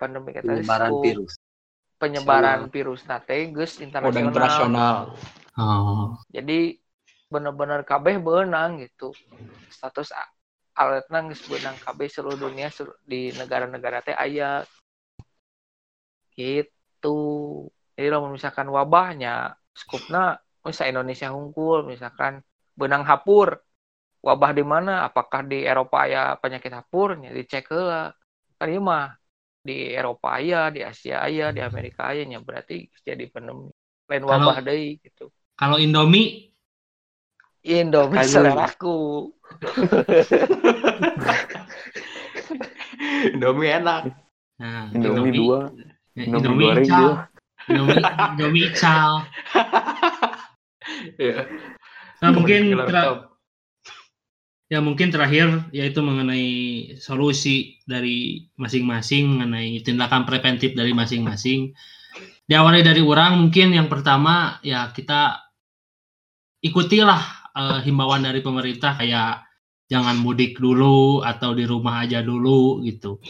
pandemi 0.00 0.32
tadi 0.32 0.48
penyebaran 0.48 0.88
sekup 0.88 1.04
virus 1.04 1.32
penyebaran 2.00 2.60
virus 2.72 3.00
nate 3.04 3.36
geus 3.52 3.76
internasional 3.80 4.32
internasional. 4.32 4.96
Oh. 5.54 6.18
jadi 6.32 6.74
bener-bener 7.32 7.80
kabeh 7.82 8.20
benang 8.20 8.80
gitu. 8.84 9.12
Status 9.70 10.14
a- 10.14 10.32
alertna 10.74 11.22
geus 11.30 11.42
benang 11.46 11.76
kabeh 11.78 12.06
seluruh 12.10 12.38
dunia 12.38 12.68
selu- 12.70 12.98
di 13.06 13.30
negara-negara 13.34 14.02
teh 14.06 14.16
aya. 14.16 14.62
Gitu. 16.34 17.18
Jadi 17.94 18.06
kalau 18.10 18.30
misalkan 18.34 18.68
wabahnya 18.70 19.54
skupna 19.70 20.34
misal 20.66 20.90
Indonesia 20.90 21.30
hungkul 21.30 21.86
misalkan 21.86 22.42
benang 22.74 23.06
hapur. 23.06 23.60
Wabah 24.24 24.56
di 24.56 24.64
mana? 24.64 25.04
Apakah 25.04 25.44
di 25.44 25.68
Eropa 25.68 26.08
aya 26.08 26.32
penyakit 26.40 26.72
hapurnya 26.72 27.28
dicek 27.28 27.68
heula. 27.68 28.08
Kan 28.56 28.72
mah 28.80 29.12
di 29.60 29.92
Eropa 29.92 30.40
aya 30.40 30.72
di 30.72 30.80
Asia 30.80 31.20
aya 31.24 31.52
di 31.52 31.60
Amerika 31.60 32.08
nya 32.16 32.40
berarti 32.40 32.88
jadi 33.04 33.28
pandemi. 33.28 33.68
Lain 34.08 34.24
wabah 34.24 34.64
deui 34.64 34.96
gitu. 35.00 35.28
Kalau 35.56 35.76
Indomie 35.76 36.53
Indomie 37.64 38.20
Kayu. 38.20 38.28
seleraku. 38.28 39.32
Indomie 43.32 43.72
enak. 43.72 44.12
Nah, 44.60 44.92
Indomie 44.92 45.32
dua, 45.32 45.72
Ya, 46.14 46.30
Indomie 46.30 46.44
Indomie 46.44 46.66
goreng 46.70 46.86
Ical. 46.86 47.00
dua. 47.00 47.14
Indomie, 47.66 48.02
Indomie 48.36 48.64
Ical. 48.70 49.12
Iya. 51.16 51.48
Nah, 52.20 52.30
mungkin 52.36 52.76
ya 54.68 54.78
mungkin 54.84 55.08
terakhir 55.08 55.64
yaitu 55.72 56.04
mengenai 56.04 56.48
solusi 57.00 57.80
dari 57.88 58.48
masing-masing 58.60 59.32
mengenai 59.32 59.80
tindakan 59.80 60.28
preventif 60.28 60.76
dari 60.76 60.92
masing-masing. 60.92 61.72
Diawali 62.44 62.84
dari 62.84 63.00
orang 63.00 63.40
mungkin 63.40 63.72
yang 63.72 63.88
pertama 63.88 64.60
ya 64.60 64.92
kita 64.92 65.40
ikutilah 66.60 67.43
eh, 67.54 67.78
himbauan 67.86 68.26
dari 68.26 68.42
pemerintah 68.42 68.98
kayak 68.98 69.46
jangan 69.88 70.16
mudik 70.18 70.58
dulu 70.58 71.22
atau 71.22 71.54
di 71.54 71.64
rumah 71.68 72.02
aja 72.04 72.20
dulu 72.24 72.82
gitu. 72.82 73.22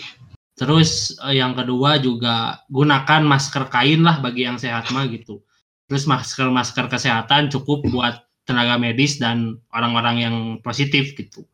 Terus 0.55 1.19
eh, 1.27 1.39
yang 1.41 1.53
kedua 1.59 1.99
juga 2.01 2.65
gunakan 2.71 3.23
masker 3.27 3.69
kain 3.71 4.03
lah 4.07 4.19
bagi 4.25 4.47
yang 4.49 4.59
sehat 4.59 4.91
mah 4.95 5.07
gitu. 5.11 5.43
Terus 5.91 6.09
masker-masker 6.09 6.89
kesehatan 6.89 7.53
cukup 7.53 7.85
buat 7.93 8.25
tenaga 8.49 8.77
medis 8.81 9.21
dan 9.21 9.61
orang-orang 9.73 10.17
yang 10.21 10.37
positif 10.65 11.13
gitu. 11.17 11.45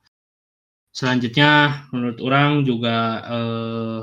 Selanjutnya 0.91 1.87
menurut 1.95 2.19
orang 2.23 2.67
juga 2.67 2.97
eh, 3.27 4.01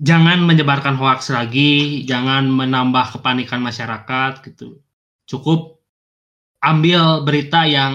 jangan 0.00 0.44
menyebarkan 0.44 0.94
hoax 1.00 1.32
lagi, 1.32 2.04
jangan 2.04 2.44
menambah 2.50 3.18
kepanikan 3.18 3.64
masyarakat 3.64 4.44
gitu. 4.44 4.85
Cukup 5.26 5.82
ambil 6.62 7.22
berita 7.22 7.66
yang 7.66 7.94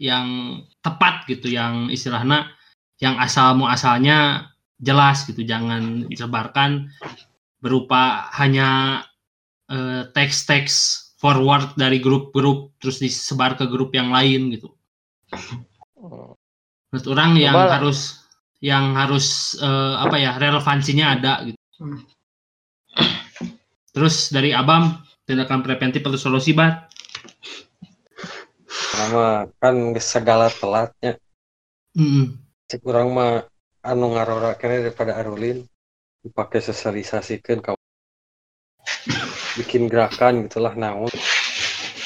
yang 0.00 0.60
tepat 0.80 1.28
gitu, 1.28 1.52
yang 1.52 1.92
istilahnya 1.92 2.48
yang 3.00 3.16
asal 3.20 3.56
muasalnya 3.56 4.48
jelas 4.80 5.28
gitu, 5.28 5.44
jangan 5.44 6.08
disebarkan 6.08 6.88
berupa 7.60 8.32
hanya 8.36 9.02
eh, 9.68 10.08
teks-teks 10.16 11.08
forward 11.20 11.76
dari 11.76 12.00
grup-grup 12.00 12.72
terus 12.80 12.96
disebar 12.96 13.60
ke 13.60 13.68
grup 13.68 13.92
yang 13.92 14.08
lain 14.08 14.56
gitu. 14.56 14.72
Menurut 16.90 17.06
orang 17.12 17.36
yang 17.36 17.54
Coba 17.54 17.76
harus 17.76 18.24
yang 18.64 18.96
harus 18.96 19.56
eh, 19.60 19.94
apa 20.00 20.16
ya 20.16 20.40
relevansinya 20.40 21.06
ada 21.20 21.44
gitu. 21.44 21.60
Hmm. 21.80 22.00
Terus 23.92 24.32
dari 24.32 24.56
Abam 24.56 24.96
tindakan 25.30 25.62
preventif 25.62 26.02
atau 26.02 26.18
solusi 26.18 26.50
bat? 26.58 26.90
Karena 28.90 29.46
kan 29.62 29.74
segala 30.02 30.46
telatnya 30.50 31.12
Mm-mm. 31.94 32.26
cek 32.70 32.82
orang 32.90 33.08
mah 33.16 33.32
anu 33.90 34.06
ngarora 34.14 34.54
kene 34.60 34.82
daripada 34.84 35.12
arulin 35.20 35.58
dipakai 36.22 36.60
sosialisasikan 36.62 37.58
kau 37.62 37.78
bikin 39.58 39.86
gerakan 39.90 40.46
gitulah 40.46 40.74
naon 40.74 41.10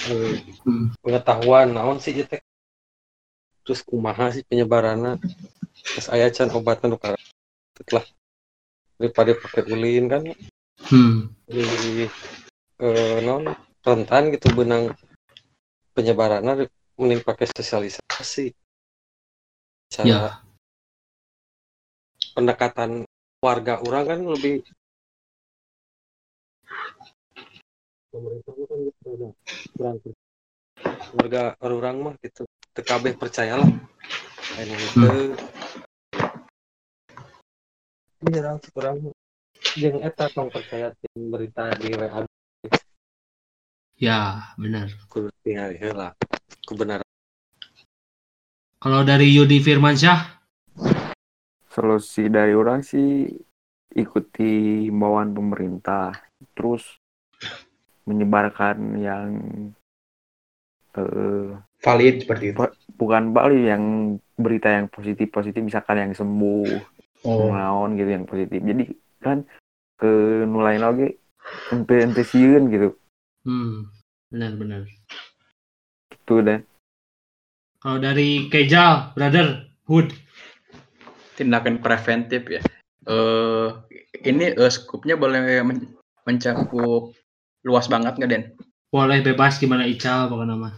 Eh, 0.05 0.37
Hmm. 0.69 0.93
pengetahuan 1.01 1.73
naon 1.73 1.97
sih 1.97 2.13
itu 2.13 2.37
terus 3.65 3.81
kumaha 3.81 4.29
sih 4.37 4.45
penyebarannya 4.45 5.17
terus 5.93 6.09
aya 6.13 6.29
can 6.29 6.53
obatnya 6.53 6.87
nu 6.93 6.99
ka- 7.01 7.17
setelah 7.77 8.05
daripada 9.01 9.33
pakai 9.41 9.63
ulin 9.73 10.05
kan 10.13 10.23
Hmm. 10.93 11.33
Eh, 12.81 13.19
non 13.23 13.45
rentan 13.85 14.33
gitu 14.33 14.49
benang 14.57 14.95
penyebarannya 15.95 16.67
mending 16.99 17.23
pakai 17.23 17.47
sosialisasi. 17.51 18.55
Cara 19.93 20.07
Ya. 20.09 20.21
pendekatan 22.35 23.07
warga 23.39 23.79
orang 23.85 24.05
kan 24.11 24.21
lebih 24.27 24.67
pemerintah 28.11 28.53
kan 28.59 28.79
gitu 28.83 29.07
ada 29.15 29.29
kurang 29.75 29.97
warga 31.15 31.43
orang 31.63 31.97
mah 32.03 32.15
gitu. 32.23 32.43
TKB 32.75 33.15
percayalah. 33.15 33.71
Lain 34.59 34.71
gitu 34.75 35.39
ini 38.25 38.41
orang 38.41 38.59
kurang 38.73 38.97
yang 39.77 40.01
eta 40.01 40.33
tong 40.33 40.49
percaya 40.49 40.97
tim 40.97 41.29
berita 41.29 41.77
di 41.77 41.93
WA 41.93 42.25
Ya, 43.95 44.51
benar. 44.59 44.91
tingali 45.47 45.79
heula 45.79 46.19
kebenaran. 46.67 47.07
Kalau 48.83 49.01
dari 49.07 49.31
Yudi 49.31 49.63
Firmansyah, 49.63 50.43
Solusi 51.71 52.27
dari 52.27 52.55
orang 52.55 52.83
sih 52.83 53.31
ikuti 53.95 54.87
himbauan 54.91 55.31
pemerintah, 55.31 56.11
terus 56.59 56.99
menyebarkan 58.07 58.77
yang 58.99 59.29
eh, 60.99 61.55
Valid 61.83 62.15
seperti 62.27 62.45
itu. 62.51 62.59
bukan 62.99 63.31
Bali 63.31 63.71
yang 63.71 64.17
berita 64.35 64.75
yang 64.75 64.91
positif 64.91 65.31
positif 65.31 65.63
misalkan 65.63 66.03
yang 66.03 66.13
sembuh 66.15 66.95
Oh, 67.25 67.49
naon 67.49 67.97
gitu 67.97 68.11
yang 68.13 68.29
positif. 68.29 68.61
Jadi 68.61 68.85
kan 69.25 69.49
ke 69.97 70.45
nulain 70.45 70.85
lagi 70.85 71.09
ente 71.73 72.05
ente 72.05 72.21
gitu 72.29 73.01
hmm, 73.45 73.89
benar-benar. 74.33 74.83
gitu 76.13 76.41
deh 76.45 76.61
Kalau 77.85 78.01
dari 78.01 78.49
Kejal, 78.49 79.13
brother, 79.13 79.69
Hood, 79.85 80.09
tindakan 81.37 81.85
preventif 81.85 82.49
ya. 82.49 82.65
Eh 83.05 83.69
ini 84.25 84.57
eh, 84.57 84.73
skupnya 84.73 85.21
boleh 85.21 85.61
men- 85.61 85.93
mencakup 86.25 87.13
luas 87.69 87.85
banget 87.93 88.17
nggak 88.17 88.31
Den? 88.33 88.45
boleh 88.95 89.27
bebas 89.27 89.59
gimana 89.59 89.85
Ical 89.91 90.31
pokoknya 90.31 90.55
nama. 90.55 90.71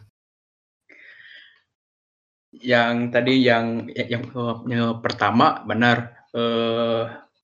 Yang 2.56 2.94
tadi 3.12 3.34
yang 3.44 3.84
yang, 3.92 4.08
yang, 4.08 4.24
yang 4.64 4.98
pertama 5.04 5.60
benar 5.68 6.16
eh, 6.32 7.02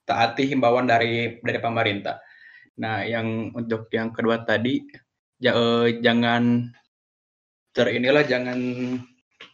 taati 0.09 0.49
himbauan 0.49 0.89
dari 0.89 1.37
dari 1.45 1.59
pemerintah. 1.61 2.25
Nah, 2.81 3.05
yang 3.05 3.53
untuk 3.53 3.93
yang 3.93 4.17
kedua 4.17 4.41
tadi 4.49 4.81
ja- 5.43 5.57
eh, 5.59 5.99
jangan 6.01 6.71
ter 7.73 7.87
inilah 7.89 8.25
jangan 8.29 8.59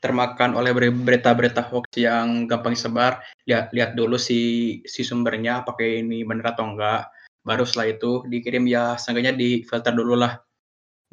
termakan 0.04 0.52
oleh 0.58 0.70
beri- 0.76 0.92
berita-berita 0.94 1.64
hoax 1.70 1.96
yang 1.96 2.44
gampang 2.50 2.76
sebar. 2.76 3.24
Lihat 3.48 3.72
lihat 3.72 3.90
dulu 3.98 4.20
si 4.20 4.40
si 4.84 5.00
sumbernya 5.02 5.64
pakai 5.64 6.04
ini 6.04 6.22
benar 6.28 6.54
atau 6.54 6.68
enggak. 6.70 7.08
Baru 7.42 7.64
setelah 7.64 7.96
itu 7.96 8.12
dikirim 8.28 8.68
ya 8.68 8.94
seenggaknya 9.00 9.32
di 9.34 9.64
filter 9.64 9.94
dulu 9.96 10.14
lah. 10.18 10.38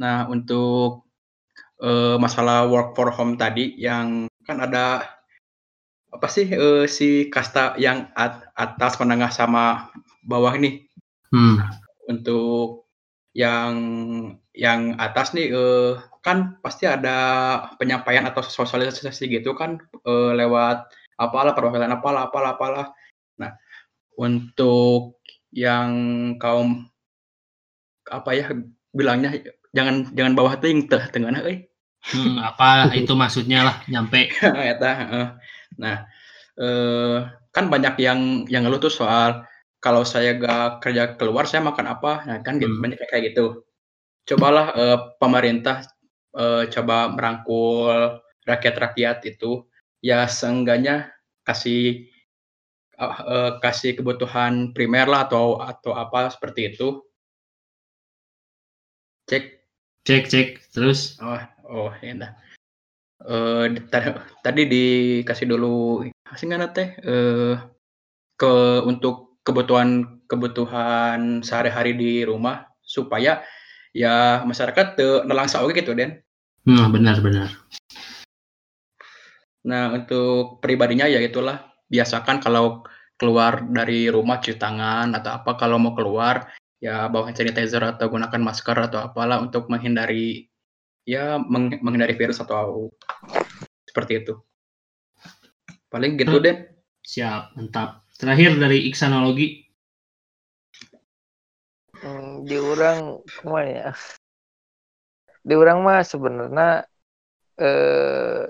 Nah, 0.01 0.27
untuk 0.27 1.07
eh, 1.79 2.17
masalah 2.19 2.67
work 2.67 2.93
for 2.97 3.09
home 3.15 3.39
tadi 3.39 3.75
yang 3.79 4.27
kan 4.45 4.59
ada 4.61 5.15
apa 6.11 6.27
sih 6.31 6.47
eh, 6.47 6.85
si 6.87 7.27
kasta 7.31 7.75
yang 7.75 8.07
at- 8.15 8.47
atas 8.55 8.95
menengah 9.01 9.31
sama 9.31 9.91
bawah 10.23 10.55
nih 10.55 10.87
Hmm, 11.33 11.59
untuk 12.07 12.84
yang 13.35 13.75
yang 14.55 14.95
atas 14.95 15.35
nih 15.35 15.51
eh, 15.51 15.99
kan 16.23 16.55
pasti 16.63 16.87
ada 16.87 17.17
penyampaian 17.75 18.23
atau 18.23 18.39
sosialisasi 18.39 19.27
gitu 19.27 19.51
kan 19.51 19.75
eh, 20.07 20.31
lewat 20.39 20.87
apalah 21.19 21.51
perwakilan 21.51 21.91
apalah 21.91 22.31
apalah 22.31 22.55
apalah. 22.55 22.87
Nah, 23.35 23.51
untuk 24.15 25.19
yang 25.51 25.91
kaum 26.39 26.87
apa 28.07 28.29
ya 28.31 28.47
bilangnya 28.95 29.35
jangan 29.75 30.07
jangan 30.15 30.33
bawah 30.39 30.55
ting 30.55 30.87
teh 30.87 31.03
tengahna 31.11 31.43
euy. 31.43 31.67
hmm, 32.05 32.37
apa 32.37 32.93
itu 32.95 33.11
maksudnya 33.17 33.67
lah 33.67 33.75
nyampe. 33.91 34.31
Eta, 34.71 34.91
heeh. 34.95 35.27
Nah, 35.81 35.95
eh, 36.55 37.17
kan 37.51 37.65
banyak 37.67 37.99
yang 37.99 38.19
yang 38.47 38.63
ngeluh 38.63 38.79
tuh 38.79 38.93
soal 38.93 39.43
kalau 39.85 40.01
saya 40.01 40.33
gak 40.41 40.81
kerja 40.81 41.03
keluar 41.19 41.45
saya 41.45 41.61
makan 41.61 41.85
apa? 41.93 42.11
Nah, 42.25 42.37
kan 42.41 42.57
gitu, 42.57 42.73
Hmm. 42.73 42.81
banyak 42.81 42.97
kayak 43.05 43.23
gitu. 43.33 43.45
Cobalah 44.25 44.67
eh, 44.73 44.97
pemerintah 45.21 45.85
eh, 46.33 46.63
coba 46.73 47.13
merangkul 47.13 48.17
rakyat-rakyat 48.49 49.17
itu 49.29 49.69
ya 50.01 50.25
seenggaknya 50.25 51.13
kasih 51.45 52.09
eh, 52.97 53.17
eh, 53.35 53.51
kasih 53.61 53.91
kebutuhan 53.97 54.73
primer 54.73 55.05
lah 55.05 55.29
atau 55.29 55.61
atau 55.61 55.93
apa 55.93 56.33
seperti 56.33 56.73
itu. 56.73 57.05
Cek 59.29 59.43
Cek 60.05 60.23
cek 60.29 60.47
terus. 60.73 61.17
Oh, 61.21 61.37
oh 61.69 61.91
ya 62.01 62.13
dah. 62.17 62.31
Ta- 63.89 64.21
tadi 64.45 64.61
dikasih 64.69 65.49
dulu 65.49 66.05
asingana 66.29 66.69
teh 66.69 66.93
eh 67.01 67.57
ke 68.37 68.53
untuk 68.85 69.24
kebutuhan 69.45 70.19
kebutuhan 70.25 71.45
sehari-hari 71.45 71.93
di 71.93 72.11
rumah 72.25 72.65
supaya 72.81 73.45
ya 73.93 74.41
masyarakat 74.43 74.97
nelangsa 75.29 75.61
oge 75.61 75.79
gitu 75.85 75.93
Den. 75.93 76.25
Hmm, 76.65 76.89
benar-benar. 76.89 77.53
Nah, 79.65 79.93
untuk 79.93 80.61
pribadinya 80.61 81.05
ya 81.05 81.21
itulah 81.21 81.61
biasakan 81.89 82.41
kalau 82.41 82.85
keluar 83.15 83.65
dari 83.69 84.09
rumah 84.09 84.41
cuci 84.41 84.57
tangan 84.57 85.13
atau 85.15 85.41
apa 85.41 85.55
kalau 85.57 85.79
mau 85.79 85.95
keluar 85.95 86.53
ya 86.77 87.09
bawa 87.09 87.31
hand 87.31 87.39
sanitizer 87.39 87.81
atau 87.81 88.11
gunakan 88.11 88.41
masker 88.41 88.77
atau 88.91 89.09
apalah 89.09 89.41
untuk 89.41 89.71
menghindari 89.71 90.51
ya 91.07 91.39
meng- 91.41 91.81
menghindari 91.81 92.13
virus 92.13 92.41
atau 92.41 92.93
seperti 93.89 94.25
itu. 94.25 94.33
Paling 95.89 96.19
gitu 96.19 96.37
deh. 96.37 96.69
Siap, 97.05 97.57
mantap. 97.57 98.04
Terakhir 98.15 98.55
dari 98.55 98.87
Iksanologi. 98.87 99.59
Hmm, 101.99 102.47
di 102.47 102.55
orang 102.55 103.19
ya? 103.67 103.91
Di 105.43 105.51
orang 105.51 105.83
mah 105.83 105.99
sebenarnya 105.99 106.87
eh, 107.59 108.47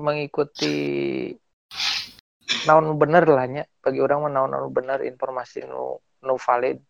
mengikuti 0.00 0.76
naon 2.64 2.96
bener 2.96 3.28
lah 3.28 3.44
nya. 3.52 3.64
Bagi 3.84 4.00
orang 4.00 4.24
mah 4.24 4.32
naon 4.32 4.72
bener 4.72 5.04
informasi 5.04 5.68
nu 5.68 6.00
nu 6.24 6.40
valid. 6.40 6.80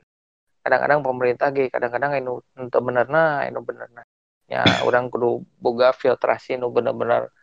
Kadang-kadang 0.63 1.03
pemerintah 1.03 1.51
ge 1.51 1.75
kadang-kadang 1.75 2.23
anu 2.23 2.39
ente 2.55 2.79
benerna, 2.79 3.43
anu 3.51 3.67
benerna. 3.67 4.07
Ya 4.47 4.63
orang 4.87 5.11
kudu 5.11 5.43
boga 5.59 5.91
filtrasi 5.91 6.55
nu 6.55 6.71
bener-bener 6.71 7.35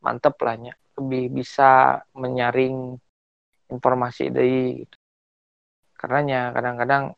mantep 0.00 0.40
lah 0.40 0.56
nya. 0.56 0.72
Lebih 0.96 1.36
bisa 1.36 2.00
menyaring 2.16 2.96
informasi 3.72 4.32
dari 4.32 4.82
gitu. 4.84 4.96
Karena 5.98 6.20
nya 6.22 6.40
kadang-kadang 6.54 7.14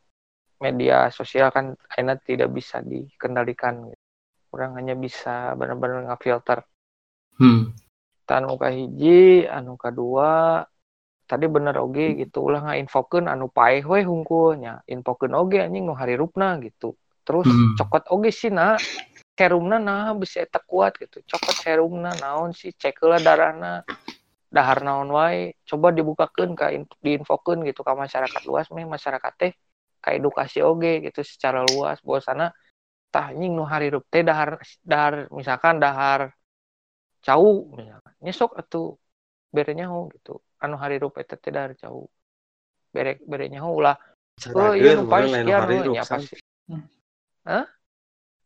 media 0.61 1.09
sosial 1.09 1.49
kan 1.49 1.73
akhirnya 1.89 2.17
tidak 2.21 2.49
bisa 2.53 2.81
dikendalikan 2.81 3.89
gitu. 3.89 4.01
Orang 4.51 4.75
hanya 4.75 4.93
bisa 4.99 5.55
benar-benar 5.55 6.11
ngafilter. 6.11 6.67
Hmm, 7.39 7.71
Anu 8.31 8.55
hiji, 8.55 9.43
anu 9.43 9.75
kedua, 9.75 10.63
tadi 11.27 11.51
bener 11.51 11.75
oge 11.79 12.15
gitu 12.15 12.47
ulah 12.47 12.63
ngainfokeun 12.71 13.27
anu 13.27 13.51
paeh 13.51 13.83
we 13.83 14.07
hungkulnya. 14.07 14.83
Infokeun 14.87 15.35
oge 15.35 15.59
anjing 15.59 15.83
nu 15.83 15.95
harirupna 15.95 16.55
gitu. 16.63 16.95
Terus 17.27 17.47
Hmm. 17.47 17.75
cokot 17.75 18.07
oge 18.07 18.31
sih 18.31 18.51
na 18.51 18.79
serumna 19.35 19.81
nah 19.81 20.15
bisa 20.15 20.43
eta 20.43 20.63
kuat 20.63 20.95
gitu. 20.95 21.19
Cokot 21.27 21.55
serumna 21.59 22.15
naon 22.23 22.55
sih 22.55 22.71
cek 22.71 23.03
heula 23.03 23.19
darahna 23.19 23.83
dahar 24.51 24.83
naon 24.83 25.09
wae 25.15 25.55
coba 25.69 25.87
dibukakeun 25.95 26.51
ka 26.59 26.75
in- 26.75 26.99
diinfokeun 27.05 27.63
gitu 27.63 27.81
ka 27.87 27.95
masyarakat 27.95 28.41
luas 28.49 28.67
meh 28.75 28.83
masyarakat 28.83 29.33
teh 29.39 29.51
ka 30.03 30.11
edukasi 30.11 30.59
oge 30.59 30.99
gitu 31.07 31.23
secara 31.23 31.63
luas 31.63 31.97
bahwasana 32.03 32.51
tah 33.13 33.31
anjing 33.31 33.53
nu 33.55 33.63
harirup 33.63 34.03
teh 34.11 34.23
dahar 34.27 34.59
dahar 34.83 35.13
misalkan 35.31 35.79
dahar 35.79 36.35
cau 37.23 37.71
misalkan 37.79 38.13
nyesok 38.19 38.51
atuh 38.59 38.99
bere 39.51 39.71
nyaho 39.75 40.07
gitu. 40.15 40.39
Anu 40.63 40.75
harirup 40.79 41.15
eta 41.21 41.35
teh 41.39 41.51
dahar 41.51 41.71
cau 41.79 42.07
bere 42.91 43.23
bere 43.23 43.47
nyaho 43.47 43.71
ulah 43.79 43.95
oh 44.55 44.73
iya 44.75 44.99
nu 44.99 45.07
lain 45.07 45.47
sekian 45.47 45.63
nya 45.95 46.03
pasti 46.03 46.35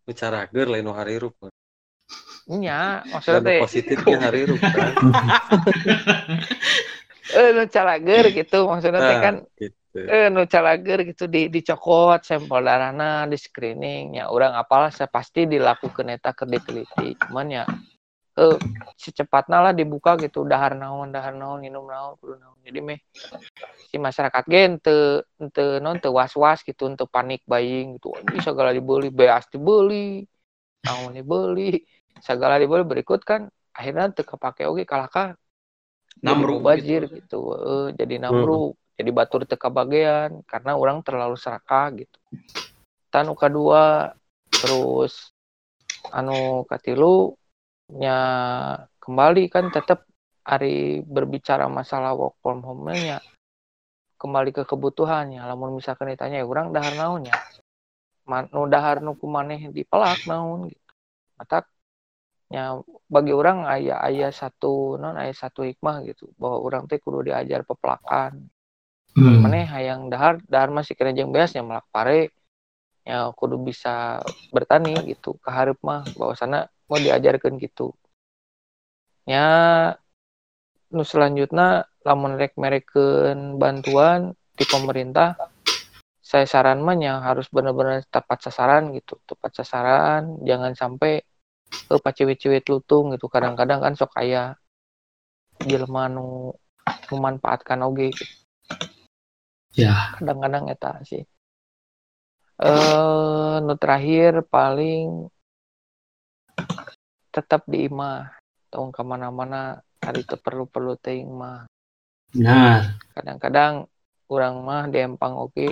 bicara 0.06 0.46
ger 0.54 0.68
lain 0.70 0.86
hari 0.94 1.18
nya 2.46 3.02
maksudnya 3.10 3.42
teh. 3.42 3.62
positifnya 3.62 4.18
hari 4.22 4.46
rup 4.46 4.62
kan. 4.62 4.92
Eh 7.26 7.50
nu 7.58 7.66
calager 7.66 8.30
gitu 8.30 8.70
maksudnya 8.70 9.02
teh 9.02 9.18
Nah, 9.18 9.22
kan. 9.26 9.36
gitu. 9.58 9.98
Eh 9.98 10.30
nu 10.30 10.46
calager 10.46 11.00
gitu 11.10 11.26
di 11.26 11.50
dicokot 11.50 12.22
sampel 12.22 12.62
darahna 12.62 13.26
di 13.26 13.34
screening. 13.34 14.22
Ya 14.22 14.30
orang 14.30 14.54
apalah 14.54 14.94
saya 14.94 15.10
pasti 15.10 15.50
dilakukan 15.50 16.14
eta 16.14 16.38
keur 16.38 16.46
diteliti. 16.46 17.18
Cuman 17.26 17.50
ya 17.50 17.64
eh 18.38 18.58
secepatnya 19.00 19.58
lah 19.58 19.74
dibuka 19.74 20.22
gitu 20.22 20.46
dahar 20.46 20.78
naon 20.78 21.10
dahar 21.10 21.34
naon 21.34 21.66
minum 21.66 21.90
naon 21.90 22.14
kudu 22.22 22.38
naon. 22.38 22.62
Jadi 22.62 22.80
meh 22.86 23.00
si 23.90 23.98
masyarakat 23.98 24.44
gen 24.46 24.78
ente 24.78 25.26
ente 25.42 25.82
non 25.82 25.98
teu 25.98 26.14
was 26.14 26.36
was 26.38 26.62
gitu 26.62 26.86
ente 26.86 27.10
panik 27.10 27.42
buying 27.50 27.98
gitu. 27.98 28.14
Ini 28.22 28.38
segala 28.38 28.70
dibeli 28.70 29.10
beas 29.10 29.50
dibeli 29.50 30.22
naon 30.86 31.18
dibeli 31.18 31.82
segala 32.24 32.56
dibeli 32.62 32.84
berikut 32.88 33.22
kan 33.24 33.52
akhirnya 33.76 34.12
teu 34.16 34.24
kepake 34.24 34.64
oge 34.68 34.88
kalahkah? 34.88 35.36
Namruk 36.24 36.64
banjir 36.64 37.12
gitu, 37.12 37.40
Eh, 37.60 37.88
jadi 38.00 38.24
namruk. 38.24 38.80
Jadi 38.96 39.12
batur 39.12 39.44
teka 39.44 39.68
bagian 39.68 40.40
karena 40.48 40.80
orang 40.80 41.04
terlalu 41.04 41.36
serakah 41.36 41.92
gitu. 42.00 42.18
Tan 43.12 43.28
nu 43.28 43.36
kedua 43.36 44.16
terus 44.64 45.36
anu 46.16 46.64
katilu 46.64 47.36
nya 47.92 48.18
kembali 49.04 49.52
kan 49.52 49.68
tetap 49.68 50.08
hari 50.48 51.04
berbicara 51.04 51.68
masalah 51.68 52.16
work 52.16 52.40
from 52.40 52.64
home-nya 52.64 53.20
kembali 54.16 54.56
ke 54.56 54.64
kebutuhannya. 54.64 55.44
Lamun 55.44 55.76
misalkan 55.76 56.16
ditanya 56.16 56.40
ya 56.40 56.48
orang 56.48 56.72
dahar 56.72 56.96
naonnya 56.96 57.36
man, 58.26 58.50
nu 58.50 58.66
dahar 58.66 59.00
nu 59.06 59.14
kumaneh 59.16 59.70
dipelak 59.70 60.26
naon? 60.26 60.74
Gitu. 60.74 60.92
Mata 61.38 61.64
ya 62.50 62.78
bagi 63.10 63.34
orang 63.34 63.66
ayah 63.70 63.98
ayah 64.06 64.30
satu 64.30 64.98
non 65.02 65.18
ayah 65.18 65.36
satu 65.36 65.66
hikmah 65.66 66.06
gitu. 66.10 66.30
Bahwa 66.38 66.58
orang 66.62 66.84
teh 66.90 67.00
kudu 67.02 67.26
diajar 67.26 67.66
pepelakan. 67.66 68.50
Hmm. 69.16 69.40
maneh 69.48 69.64
hayang 69.64 70.12
dahar 70.12 70.44
dahar 70.44 70.68
masih 70.76 70.92
kena 70.92 71.16
jeung 71.16 71.32
beasnya 71.32 71.64
melak 71.64 71.88
pare 71.88 72.36
ya 73.08 73.32
kudu 73.32 73.56
bisa 73.64 74.20
bertani 74.52 75.00
gitu 75.08 75.40
keharap 75.40 75.80
mah. 75.80 76.12
Bahwa 76.14 76.34
sana 76.36 76.68
mau 76.90 77.00
diajarkan 77.00 77.56
gitu. 77.62 77.96
Ya 79.26 79.48
nu 80.94 81.02
selanjutnya 81.02 81.90
lamun 82.06 82.38
rek 82.38 82.54
merekeun 82.62 83.58
bantuan 83.58 84.38
di 84.54 84.64
pemerintah 84.70 85.36
saya 86.26 86.46
saran 86.50 86.82
mah 86.82 86.98
yang 86.98 87.22
harus 87.22 87.46
benar-benar 87.54 88.06
tepat 88.10 88.50
sasaran 88.50 88.94
gitu. 88.98 89.18
Tepat 89.30 89.62
sasaran 89.62 90.42
jangan 90.46 90.74
sampai 90.74 91.22
ke 91.86 91.96
paciwit-ciwit 92.00 92.66
lutung 92.72 93.14
gitu 93.14 93.28
kadang-kadang 93.28 93.84
kan 93.84 93.94
sok 93.94 94.16
aya 94.18 94.56
jelema 95.64 96.12
nu 96.12 96.52
memanfaatkan 97.12 97.80
oge. 97.86 98.12
Gitu. 98.12 98.26
Ya, 99.76 100.16
kadang-kadang 100.16 100.72
eta 100.72 101.04
sih. 101.04 101.24
Eh 102.60 103.56
nu 103.60 103.74
terakhir 103.76 104.48
paling 104.48 105.28
tetap 107.36 107.68
di 107.68 107.88
imah. 107.92 108.32
Tong 108.72 108.92
ke 108.92 109.04
mana-mana 109.04 109.80
hari 110.04 110.22
itu 110.22 110.36
perlu-perlu 110.38 111.00
ting 111.02 111.32
mah 111.32 111.66
benar. 112.30 113.00
kadang-kadang 113.18 113.90
kurang 114.30 114.62
mah 114.62 114.86
di 114.86 115.02
empang 115.02 115.34
oke 115.34 115.72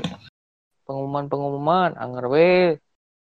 pengumuman-pengumuman 0.88 1.94
anger 2.00 2.26
we 2.32 2.52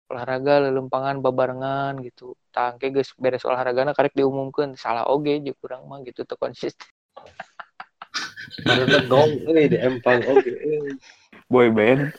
olahraga 0.07 0.71
lelempangan 0.71 1.19
babarengan 1.21 1.99
gitu. 2.03 2.39
Tangke 2.55 2.95
geus 2.95 3.13
beres 3.19 3.43
olahraga 3.45 3.91
karek 3.93 4.15
diumumkan 4.15 4.79
salah 4.79 5.05
oge 5.11 5.39
jeung 5.43 5.59
kurang 5.59 5.87
mah 5.91 6.03
gitu 6.07 6.23
tuh 6.23 6.39
konsisten. 6.39 6.89
Karena 8.63 9.03
dong, 9.11 9.43
eh 9.53 9.67
di 9.69 9.79
empang 9.79 10.23
oke. 10.23 10.49
eh. 10.49 10.95
boy 11.51 11.69
band. 11.71 12.15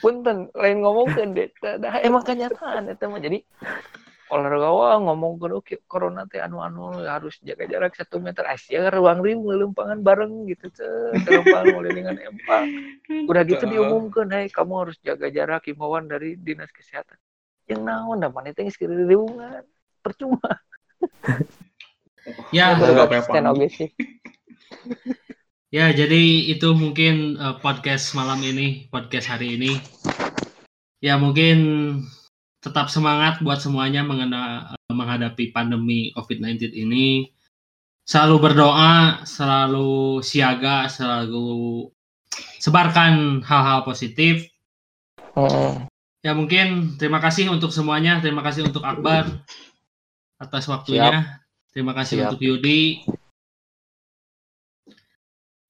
Punten 0.00 0.48
lain 0.56 0.78
ngomongkeun 0.82 1.36
deh. 1.36 1.48
Dah 1.60 2.00
emang 2.00 2.24
kenyataan 2.24 2.88
eta 2.90 3.06
mah. 3.06 3.20
Jadi 3.20 3.44
olahraga 4.30 4.70
wah 4.70 4.96
ngomongkeun 5.02 5.58
oke 5.58 5.82
corona 5.90 6.22
teh 6.30 6.38
anu-anu 6.38 7.02
harus 7.02 7.36
jaga 7.42 7.66
jarak 7.66 7.98
satu 7.98 8.22
meter. 8.22 8.46
Asia 8.46 8.86
ruang 8.88 9.20
rim 9.20 9.42
lelempangan 9.42 10.00
bareng 10.00 10.46
gitu 10.46 10.70
teh 10.70 10.86
lelempangan 11.26 11.66
ngelilingan 11.74 12.16
empang 12.30 12.66
udah 13.26 13.42
gitu 13.42 13.66
diumumkan 13.66 14.30
hey 14.30 14.46
kamu 14.46 14.86
harus 14.86 14.96
jaga 15.02 15.26
jarak 15.28 15.66
himbauan 15.66 16.06
dari 16.06 16.38
dinas 16.38 16.70
kesehatan. 16.70 17.18
Yang 17.66 17.80
naon 17.86 18.22
dah 18.22 18.30
mana 18.30 18.54
geus 18.54 18.78
kiri 18.78 18.94
riungan 19.06 19.66
percuma. 20.00 20.62
Ya, 22.52 22.76
sih? 23.68 23.90
Ya 25.70 25.94
jadi 25.94 26.50
itu 26.50 26.74
mungkin 26.74 27.38
eh, 27.38 27.54
podcast 27.62 28.18
malam 28.18 28.42
ini, 28.42 28.90
podcast 28.90 29.30
hari 29.30 29.54
ini. 29.54 29.78
Ya 30.98 31.14
mungkin 31.14 31.58
tetap 32.60 32.92
semangat 32.92 33.40
buat 33.40 33.56
semuanya 33.56 34.04
mengena, 34.04 34.76
eh, 34.76 34.92
menghadapi 34.92 35.50
pandemi 35.50 36.12
COVID-19 36.12 36.76
ini. 36.76 37.32
Selalu 38.04 38.36
berdoa, 38.36 39.24
selalu 39.24 40.20
siaga, 40.20 40.88
selalu 40.92 41.88
sebarkan 42.60 43.40
hal-hal 43.40 43.80
positif. 43.88 44.44
Heeh. 45.36 45.88
Ya 46.20 46.36
mungkin 46.36 47.00
terima 47.00 47.16
kasih 47.16 47.48
untuk 47.48 47.72
semuanya, 47.72 48.20
terima 48.20 48.44
kasih 48.44 48.68
untuk 48.68 48.84
Akbar 48.84 49.24
atas 50.36 50.68
waktunya. 50.68 51.40
Terima 51.72 51.96
kasih 51.96 52.20
Siap. 52.20 52.24
untuk 52.28 52.40
Yudi. 52.44 53.06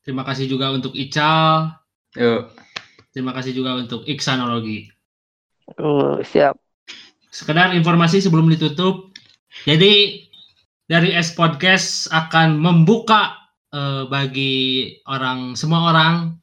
Terima 0.00 0.24
kasih 0.26 0.48
juga 0.50 0.72
untuk 0.74 0.96
Ical. 0.96 1.76
Yuk. 2.18 2.50
Terima 3.14 3.30
kasih 3.36 3.52
juga 3.52 3.78
untuk 3.78 4.02
Iksanologi. 4.08 4.90
Uh, 5.78 6.18
siap 6.26 6.58
Sekedar 7.30 7.70
informasi 7.72 8.18
sebelum 8.18 8.50
ditutup. 8.50 9.14
Jadi 9.62 10.26
dari 10.90 11.14
S 11.14 11.30
Podcast 11.38 12.10
akan 12.10 12.58
membuka 12.58 13.38
eh, 13.70 14.04
bagi 14.10 14.90
orang 15.06 15.54
semua 15.54 15.94
orang 15.94 16.34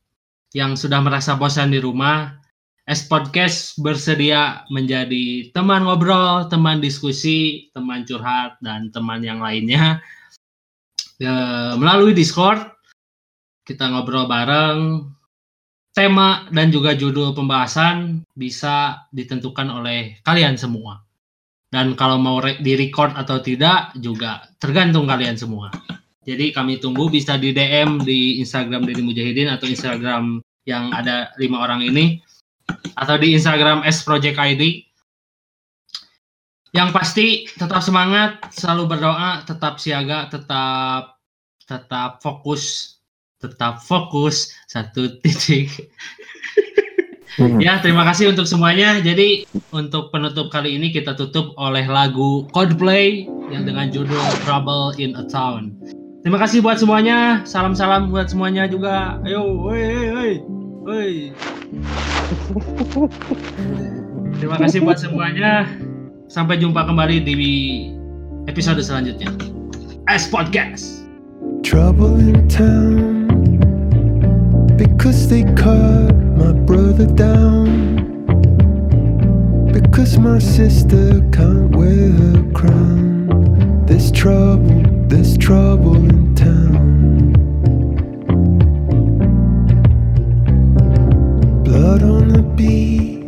yang 0.56 0.80
sudah 0.80 1.04
merasa 1.04 1.36
bosan 1.36 1.76
di 1.76 1.84
rumah. 1.84 2.40
S 2.88 3.04
Podcast 3.04 3.76
bersedia 3.84 4.64
menjadi 4.72 5.52
teman 5.52 5.84
ngobrol, 5.84 6.48
teman 6.48 6.80
diskusi, 6.80 7.68
teman 7.76 8.08
curhat, 8.08 8.56
dan 8.64 8.88
teman 8.96 9.20
yang 9.20 9.44
lainnya. 9.44 10.00
Eh, 11.20 11.74
melalui 11.76 12.16
Discord, 12.16 12.64
kita 13.68 13.92
ngobrol 13.92 14.32
bareng. 14.32 15.12
Tema 15.98 16.45
dan 16.54 16.70
juga 16.70 16.93
judul 16.93 17.34
pembahasan 17.34 18.22
bisa 18.38 19.10
ditentukan 19.10 19.66
oleh 19.66 20.22
kalian 20.22 20.54
semua. 20.54 21.02
Dan 21.74 21.98
kalau 21.98 22.22
mau 22.22 22.38
re- 22.38 22.62
di-record 22.62 23.18
atau 23.18 23.41
tidak 23.41 23.98
juga 23.98 24.45
tergantung 24.62 25.10
kalian 25.10 25.34
semua. 25.34 25.74
Jadi 26.22 26.54
kami 26.54 26.78
tunggu 26.78 27.10
bisa 27.10 27.41
di 27.41 27.50
DM 27.50 28.06
di 28.06 28.38
Instagram 28.38 28.86
Deddy 28.86 29.02
Mujahidin 29.02 29.50
atau 29.50 29.66
Instagram 29.66 30.38
yang 30.70 30.93
ada 30.93 31.34
lima 31.41 31.66
orang 31.66 31.82
ini 31.82 32.22
atau 32.93 33.18
di 33.18 33.34
Instagram 33.34 33.82
S 33.82 34.06
Project 34.06 34.38
ID. 34.38 34.86
Yang 36.78 36.89
pasti 36.93 37.28
tetap 37.58 37.82
semangat, 37.82 38.54
selalu 38.54 38.86
berdoa, 38.86 39.41
tetap 39.50 39.82
siaga, 39.82 40.30
tetap 40.30 41.18
tetap 41.66 42.22
fokus, 42.22 42.97
tetap 43.38 43.82
fokus 43.82 44.54
satu 44.70 45.10
titik. 45.24 45.70
Ya, 47.62 47.78
terima 47.78 48.02
kasih 48.02 48.34
untuk 48.34 48.50
semuanya. 48.50 48.98
Jadi, 48.98 49.46
untuk 49.70 50.10
penutup 50.10 50.50
kali 50.50 50.74
ini 50.74 50.90
kita 50.90 51.14
tutup 51.14 51.54
oleh 51.62 51.86
lagu 51.86 52.50
Coldplay 52.50 53.30
yang 53.54 53.62
dengan 53.62 53.94
judul 53.94 54.18
Trouble 54.42 54.98
in 54.98 55.14
a 55.14 55.22
Town. 55.30 55.78
Terima 56.26 56.42
kasih 56.42 56.66
buat 56.66 56.82
semuanya. 56.82 57.46
Salam-salam 57.46 58.10
buat 58.10 58.34
semuanya 58.34 58.66
juga. 58.66 59.22
Ayo, 59.22 59.54
woi, 59.54 59.86
woi, 59.86 60.08
woi. 60.10 60.34
Woi. 60.88 61.14
Terima 64.42 64.58
kasih 64.58 64.82
buat 64.82 64.98
semuanya. 64.98 65.70
Sampai 66.26 66.58
jumpa 66.58 66.90
kembali 66.90 67.22
di 67.22 67.38
episode 68.50 68.82
selanjutnya. 68.82 69.30
S 70.10 70.26
Podcast. 70.26 70.98
trouble 71.68 72.18
in 72.18 72.48
town 72.48 73.16
because 74.78 75.28
they 75.28 75.44
cut 75.56 76.14
my 76.38 76.52
brother 76.52 77.08
down. 77.08 77.96
Because 79.74 80.20
my 80.20 80.40
sister 80.40 81.22
can't 81.32 81.76
wear 81.76 82.12
her 82.12 82.52
crown. 82.54 83.86
There's 83.88 84.12
trouble 84.12 84.84
there's 85.08 85.38
trouble 85.38 85.96
in 85.96 86.36
town. 86.36 87.32
Blood 91.64 92.04
on 92.04 92.28
the 92.28 92.44
beat. 92.44 93.26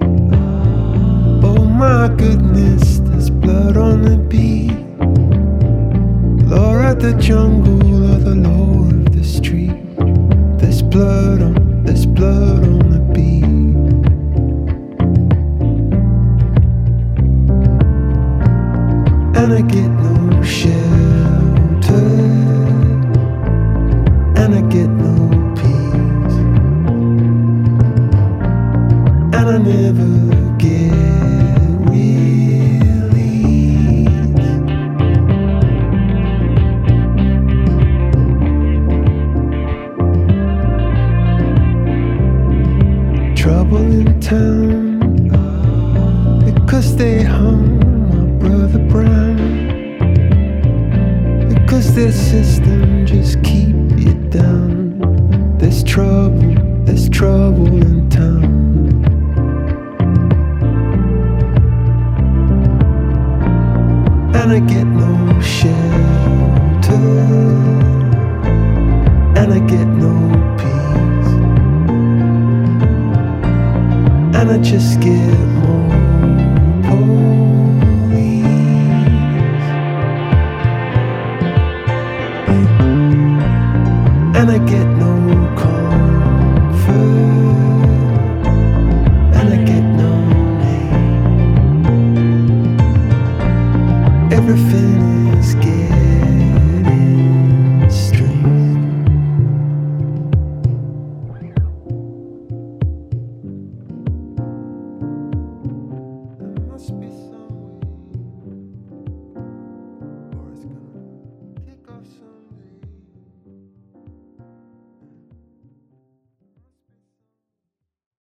Oh 1.42 1.64
my 1.66 2.10
goodness 2.18 3.00
there's 3.00 3.30
blood 3.30 3.78
on 3.78 4.02
the 4.02 4.18
beat. 4.18 4.72
Law 6.48 6.92
of 6.92 7.00
the 7.00 7.14
jungle 7.14 8.12
or 8.12 8.18
the 8.18 8.36
law 8.36 8.59
blood 10.90 11.42
on, 11.42 11.84
there's 11.84 12.06
blood 12.06 12.64
on 12.64 12.90
the 12.90 12.99